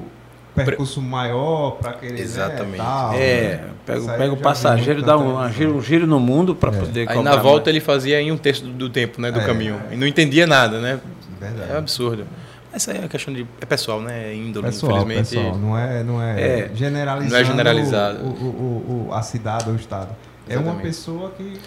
[0.54, 2.20] percurso maior para querer.
[2.20, 2.72] Exatamente.
[2.72, 3.16] Né, tal, É,
[3.56, 3.60] né?
[3.86, 7.22] pega, pega o passageiro, dá um, um giro, um giro no mundo para poder Aí
[7.22, 7.68] na volta mais.
[7.68, 9.44] ele fazia em um terço do, do tempo, né, do É.
[9.46, 9.80] caminho.
[9.90, 11.00] E não entendia nada, né?
[11.40, 11.72] Verdade.
[11.72, 12.26] É absurdo.
[12.72, 13.44] Essa aí é uma questão de.
[13.60, 14.28] É pessoal, né?
[14.30, 15.34] É índole, Pessoal, infelizmente.
[15.34, 16.70] pessoal, não é, não é, É.
[16.74, 18.18] generalizando Não é generalizado.
[18.22, 20.10] O, o- o- o- a cidade ou o estado.
[20.48, 20.82] É uma Exatamente.
[20.82, 21.58] pessoa que.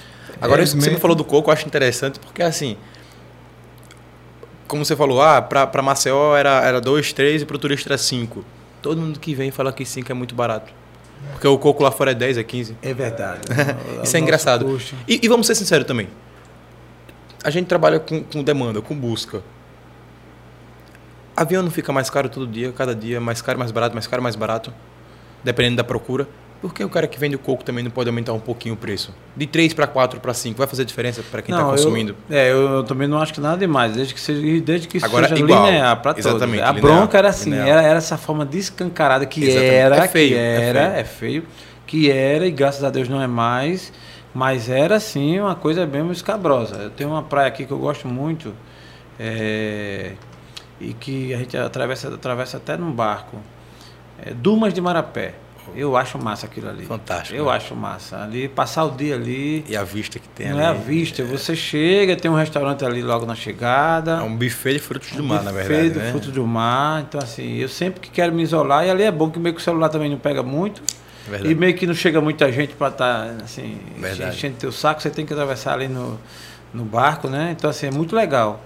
[0.41, 2.77] Agora, isso que você me falou do coco, eu acho interessante, porque assim.
[4.74, 8.43] Como você falou, ah, pra Maceió era, era 2, 3 e pro turista era 5.
[8.82, 10.74] Todo mundo que vem fala que 5 é muito barato.
[11.34, 12.78] Porque o coco lá fora é 10, é 15.
[12.82, 13.41] É verdade.
[14.03, 14.82] Isso é engraçado.
[15.07, 16.09] E, e vamos ser sinceros também.
[17.43, 19.43] A gente trabalha com, com demanda, com busca.
[21.38, 24.24] Avião não fica mais caro todo dia, cada dia, mais caro, mais barato, mais caro,
[24.24, 24.74] mais barato,
[25.43, 26.28] dependendo da procura.
[26.64, 28.78] Por que o cara que vende o coco também não pode aumentar um pouquinho o
[28.78, 29.14] preço?
[29.36, 32.16] De 3 para 4 para 5, vai fazer diferença para quem está eu- consumindo?
[32.30, 35.28] é, eu, eu também não acho que nada demais, desde que seja, desde que Agora,
[35.28, 35.66] seja igual.
[35.66, 36.41] linear para todos.
[36.41, 37.68] A linear, bronca era assim, linear.
[37.68, 39.74] era, era essa forma descancarada que Exatamente.
[39.76, 40.95] era, É feio, que é era, feio.
[40.99, 41.43] é feio,
[41.86, 43.91] que era e graças a Deus não é mais,
[44.34, 46.78] mas era assim uma coisa bem escabrosa.
[46.78, 48.53] Eu tenho uma praia aqui que eu gosto muito
[49.20, 50.14] é,
[50.80, 53.38] e que a gente atravessa, atravessa até num barco,
[54.26, 55.34] é, Dumas de Marapé.
[55.76, 56.86] Eu acho massa aquilo ali.
[56.86, 57.51] Fantástico, Eu né?
[57.51, 58.22] acho massa.
[58.24, 59.64] Ali, passar o dia ali.
[59.68, 60.66] E a vista que tem Não ali.
[60.66, 64.14] é a vista, você chega, tem um restaurante ali logo na chegada.
[64.14, 65.89] É um buffet de frutos do um mar, na buffet verdade.
[65.91, 66.11] do né?
[66.11, 67.01] fruto do mar.
[67.01, 69.61] Então, assim, eu sempre que quero me isolar, e ali é bom que meio que
[69.61, 70.82] o celular também não pega muito.
[71.28, 71.51] Verdade.
[71.51, 74.36] E meio que não chega muita gente para estar, assim, Verdade.
[74.36, 76.20] enchendo teu saco, você tem que atravessar ali no,
[76.74, 77.55] no barco, né?
[77.57, 78.59] Então, assim, é muito legal.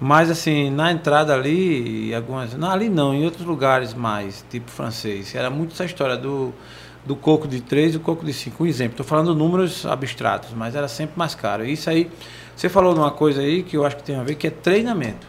[0.00, 2.54] Mas, assim, na entrada ali, e algumas.
[2.54, 6.54] Não, ali não, em outros lugares mais, tipo francês, era muito essa história do,
[7.04, 8.64] do coco de 3 e o coco de 5.
[8.64, 11.66] Um exemplo, estou falando números abstratos, mas era sempre mais caro.
[11.66, 12.10] Isso aí,
[12.56, 14.50] você falou de uma coisa aí que eu acho que tem a ver, que é
[14.50, 15.26] treinamento.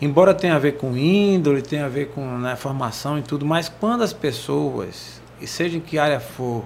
[0.00, 3.68] Embora tenha a ver com índole, tenha a ver com né, formação e tudo, mas
[3.68, 6.64] quando as pessoas, e seja em que área for,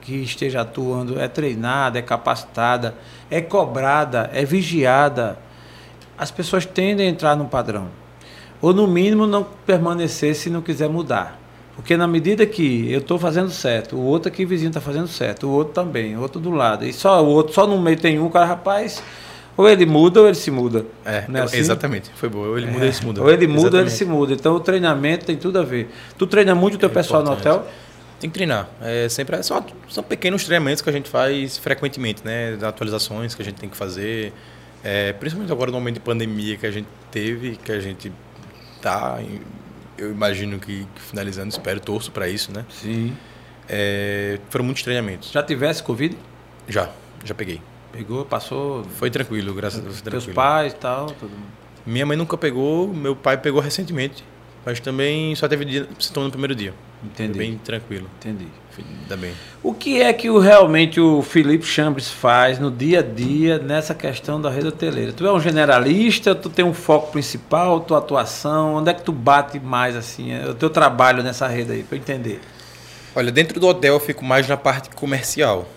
[0.00, 2.94] que esteja atuando, é treinada, é capacitada,
[3.30, 5.38] é cobrada, é vigiada,
[6.20, 7.88] as pessoas tendem a entrar no padrão.
[8.60, 11.40] Ou no mínimo não permanecer se não quiser mudar.
[11.74, 15.46] Porque na medida que eu estou fazendo certo, o outro aqui vizinho está fazendo certo,
[15.46, 18.20] o outro também, o outro do lado, e só o outro, só no meio tem
[18.20, 19.02] um, cara, rapaz,
[19.56, 20.84] ou ele muda ou ele se muda.
[21.06, 21.56] É, é assim?
[21.56, 22.10] exatamente.
[22.16, 22.48] Foi boa.
[22.48, 22.88] Ou ele muda, É.
[22.88, 23.22] ele se muda.
[23.22, 24.34] Ou ele muda ou ele se muda.
[24.34, 25.90] Então o treinamento tem tudo a ver.
[26.18, 27.46] Tu treina muito o teu É pessoal importante.
[27.46, 27.66] no hotel?
[28.20, 28.68] Tem que treinar.
[28.82, 32.58] É sempre são, são pequenos treinamentos que a gente faz frequentemente, né?
[32.62, 34.34] Atualizações que a gente tem que fazer.
[34.82, 38.10] É, principalmente agora no momento de pandemia que a gente teve, que a gente
[38.80, 39.18] tá,
[39.98, 42.64] eu imagino que, que finalizando, espero, torço para isso, né?
[42.70, 43.14] Sim.
[43.68, 45.30] É, foram muitos treinamentos.
[45.30, 46.16] Já tivesse Covid?
[46.68, 46.90] Já,
[47.24, 47.60] já peguei.
[47.92, 48.84] Pegou, passou.
[48.84, 50.00] Foi tranquilo, graças a Deus.
[50.00, 51.32] Teus pais e tal, tudo.
[51.84, 54.24] Minha mãe nunca pegou, meu pai pegou recentemente.
[54.64, 56.74] Mas também só teve dia, sintoma no primeiro dia.
[57.02, 57.32] Entendi.
[57.32, 58.10] Foi bem tranquilo.
[58.18, 58.46] Entendi.
[59.02, 59.34] Ainda bem.
[59.62, 63.94] O que é que o, realmente o Felipe Chambres faz no dia a dia nessa
[63.94, 65.12] questão da rede hoteleira?
[65.12, 69.12] Tu é um generalista, tu tem um foco principal, tua atuação, onde é que tu
[69.12, 72.40] bate mais assim, é o teu trabalho nessa rede aí, para eu entender?
[73.14, 75.68] Olha, dentro do hotel eu fico mais na parte comercial.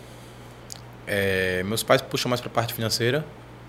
[1.06, 3.26] É, meus pais puxam mais para a parte financeira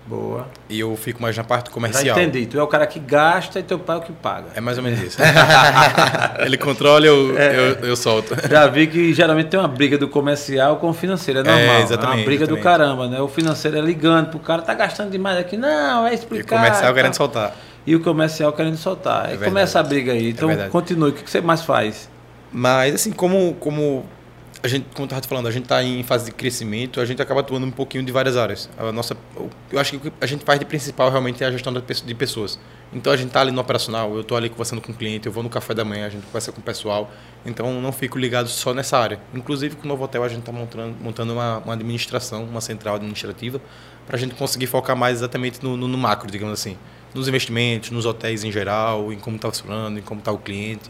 [0.07, 0.47] Boa.
[0.69, 2.19] e eu fico mais na parte Já comercial.
[2.19, 2.45] entendi.
[2.45, 4.45] Tu é o cara que gasta e teu pai é o que paga.
[4.53, 5.17] É mais ou menos isso.
[6.45, 7.55] Ele controla, eu, É.
[7.81, 8.35] eu, eu solto.
[8.49, 11.81] Já vi que geralmente tem uma briga do comercial com o financeiro, é normal.
[11.81, 12.63] exatamente, uma briga do exatamente.
[12.63, 13.21] caramba, né?
[13.21, 15.57] O financeiro é ligando pro cara, tá gastando demais aqui.
[15.57, 16.55] Não, é E explicar.
[16.55, 17.55] o comercial e querendo soltar.
[17.87, 19.21] E o comercial querendo soltar.
[19.23, 19.45] Aí verdade.
[19.51, 20.29] começa a briga aí.
[20.29, 20.69] Então verdade.
[20.69, 21.09] continue.
[21.09, 22.09] O que que você mais faz?
[22.51, 24.05] Mas assim, como, como
[24.65, 27.21] a gente, como eu estava falando, a gente está em fase de crescimento, a gente
[27.21, 28.67] acaba atuando um pouquinho de várias áreas.
[28.77, 29.15] A nossa,
[29.71, 32.15] eu acho que o que a gente faz de principal realmente é a gestão de
[32.15, 32.59] pessoas.
[32.91, 35.31] Então a gente está ali no operacional, eu estou ali conversando com o cliente, eu
[35.31, 37.11] vou no café da manhã, a gente conversa com o pessoal.
[37.45, 39.19] Então não fico ligado só nessa área.
[39.35, 42.95] Inclusive com o novo hotel a gente está montando, montando uma, uma administração, uma central
[42.95, 43.61] administrativa,
[44.07, 46.75] para a gente conseguir focar mais exatamente no, no, no macro, digamos assim.
[47.13, 50.89] Nos investimentos, nos hotéis em geral, em como está funcionando, em como está o cliente.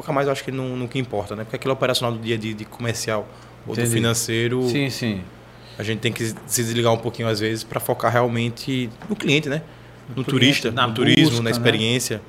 [0.00, 1.42] Focar mais, eu acho que no, no que importa, né?
[1.44, 3.26] Porque aquilo operacional do dia a dia de comercial
[3.66, 3.88] ou Entendi.
[3.88, 5.20] do financeiro, Sim, sim.
[5.76, 9.48] a gente tem que se desligar um pouquinho às vezes para focar realmente no cliente,
[9.48, 9.62] né?
[10.08, 11.50] No, cliente, turista, na no turismo, busca, na né?
[11.50, 12.22] experiência.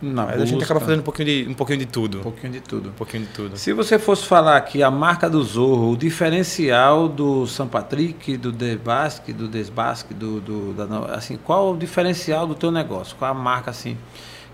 [0.00, 2.18] Na Mas a gente busca, acaba fazendo um pouquinho de, um pouquinho de tudo.
[2.18, 2.88] um pouquinho de tudo.
[2.90, 3.56] Um pouquinho de tudo.
[3.58, 8.52] Se você fosse falar aqui a marca do Zorro, o diferencial do São Patrick, do
[8.52, 13.16] Desbasque, do Desbasque, do, do da, no- assim, qual o diferencial do teu negócio?
[13.18, 13.96] Qual a marca assim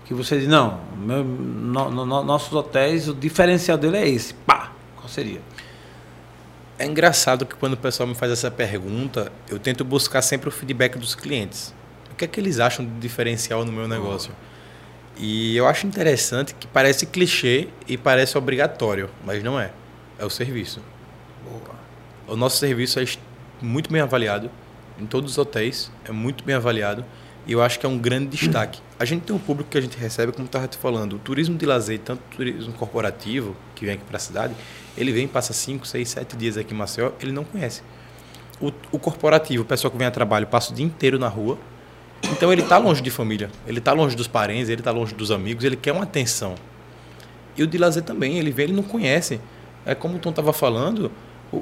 [0.05, 4.33] que você diz, não, meu, no- no- no- nossos hotéis, o diferencial dele é esse.
[4.33, 5.41] Pá, qual seria?
[6.77, 10.51] É engraçado que quando o pessoal me faz essa pergunta, eu tento buscar sempre o
[10.51, 11.73] feedback dos clientes.
[12.11, 14.31] O que é que eles acham de diferencial no meu negócio?
[15.17, 19.71] E eu acho interessante que parece clichê e parece obrigatório, mas não é.
[20.19, 20.81] É o serviço.
[22.27, 23.05] O nosso serviço é
[23.61, 24.49] muito bem avaliado
[24.99, 27.05] em todos os hotéis, é muito bem avaliado
[27.47, 28.81] e eu acho que é um grande destaque.
[28.97, 31.57] A gente tem um público que a gente recebe, como estava te falando, o turismo
[31.57, 34.55] de lazer, tanto o turismo corporativo, que vem aqui para a cidade,
[34.97, 37.83] ele vem, passa 5, 6, 7 dias aqui em Maceió, ele não conhece.
[38.59, 41.57] O, o corporativo, o pessoal que vem a trabalho, passa o dia inteiro na rua,
[42.31, 45.29] então ele está longe de família, ele está longe dos parentes, ele está longe dos
[45.29, 46.55] amigos, ele quer uma atenção.
[47.57, 49.39] E o de lazer também, ele vem, ele não conhece.
[49.85, 51.11] É como o Tom estava falando,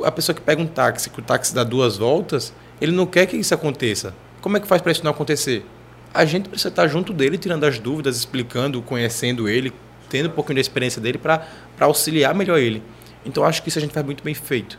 [0.03, 3.25] a pessoa que pega um táxi, que o táxi dá duas voltas, ele não quer
[3.25, 4.13] que isso aconteça.
[4.43, 5.65] Como é que faz para isso não acontecer?
[6.13, 9.71] A gente precisa estar junto dele, tirando as dúvidas, explicando, conhecendo ele,
[10.09, 11.47] tendo um pouquinho da experiência dele para
[11.79, 12.83] auxiliar melhor ele.
[13.25, 14.77] Então acho que isso a gente faz muito bem feito.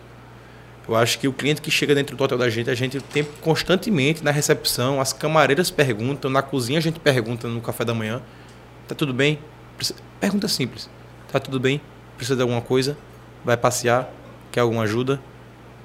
[0.86, 3.24] Eu acho que o cliente que chega dentro do hotel da gente, a gente tem
[3.40, 8.20] constantemente na recepção, as camareiras perguntam, na cozinha a gente pergunta no café da manhã,
[8.86, 9.38] tá tudo bem?
[10.20, 10.90] Pergunta simples.
[11.32, 11.80] Tá tudo bem?
[12.18, 12.98] Precisa de alguma coisa?
[13.42, 14.10] Vai passear?
[14.52, 15.18] Quer alguma ajuda?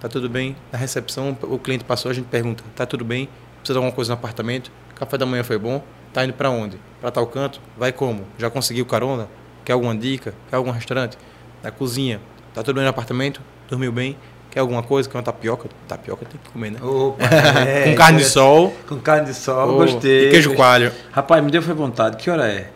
[0.01, 0.57] Tá tudo bem?
[0.69, 3.30] Na recepção, o cliente passou, a gente pergunta, tá tudo bem?
[3.60, 4.72] Precisa de alguma coisa no apartamento?
[4.95, 5.82] Café da manhã foi bom?
[6.14, 6.80] Tá indo para onde?
[6.99, 7.62] Para tal canto?
[7.78, 8.26] Vai como?
[8.38, 9.28] Já conseguiu carona?
[9.64, 10.34] Quer alguma dica?
[10.49, 11.18] Quer algum restaurante?
[11.62, 12.20] Na cozinha?
[12.53, 13.41] Tá tudo bem no apartamento?
[13.70, 14.18] Dormiu bem?
[14.49, 15.07] Quer alguma coisa?
[15.07, 15.70] Quer uma tapioca?
[15.88, 16.80] Tapioca tem que comer, né?
[16.82, 17.24] Opa,
[17.68, 18.74] é, Com carne de sol.
[18.88, 20.28] Com carne de sol, Oh, gostei.
[20.28, 20.91] E queijo coalho.
[21.12, 22.18] Rapaz, me deu foi vontade.
[22.18, 22.72] Que hora é?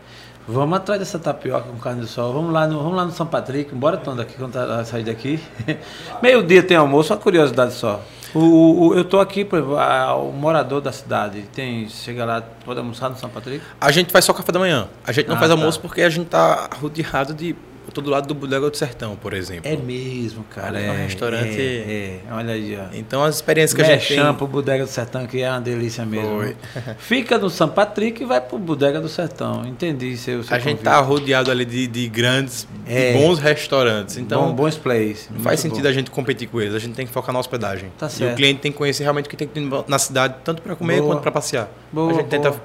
[0.47, 2.31] Vamos atrás dessa tapioca com carne de sol.
[2.33, 3.73] Vamos lá no, vamos lá no São Patrick.
[3.73, 4.53] Bora, Tom, daqui, quando
[4.85, 5.39] sair daqui.
[6.21, 8.01] Meio-dia tem almoço, uma curiosidade só.
[8.33, 11.43] O, o- eu tô aqui, por exemplo, a- o morador da cidade.
[11.53, 13.63] Tem, chega lá, pode almoçar no São Patrick?
[13.79, 14.87] A gente faz só café da manhã.
[15.05, 15.55] A gente não Ah, faz tá.
[15.57, 17.55] almoço porque a gente tá rodeado de.
[17.85, 19.69] Eu tô do lado do Bodega do Sertão, por exemplo.
[19.69, 20.77] É mesmo, cara.
[20.77, 22.33] Ali É, no restaurante- É, é.
[22.33, 22.95] olha aí, ó.
[22.95, 24.17] Então as experiências que a gente tem.
[24.17, 26.29] Mexam pro Bodega do Sertão, que é uma delícia mesmo.
[26.39, 26.55] Foi.
[26.97, 29.65] Fica no São Patrick e vai pro Bodega do Sertão.
[29.67, 30.83] Entendi seu, seu A gente convite.
[30.85, 33.11] tá rodeado ali de, de grandes, É.
[33.11, 34.15] de bons restaurantes.
[34.17, 35.27] Então Bom, bons plays.
[35.29, 35.89] não faz sentido bom.
[35.89, 36.73] a gente competir com eles.
[36.73, 37.91] A gente tem que focar na hospedagem.
[37.99, 38.31] Tá E certo.
[38.33, 40.75] o cliente tem que conhecer realmente o que tem que ter na cidade, tanto para
[40.75, 41.13] comer Boa.
[41.15, 41.69] quanto para passear.
[41.91, 42.29] Boa, a gente boa.
[42.29, 42.61] tenta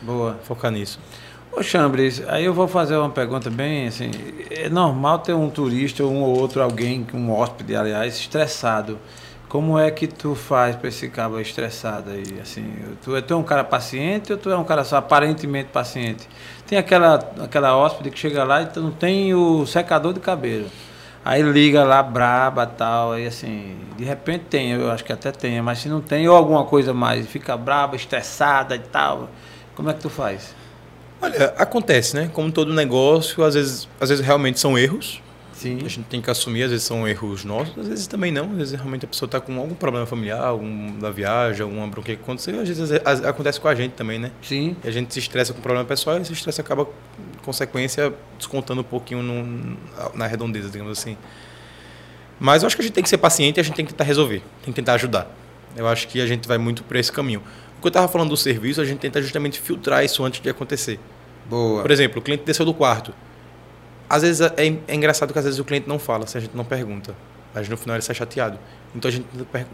[0.00, 0.38] Boa.
[0.44, 0.98] focar nisso.
[1.54, 4.10] Ô Chambres, aí eu vou fazer uma pergunta bem assim.
[4.50, 8.98] É normal ter um turista, um ou outro, alguém, um hóspede, aliás, estressado.
[9.48, 12.40] Como é que tu faz para esse cabo estressado aí?
[12.40, 12.72] Assim,
[13.04, 16.26] tu, é- tu é um cara paciente ou tu é um cara só aparentemente paciente?
[16.66, 20.66] Tem aquela, aquela hóspede que chega lá e tu não tem o secador de cabelo.
[21.24, 25.60] Aí liga lá, braba tal, aí assim, de repente tem, eu acho que até tem,
[25.62, 29.28] mas se não tem, ou alguma coisa mais, fica braba, estressada e tal,
[29.76, 30.52] como é que tu faz?
[31.22, 32.28] Olha, acontece, né?
[32.32, 35.22] Como todo negócio, às vezes, às vezes realmente são erros.
[35.54, 35.78] Sim.
[35.84, 38.50] A gente tem que assumir, às vezes são erros nossos, às vezes também não.
[38.50, 42.16] Às vezes realmente a pessoa está com algum problema familiar, algum da viagem, alguma bronquia
[42.16, 42.60] que aconteceu.
[42.60, 42.90] Às vezes
[43.24, 44.32] acontece com a gente também, né?
[44.42, 44.74] Sim.
[44.82, 46.88] E a gente se estressa com o problema pessoal e esse estresse acaba,
[47.44, 49.76] consequência, descontando um pouquinho no-
[50.14, 51.16] na redondeza, digamos assim.
[52.40, 53.92] Mas eu acho que a gente tem que ser paciente e a gente tem que
[53.92, 55.30] tentar resolver, tem que tentar ajudar.
[55.76, 57.40] Eu acho que a gente vai muito por esse caminho.
[57.82, 60.48] O que eu estava falando do serviço, a gente tenta justamente filtrar isso antes de
[60.48, 61.00] acontecer.
[61.50, 61.82] Boa.
[61.82, 63.12] Por exemplo, o cliente desceu do quarto.
[64.08, 64.52] Às vezes é,
[64.86, 67.12] é engraçado que às vezes o cliente não fala, se a gente não pergunta.
[67.52, 68.56] Mas no final ele sai chateado.
[68.94, 69.26] Então a gente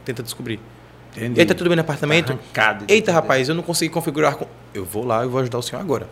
[0.06, 0.58] tenta descobrir.
[1.14, 1.38] Entendi.
[1.38, 2.32] Eita, tudo bem no apartamento?
[2.32, 3.12] Arrancado Eita, entender.
[3.12, 4.36] rapaz, eu não consegui configurar.
[4.36, 6.08] com- Eu vou lá e vou ajudar o senhor agora.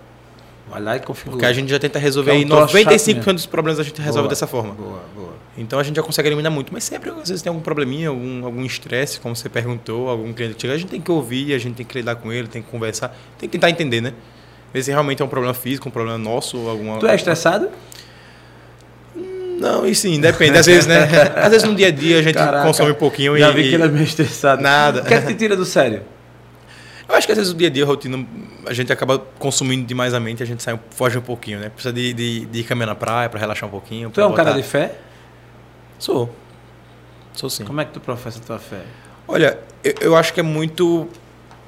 [0.69, 1.33] Vai lá e configura.
[1.33, 3.33] Porque a gente já tenta resolver é um aí troço chato 95% mesmo.
[3.35, 4.75] dos problemas a gente resolve Boa, dessa forma.
[4.75, 5.35] Boa, boa.
[5.57, 6.73] Então a gente já consegue eliminar muito.
[6.73, 10.61] Mas sempre, às vezes, tem algum probleminha, algum algum estresse, como você perguntou, algum cliente
[10.61, 10.75] chega.
[10.75, 13.17] A gente tem que ouvir, a gente tem que lidar com ele, tem que conversar,
[13.39, 14.13] tem que tentar entender, né?
[14.75, 16.99] Ver se realmente é um problema físico, um problema nosso, ou alguma.
[16.99, 17.69] Tu é estressado?
[19.59, 20.59] Não, e sim, depende.
[20.59, 21.09] Às vezes, né?
[21.37, 23.55] Às vezes no dia a dia a gente Caraca, consome um pouquinho Já e.
[23.55, 24.61] vi que ele é meio estressado.
[24.61, 25.01] Nada.
[25.01, 26.03] O que é que te tira do sério?
[27.09, 28.27] Eu acho que às vezes o dia a dia, a rotina,
[28.67, 31.69] a gente acaba consumindo demais a mente, a gente sai, foge um pouquinho, né?
[31.69, 34.11] Precisa de, de, de ir caminhar na praia pra relaxar um pouquinho.
[34.11, 34.93] Tu é um cara de fé?
[35.99, 36.35] Sou.
[37.33, 37.65] Sou sim.
[37.65, 38.83] Como é que tu professa a tua fé?
[39.29, 41.09] Olha, eu, eu acho que é muito,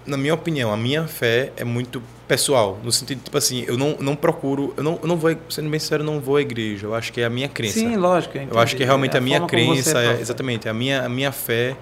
[0.06, 3.96] na minha opinião, a minha fé é muito pessoal, no sentido, tipo assim, eu não,
[3.98, 6.86] não procuro, eu não, eu não vou, sendo bem sincero, eu não vou à igreja,
[6.86, 7.78] eu acho que é a minha crença.
[7.78, 8.36] Sim, lógico.
[8.36, 8.58] eu entendi.
[8.58, 11.32] acho que realmente É a minha como você crença, é, exatamente, a minha, a minha
[11.32, 11.74] fé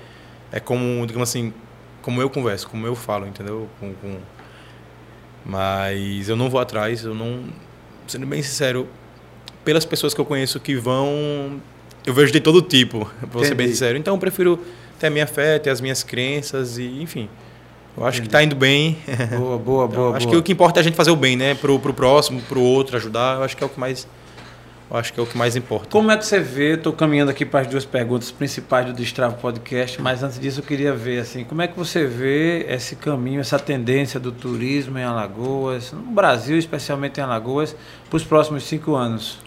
[0.52, 1.52] é como, digamos assim,
[2.06, 3.68] como eu converso, como eu falo, entendeu?
[3.80, 4.18] Com, com-
[5.44, 7.40] Mas eu não vou atrás, eu não,
[8.06, 8.86] sendo bem sincero,
[9.64, 11.60] pelas pessoas que eu conheço que vão,
[12.06, 13.70] eu vejo de todo tipo, pra ser bem Entendi.
[13.70, 13.98] sincero.
[13.98, 14.56] Então eu prefiro
[15.00, 17.28] ter a minha fé, ter as minhas crenças e, enfim.
[17.96, 18.98] Eu acho que tá indo bem.
[19.36, 20.16] Boa, boa, Então, boa.
[20.16, 20.36] acho boa.
[20.36, 21.54] que o que importa é a gente fazer o bem, né?
[21.56, 23.38] Pro, pro próximo, pro outro, ajudar.
[23.38, 24.06] Eu acho que é o que mais.
[24.88, 25.88] Eu acho que é o que mais importa.
[25.90, 26.74] Como é que você vê?
[26.74, 30.64] Estou caminhando aqui para as duas perguntas principais do Destravo Podcast, mas antes disso eu
[30.64, 35.02] queria ver assim, como é que você vê esse caminho, essa tendência do turismo em
[35.02, 37.74] Alagoas, no Brasil, especialmente em Alagoas,
[38.08, 39.38] para os próximos cinco anos?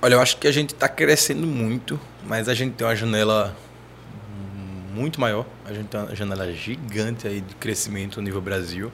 [0.00, 3.54] Olha, eu acho que a gente está crescendo muito, mas a gente tem uma janela
[4.92, 5.46] muito maior.
[5.64, 8.90] A gente tem uma janela gigante aí de crescimento no nível Brasil.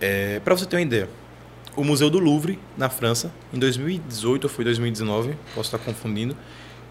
[0.00, 1.08] É, Para você ter uma ideia,
[1.76, 6.34] o Museu do Louvre, na França, em 2018 ou foi 2019, posso estar confundindo,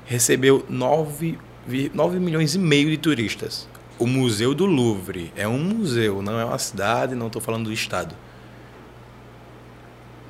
[0.05, 1.37] recebeu 9,
[1.67, 3.67] vi- 9 milhões e meio de turistas.
[3.97, 7.73] O Museu do Louvre é um museu, não é uma cidade, não estou falando do
[7.73, 8.15] estado.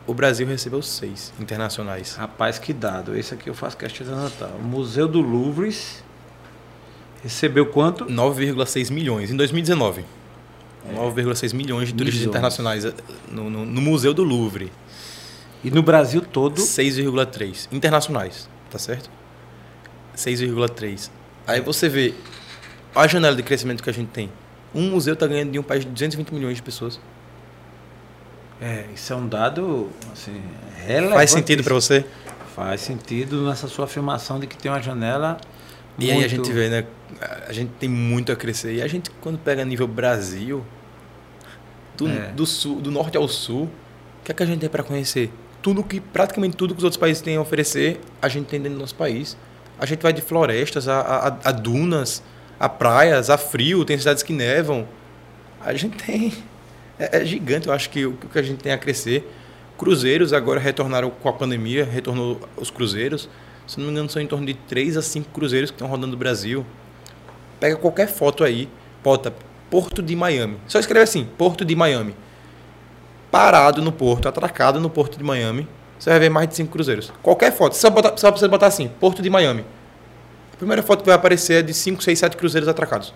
[0.07, 2.15] O Brasil recebeu seis internacionais.
[2.15, 3.17] Rapaz, que dado.
[3.17, 4.51] Esse aqui eu faço questão de anotar.
[4.55, 5.75] O Museu do Louvre
[7.23, 8.05] recebeu quanto?
[8.05, 10.05] 9,6 milhões em 2019.
[10.93, 12.29] 9,6 milhões de turistas Milhões.
[12.35, 12.93] internacionais eh,
[13.31, 14.71] no, no- no Museu do Louvre.
[15.63, 19.09] E no Brasil todo, 6,3 internacionais, tá certo?
[20.15, 21.09] 6,3.
[21.47, 22.13] Aí você vê
[22.93, 24.31] a janela de crescimento que a gente tem.
[24.73, 26.99] Um museu está ganhando de um país de 220 milhões de pessoas.
[28.61, 30.41] é, isso é um dado assim,
[30.85, 31.13] relevante.
[31.15, 32.05] Faz sentido para você?
[32.55, 35.37] Faz sentido nessa sua afirmação de que tem uma janela
[35.99, 36.85] E aí a muito- gente vê, né?
[37.47, 38.75] A gente tem muito a crescer.
[38.75, 40.65] E a gente, quando pega nível Brasil,
[41.97, 42.31] do, É.
[42.31, 45.31] do, sul, do norte ao sul, o que é que a gente tem para conhecer?
[45.61, 48.77] Tudo que, praticamente tudo que os outros países têm a oferecer, a gente tem dentro
[48.77, 49.35] do nosso país.
[49.79, 52.23] A gente vai de florestas a, a, a dunas,
[52.59, 54.87] a praias, a frio, tem cidades que nevam.
[55.59, 56.31] A gente tem.
[56.97, 59.29] É, é gigante, eu acho que o que a gente tem a crescer.
[59.77, 63.27] Cruzeiros agora retornaram com a pandemia, retornou os cruzeiros.
[63.67, 66.11] Se não me engano, são em torno de 3 a 5 cruzeiros que estão rodando
[66.11, 66.65] no Brasil.
[67.59, 68.69] Pega qualquer foto aí,
[69.03, 69.33] bota
[69.69, 70.57] Porto de Miami.
[70.67, 72.15] Só escreve assim, Porto de Miami.
[73.31, 75.67] Parado no porto, atracado no Porto de Miami,
[75.99, 77.11] você vai ver mais de 5 cruzeiros.
[77.21, 79.65] Qualquer foto, só, botar, só precisa botar assim, Porto de Miami.
[80.53, 83.13] A primeira foto que vai aparecer é de 5, 6, 7 cruzeiros atracados.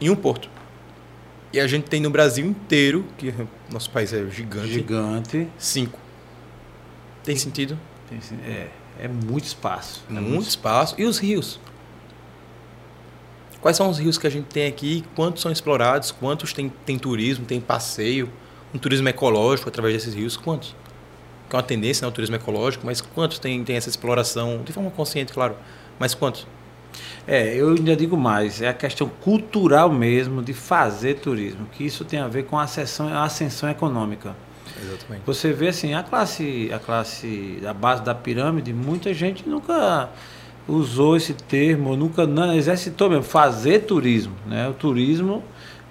[0.00, 0.48] Em um porto.
[1.52, 3.32] E a gente tem no Brasil inteiro, que
[3.70, 5.48] nosso país é gigante, gigante.
[5.58, 5.98] 5.
[7.22, 7.78] Tem sentido?
[8.08, 8.68] Tem É,
[9.00, 10.04] é muito espaço.
[10.10, 10.94] É muito espaço.
[10.98, 11.58] E os rios?
[13.64, 15.02] Quais são os rios que a gente tem aqui?
[15.16, 16.10] Quantos são explorados?
[16.10, 18.28] Quantos tem, tem turismo, tem passeio?
[18.74, 20.36] Um turismo ecológico através desses rios?
[20.36, 20.76] Quantos?
[21.48, 24.60] Que é uma tendência, né, o turismo ecológico, mas quantos tem, tem essa exploração?
[24.62, 25.56] De forma consciente, claro.
[25.98, 26.46] Mas quantos?
[27.26, 32.04] É, eu ainda digo mais, é a questão cultural mesmo de fazer turismo, que isso
[32.04, 34.36] tem a ver com a ascensão, a ascensão econômica.
[34.78, 35.22] Exatamente.
[35.24, 40.10] Você vê assim, a classe, a classe, a base da pirâmide, muita gente nunca
[40.68, 44.32] usou esse termo, nunca não, exercitou mesmo, fazer turismo.
[44.46, 44.68] Né?
[44.68, 45.42] O turismo,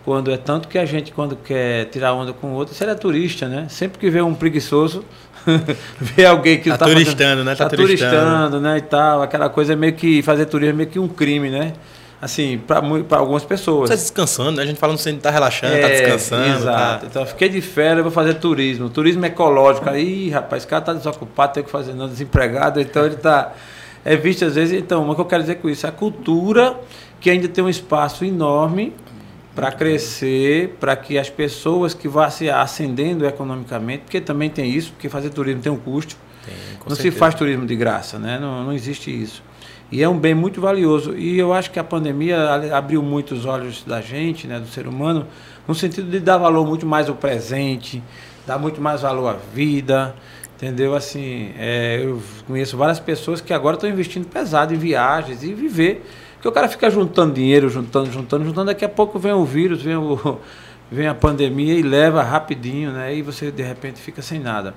[0.03, 2.95] quando é tanto que a gente, quando quer tirar onda com o outro, você é
[2.95, 3.67] turista, né?
[3.69, 5.03] Sempre que vê um preguiçoso,
[5.99, 7.55] ver alguém que Tá tá turistando, fazendo- né?
[7.55, 8.11] Tá Tá, turistando.
[8.15, 9.21] turistando, né, e tal.
[9.21, 11.73] Aquela coisa meio que fazer turismo é meio que um crime, né?
[12.21, 12.79] Assim, para
[13.17, 13.89] algumas pessoas.
[13.89, 14.63] Você tá descansando, né?
[14.63, 16.47] A gente fala no centro, tá relaxando, tá É, descansando.
[16.57, 17.01] Exato.
[17.01, 17.07] Tá...
[17.09, 18.89] Então, fiquei de férias, vou fazer turismo.
[18.89, 19.89] Turismo ecológico.
[19.89, 22.79] Aí, rapaz, esse cara tá desocupado, tem o que fazer, não, desempregado.
[22.79, 23.51] Então, ele tá.
[24.05, 24.77] É visto às vezes.
[24.77, 25.88] Então, o que eu quero dizer com isso?
[25.88, 26.80] A cultura
[27.19, 28.93] que ainda tem um espaço enorme
[29.55, 34.91] para crescer, para que as pessoas que vão se ascendendo economicamente, porque também tem isso,
[34.91, 36.17] porque fazer turismo tem um custo.
[36.43, 36.53] Tem,
[36.85, 37.19] não se certeza.
[37.19, 38.38] faz turismo de graça, né?
[38.39, 39.43] Não, não existe isso.
[39.91, 41.15] E é um bem muito valioso.
[41.15, 44.88] E eu acho que a pandemia abriu muito os olhos da gente, né, do ser
[44.88, 45.27] humano,
[45.67, 48.01] no sentido de dar valor muito mais ao presente,
[48.45, 50.15] dar muito mais valor à vida,
[50.64, 50.95] entendeu?
[50.95, 56.06] Assim, é, eu conheço várias pessoas que agora estão investindo pesado em viagens e viver.
[56.35, 59.81] Porque o cara fica juntando dinheiro, juntando, juntando, juntando, daqui a pouco vem o vírus,
[59.81, 60.40] vem o,
[60.91, 63.15] vem a pandemia e leva rapidinho, né?
[63.15, 64.73] E você de repente fica sem nada.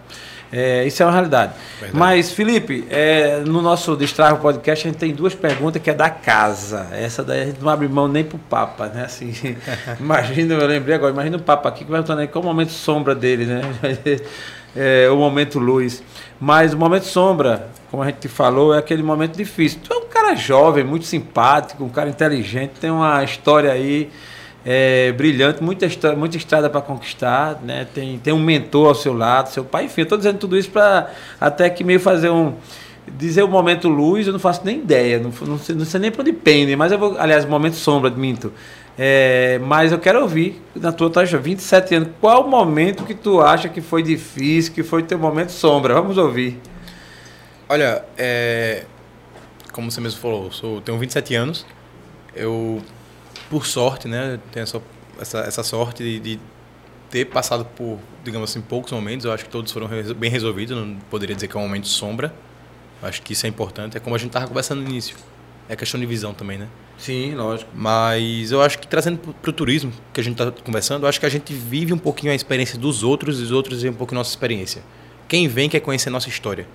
[0.52, 1.54] É, isso é uma realidade.
[1.80, 1.98] Verdade.
[1.98, 6.08] Mas, Felipe, é, no nosso Destrava Podcast a gente tem duas perguntas que é da
[6.08, 6.88] casa.
[6.92, 9.04] Essa daí a gente não abre mão nem pro Papa, né?
[9.04, 9.32] Assim,
[9.98, 13.14] imagina, eu lembrei agora, imagina o Papa aqui que vai estar qual o momento sombra
[13.14, 13.60] dele, né?
[14.76, 16.02] É, o momento luz.
[16.38, 19.80] Mas o momento sombra, como a gente falou, é aquele momento difícil.
[19.82, 24.10] Tu é um cara jovem, muito simpático, um cara inteligente, tem uma história aí
[24.68, 27.86] é, brilhante, muita, história, muita estrada para conquistar, né?
[27.94, 30.70] Tem, tem um mentor ao seu lado, seu pai, enfim, eu estou dizendo tudo isso
[30.70, 31.08] para
[31.40, 32.54] até que meio fazer um.
[33.16, 36.10] Dizer o momento luz, eu não faço nem ideia, não, não, sei, não sei nem
[36.10, 37.16] para onde pende, mas eu vou.
[37.16, 38.52] Aliás, momento sombra, minto.
[38.98, 43.42] É, mas eu quero ouvir, na tua trajetória, 27 anos, qual o momento que tu
[43.42, 45.94] acha que foi difícil, que foi teu momento sombra?
[45.94, 46.58] Vamos ouvir.
[47.68, 48.86] Olha, é,
[49.72, 51.66] como você mesmo falou, sou, tenho 27 anos.
[52.34, 52.82] Eu,
[53.50, 54.80] por sorte, né, tenho essa,
[55.20, 56.40] essa, essa sorte de, de
[57.10, 59.26] ter passado por, digamos assim, poucos momentos.
[59.26, 60.76] Eu acho que todos foram bem resolvidos.
[60.76, 62.32] Não poderia dizer que é um momento sombra.
[63.02, 63.96] Acho que isso é importante.
[63.96, 65.16] É como a gente estava conversando no início.
[65.68, 66.68] É questão de visão também, né?
[66.98, 67.70] Sim, lógico.
[67.74, 71.20] Mas eu acho que trazendo para o turismo, que a gente está conversando, eu acho
[71.20, 73.98] que a gente vive um pouquinho a experiência dos outros e os outros vivem um
[73.98, 74.82] pouquinho a nossa experiência.
[75.28, 76.66] Quem vem quer conhecer a nossa história.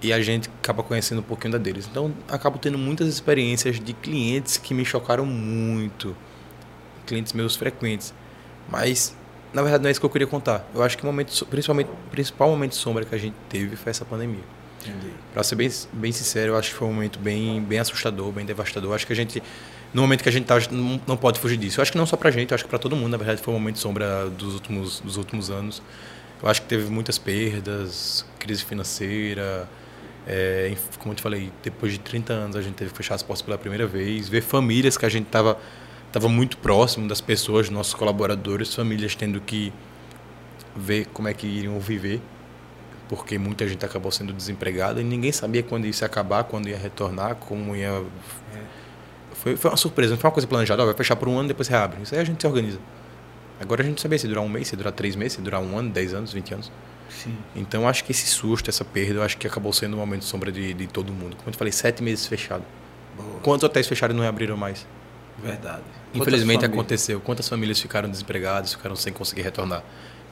[0.00, 1.88] E a gente acaba conhecendo um pouquinho da deles.
[1.90, 6.16] Então, acabo tendo muitas experiências de clientes que me chocaram muito.
[7.06, 8.12] Clientes meus frequentes.
[8.70, 9.16] Mas,
[9.52, 10.68] na verdade, não é isso que eu queria contar.
[10.74, 13.90] Eu acho que o momento, principalmente, o principal momento sombra que a gente teve foi
[13.90, 14.44] essa pandemia.
[15.32, 18.44] Pra ser bem, bem sincero, eu acho que foi um momento bem, bem assustador, bem
[18.44, 18.94] devastador.
[18.94, 19.42] Acho que a gente,
[19.92, 21.80] no momento que a gente tá, não, pode fugir disso.
[21.80, 23.40] Eu acho que não só pra gente, eu acho que pra todo mundo, na verdade,
[23.40, 25.82] foi um momento sombra dos últimos, dos últimos anos.
[26.42, 29.68] Eu acho que teve muitas perdas, crise financeira.
[30.26, 33.22] é, como eu te falei, depois de 30 anos a gente teve que fechar as
[33.22, 35.58] portas pela primeira vez, ver famílias que a gente tava,
[36.12, 39.72] tava muito próximo das pessoas, nossos colaboradores, famílias tendo que
[40.76, 42.20] ver como é que iriam viver
[43.14, 46.76] porque muita gente acabou sendo desempregada e ninguém sabia quando isso ia acabar, quando ia
[46.76, 48.04] retornar, como ia.
[49.32, 51.48] Foi, foi uma surpresa, não foi uma coisa planejada, ó, vai fechar por um ano
[51.48, 52.02] depois reabre.
[52.02, 52.78] Isso aí a gente se organiza.
[53.60, 55.78] Agora a gente sabia se durar um mês, se durar três meses, se durar um
[55.78, 56.72] ano, dez anos, vinte anos.
[57.08, 57.36] Sim.
[57.54, 60.26] Então acho que esse susto, essa perda, eu acho que acabou sendo um momento de
[60.26, 61.36] sombra de, de todo mundo.
[61.36, 62.64] Como eu te falei, sete meses fechado.
[63.16, 63.40] Boa.
[63.40, 64.86] Quantos hotéis fecharam e não reabriram mais?
[65.42, 65.82] Verdade.
[66.12, 67.20] Infelizmente aconteceu.
[67.20, 69.82] Quantas famílias ficaram desempregadas, ficaram sem conseguir retornar?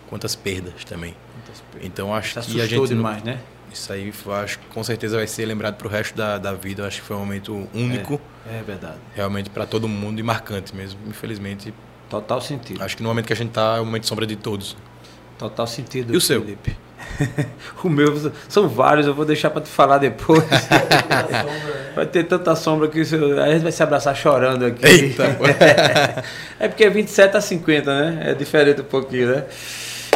[0.09, 1.15] Quantas perdas também.
[1.83, 2.79] Então acho Isso que a gente.
[2.79, 3.39] não- demais, né?
[3.73, 4.13] Isso aí
[4.45, 6.87] acho que com certeza vai ser lembrado pro resto da, da vida.
[6.87, 8.99] Acho que foi um momento único, É verdade.
[9.15, 11.01] realmente para todo mundo e marcante mesmo.
[11.07, 11.73] Infelizmente,
[12.11, 12.83] Total sentido.
[12.83, 14.77] acho que no momento que a gente tá é o momento de sombra de todos.
[15.39, 16.13] Total sentido.
[16.13, 16.43] E o seu?
[16.43, 16.77] Felipe.
[17.83, 20.45] o meu são vários, eu vou deixar para te falar depois.
[21.97, 24.85] vai ter tanta sombra que isso- a gente vai se abraçar chorando aqui.
[24.85, 25.25] Eita,
[26.61, 28.31] é porque 27 a 50, né?
[28.31, 29.45] É diferente um pouquinho, né?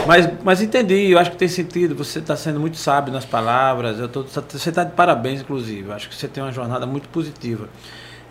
[0.06, 1.94] Mas, mas entendi, eu acho que tem sentido.
[1.96, 3.98] Você está sendo muito sábio nas palavras.
[3.98, 5.88] Eu tô, você está de parabéns, inclusive.
[5.88, 7.68] Eu acho que você tem uma jornada muito positiva.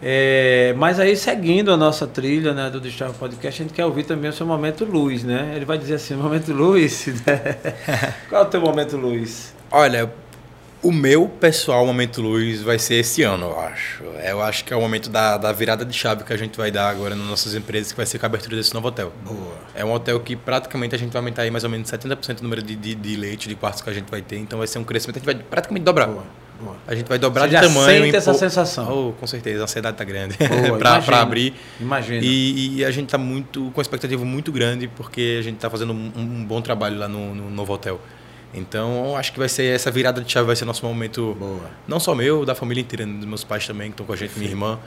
[0.02, 4.03] É, mas aí, seguindo a nossa trilha né, do Destrava Podcast, a gente quer ouvir
[4.03, 5.53] também o seu momento luz, né?
[5.56, 7.56] Ele vai dizer assim, momento luz, né?
[8.30, 9.53] Qual é o teu momento luz?
[9.72, 10.11] Olha,
[10.86, 14.03] o meu pessoal momento luz vai ser esse ano, eu acho.
[14.24, 16.70] Eu acho que é o momento da, da virada de chave que a gente vai
[16.70, 19.12] dar agora nas nossas empresas, que vai ser com a abertura desse novo hotel.
[19.24, 19.57] Boa.
[19.74, 22.44] É um hotel que praticamente a gente vai aumentar aí mais ou menos 70% do
[22.44, 24.38] número de, de, de leite, de quartos que a gente vai ter.
[24.38, 26.06] Então vai ser um crescimento, a gente vai praticamente dobrar.
[26.06, 26.24] Boa,
[26.62, 26.76] boa.
[26.88, 28.03] A gente vai dobrar Você de já tamanho.
[28.03, 29.10] sente em essa sensação?
[29.10, 30.38] Oh, com certeza, a ansiedade tá grande
[30.78, 31.56] para abrir.
[31.80, 32.24] Imagina.
[32.24, 35.68] E, e a gente tá muito com uma expectativa muito grande porque a gente tá
[35.68, 37.99] fazendo um, um bom trabalho lá no, no novo hotel.
[38.56, 41.69] Então, acho que vai ser essa virada de chave vai ser nosso momento Boa.
[41.86, 44.38] não só meu, da família inteira, dos meus pais também que estão com a gente,
[44.40, 44.80] minha irmã.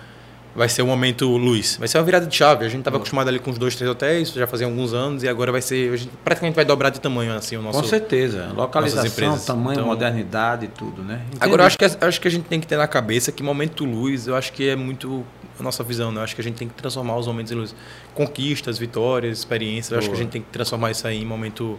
[0.56, 1.76] vai ser o momento luz.
[1.78, 2.64] Vai ser uma virada de chave.
[2.64, 5.28] A gente estava acostumado ali com os dois, três hotéis, já fazia alguns anos, e
[5.28, 5.92] agora vai ser.
[5.92, 7.80] A gente praticamente vai dobrar de tamanho assim o nosso.
[7.80, 8.50] Com certeza.
[8.54, 11.20] Localização, tamanho, então, modernidade e tudo, né?
[11.26, 11.38] Entendi.
[11.40, 13.84] Agora eu acho que, acho que a gente tem que ter na cabeça que momento
[13.84, 15.24] luz, eu acho que é muito
[15.60, 16.20] a nossa visão, né?
[16.20, 17.74] Eu acho que a gente tem que transformar os momentos em luz.
[18.14, 21.78] Conquistas, vitórias, experiências, eu acho que a gente tem que transformar isso aí em momento,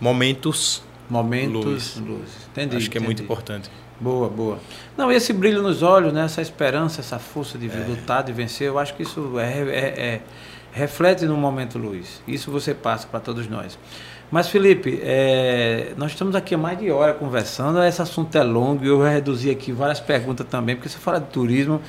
[0.00, 0.82] momentos.
[1.08, 1.96] Momentos luz.
[1.96, 2.28] luz.
[2.50, 2.76] Entendi.
[2.76, 3.04] Acho que entendi.
[3.04, 3.70] é muito importante.
[4.00, 4.58] Boa, boa.
[4.96, 6.24] Não, esse brilho nos olhos, né?
[6.24, 7.84] essa esperança, essa força de é.
[7.88, 10.20] lutar, de vencer, eu acho que isso é, é, é
[10.72, 12.22] reflete no momento luz.
[12.26, 13.78] Isso você passa para todos nós.
[14.30, 18.84] Mas, Felipe, é, nós estamos aqui há mais de hora conversando, esse assunto é longo
[18.84, 21.80] e eu vou reduzir aqui várias perguntas também, porque você fala de turismo,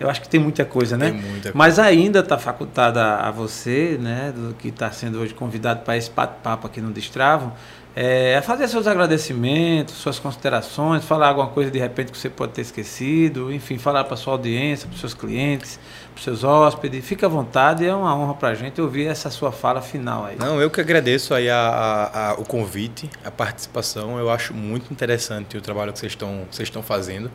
[0.00, 1.10] eu acho que tem muita coisa, né?
[1.10, 1.52] Tem muita coisa.
[1.54, 6.10] Mas ainda está facultada a você, né, do que está sendo hoje convidado para esse
[6.10, 7.52] papo aqui no Destravo,
[7.94, 12.62] é, fazer seus agradecimentos, suas considerações, falar alguma coisa de repente que você pode ter
[12.62, 15.78] esquecido, enfim, falar para sua audiência, para seus clientes,
[16.14, 17.04] para seus hóspedes.
[17.04, 20.36] Fique à vontade, é uma honra para a gente ouvir essa sua fala final aí.
[20.38, 24.18] Não, eu que agradeço aí a, a, a, o convite, a participação.
[24.18, 27.30] Eu acho muito interessante o trabalho que vocês estão, vocês estão fazendo.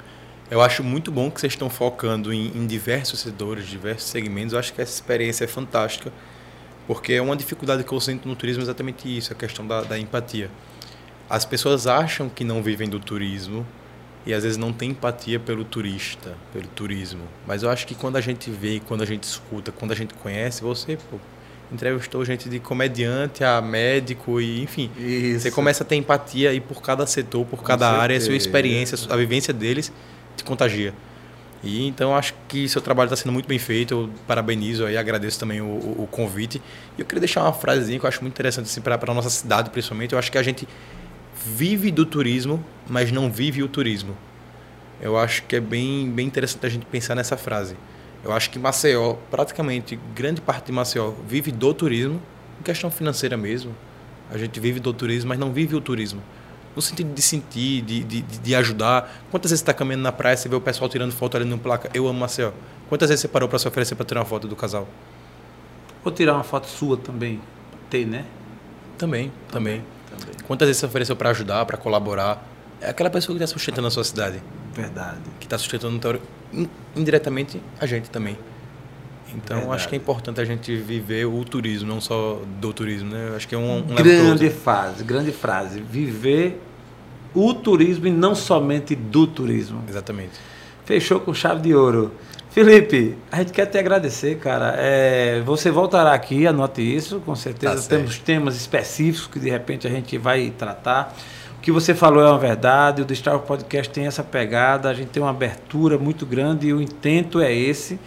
[0.49, 4.53] Eu acho muito bom que vocês estão focando em, em diversos setores, diversos segmentos.
[4.53, 6.11] Eu acho que essa experiência é fantástica.
[6.87, 9.99] Porque é uma dificuldade que eu sinto no turismo exatamente isso, a questão da, da
[9.99, 10.49] empatia.
[11.29, 13.67] As pessoas acham que não vivem do turismo
[14.25, 17.23] e às vezes não tem empatia pelo turista, pelo turismo.
[17.45, 20.13] Mas eu acho que quando a gente vê, quando a gente escuta, quando a gente
[20.13, 21.17] conhece, você pô,
[21.71, 25.41] entrevistou gente de comediante a médico e enfim, Isso.
[25.41, 28.97] você começa a ter empatia aí por cada setor, por cada área, a sua experiência,
[29.09, 29.91] a vivência deles
[30.35, 30.93] te contagia.
[31.63, 33.93] E então acho que seu trabalho está sendo muito bem feito.
[33.93, 36.61] Eu parabenizo e agradeço também o, o, o, convite.
[36.97, 39.29] E eu queria deixar uma frasezinha que eu acho muito interessante assim, para a nossa
[39.29, 40.13] cidade, principalmente.
[40.13, 40.67] Eu acho que a gente
[41.45, 44.15] vive do turismo, mas não vive o turismo.
[45.01, 47.75] Eu acho que é bem, bem interessante a gente pensar nessa frase.
[48.23, 52.21] Eu acho que Maceió, praticamente grande parte de Maceió, vive do turismo,
[52.59, 53.75] em questão financeira mesmo.
[54.29, 56.21] A gente vive do turismo, mas não vive o turismo
[56.77, 59.11] no sentido de sentir, de, de, de ajudar.
[59.31, 61.57] Quantas vezes você está caminhando na praia, você vê o pessoal tirando foto ali no
[61.57, 62.51] placa, eu amo Maceió.
[62.87, 64.87] Quantas vezes você parou para se oferecer para tirar uma foto do casal?
[66.05, 67.41] Ou tirar uma foto sua também,
[67.89, 68.25] ter, né?
[68.95, 69.83] Também, também.
[70.07, 70.35] também.
[70.45, 72.47] Quantas vezes você ofereceu para ajudar, para colaborar?
[72.79, 74.39] É aquela pessoa que está sustentando a sua cidade.
[74.71, 75.17] Verdade.
[75.39, 76.21] Que está sustentando
[76.95, 78.37] indiretamente a gente também.
[79.35, 79.75] Então, Verdade.
[79.75, 83.33] acho que é importante a gente viver o turismo, não só do turismo, né?
[83.35, 85.79] Acho que é um, um grande frase, grande frase.
[85.79, 86.61] Viver
[87.33, 89.83] o turismo e não somente do turismo.
[89.87, 90.33] Exatamente.
[90.85, 92.11] Fechou com chave de ouro.
[92.49, 94.73] Felipe, a gente quer te agradecer, cara.
[94.77, 97.87] É, você voltará aqui, anote isso, com certeza.
[97.87, 101.15] Tá Temos temas específicos que de repente a gente vai tratar.
[101.57, 103.01] O que você falou é uma verdade.
[103.01, 106.81] O Destrava Podcast tem essa pegada, a gente tem uma abertura muito grande e o
[106.81, 107.99] intento é esse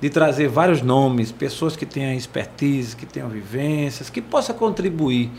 [0.00, 5.30] de trazer vários nomes, pessoas que tenham expertise, que tenham vivências, que possa contribuir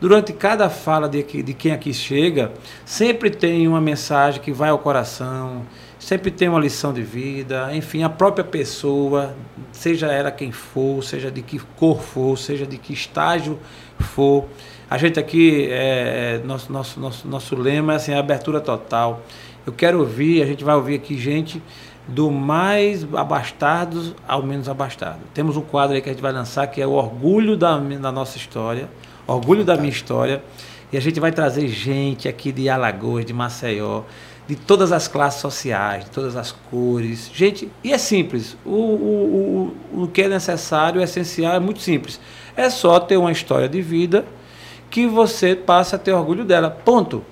[0.00, 2.52] durante cada fala de, de quem aqui chega,
[2.84, 5.62] sempre tem uma mensagem que vai ao coração,
[5.98, 9.34] sempre tem uma lição de vida, enfim, a própria pessoa,
[9.72, 13.58] seja ela quem for, seja de que cor for, seja de que estágio
[13.98, 14.46] for.
[14.88, 19.22] A gente aqui, é, é nosso, nosso, nosso, nosso lema é assim, abertura total.
[19.66, 21.62] Eu quero ouvir, a gente vai ouvir aqui gente
[22.06, 25.18] do mais abastado ao menos abastado.
[25.34, 28.10] Temos um quadro aí que a gente vai lançar que é o orgulho da, da
[28.10, 28.88] nossa história
[29.28, 30.42] Orgulho da minha história.
[30.90, 34.02] E a gente vai trazer gente aqui de Alagoas, de Maceió,
[34.48, 37.30] de todas as classes sociais, de todas as cores.
[37.34, 38.56] Gente, e é simples.
[38.64, 42.18] O, o, o, o que é necessário, o essencial, é muito simples.
[42.56, 44.24] É só ter uma história de vida
[44.90, 46.70] que você passa a ter orgulho dela.
[46.70, 47.22] Ponto.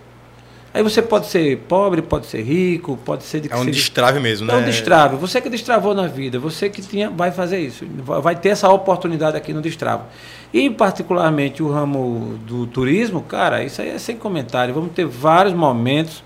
[0.77, 4.47] Aí você pode ser pobre, pode ser rico, pode ser de É um destrave mesmo,
[4.47, 4.53] né?
[4.53, 5.16] É um destrave.
[5.16, 7.86] Você que destravou na vida, você que tinha, vai fazer isso.
[8.05, 10.05] Vai ter essa oportunidade aqui no destravo.
[10.53, 14.74] E particularmente o ramo do turismo, cara, isso aí é sem comentário.
[14.74, 16.23] Vamos ter vários momentos,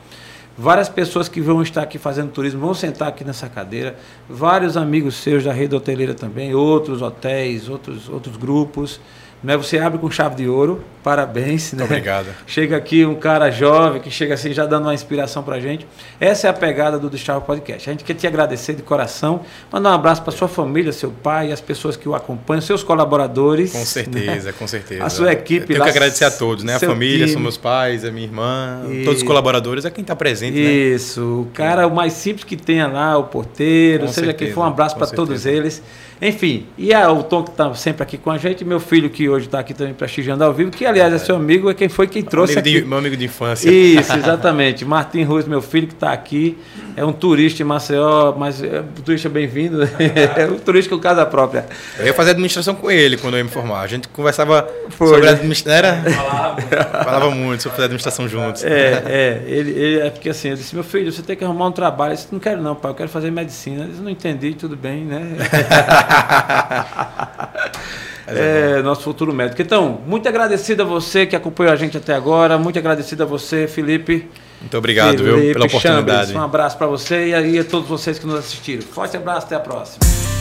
[0.59, 3.95] várias pessoas que vão estar aqui fazendo turismo vão sentar aqui nessa cadeira,
[4.29, 9.01] vários amigos seus da rede hoteleira também, outros hotéis, outros, outros grupos.
[9.43, 9.57] Né?
[9.57, 11.73] Você abre com chave de ouro, parabéns.
[11.73, 11.85] Né?
[11.85, 12.27] Obrigado.
[12.47, 15.87] Chega aqui um cara jovem que chega assim já dando uma inspiração pra gente.
[16.21, 17.89] Essa é a pegada do Destrava Podcast.
[17.89, 19.41] A gente quer te agradecer de coração,
[19.73, 23.73] mandar um abraço para sua família, seu pai, as pessoas que o acompanham, seus colaboradores.
[23.73, 24.55] Com certeza, né?
[24.59, 25.05] com certeza.
[25.05, 25.62] A sua equipe.
[25.62, 26.75] Eu tenho lá, que agradecer a todos, né?
[26.75, 27.33] A família, time.
[27.33, 30.59] são meus pais, a minha irmã, todos os colaboradores, é quem está presente.
[30.59, 30.71] Né?
[30.71, 31.27] Isso, né?
[31.27, 34.62] o cara, o mais simples que tenha lá, o porteiro, com seja certeza, quem for,
[34.62, 35.83] um abraço para todos eles.
[36.23, 39.27] Enfim, e a, o Tom que está sempre aqui com a gente, meu filho que
[39.27, 42.07] hoje está aqui também prestigiando ao vivo, que aliás é seu amigo, é quem foi
[42.07, 42.81] quem trouxe amigo aqui.
[42.83, 43.71] De, meu amigo de infância.
[43.71, 44.85] Isso, exatamente.
[44.85, 46.59] Martim Ruiz, meu filho, que está aqui,
[46.95, 49.83] é um turista em Maceió, mas é um turista bem-vindo,
[50.37, 51.65] é um turista com casa própria.
[51.99, 53.81] Eu ia fazer administração com ele quando eu ia me formar.
[53.81, 55.33] A gente conversava Foi, sobre né?
[55.33, 55.71] administração.
[56.13, 58.63] Falava, falava muito sobre fazer administração juntos.
[58.63, 61.69] É, é, ele, ele é porque assim, eu disse, meu filho, você tem que arrumar
[61.69, 62.13] um trabalho.
[62.13, 63.85] Eu disse, não quero não, pai, eu quero fazer medicina.
[63.85, 65.37] Eles não entendi, tudo bem, né?
[68.27, 69.62] é, nosso futuro médico.
[69.62, 73.66] Então, muito agradecido a você que acompanhou a gente até agora, muito agradecido a você,
[73.66, 74.28] Felipe.
[74.61, 76.09] Muito obrigado, viu, Felipe pela oportunidade.
[76.09, 76.37] Chambres.
[76.37, 78.82] Um abraço para você e aí a todos vocês que nos assistiram.
[78.82, 80.40] Forte abraço, até a próxima.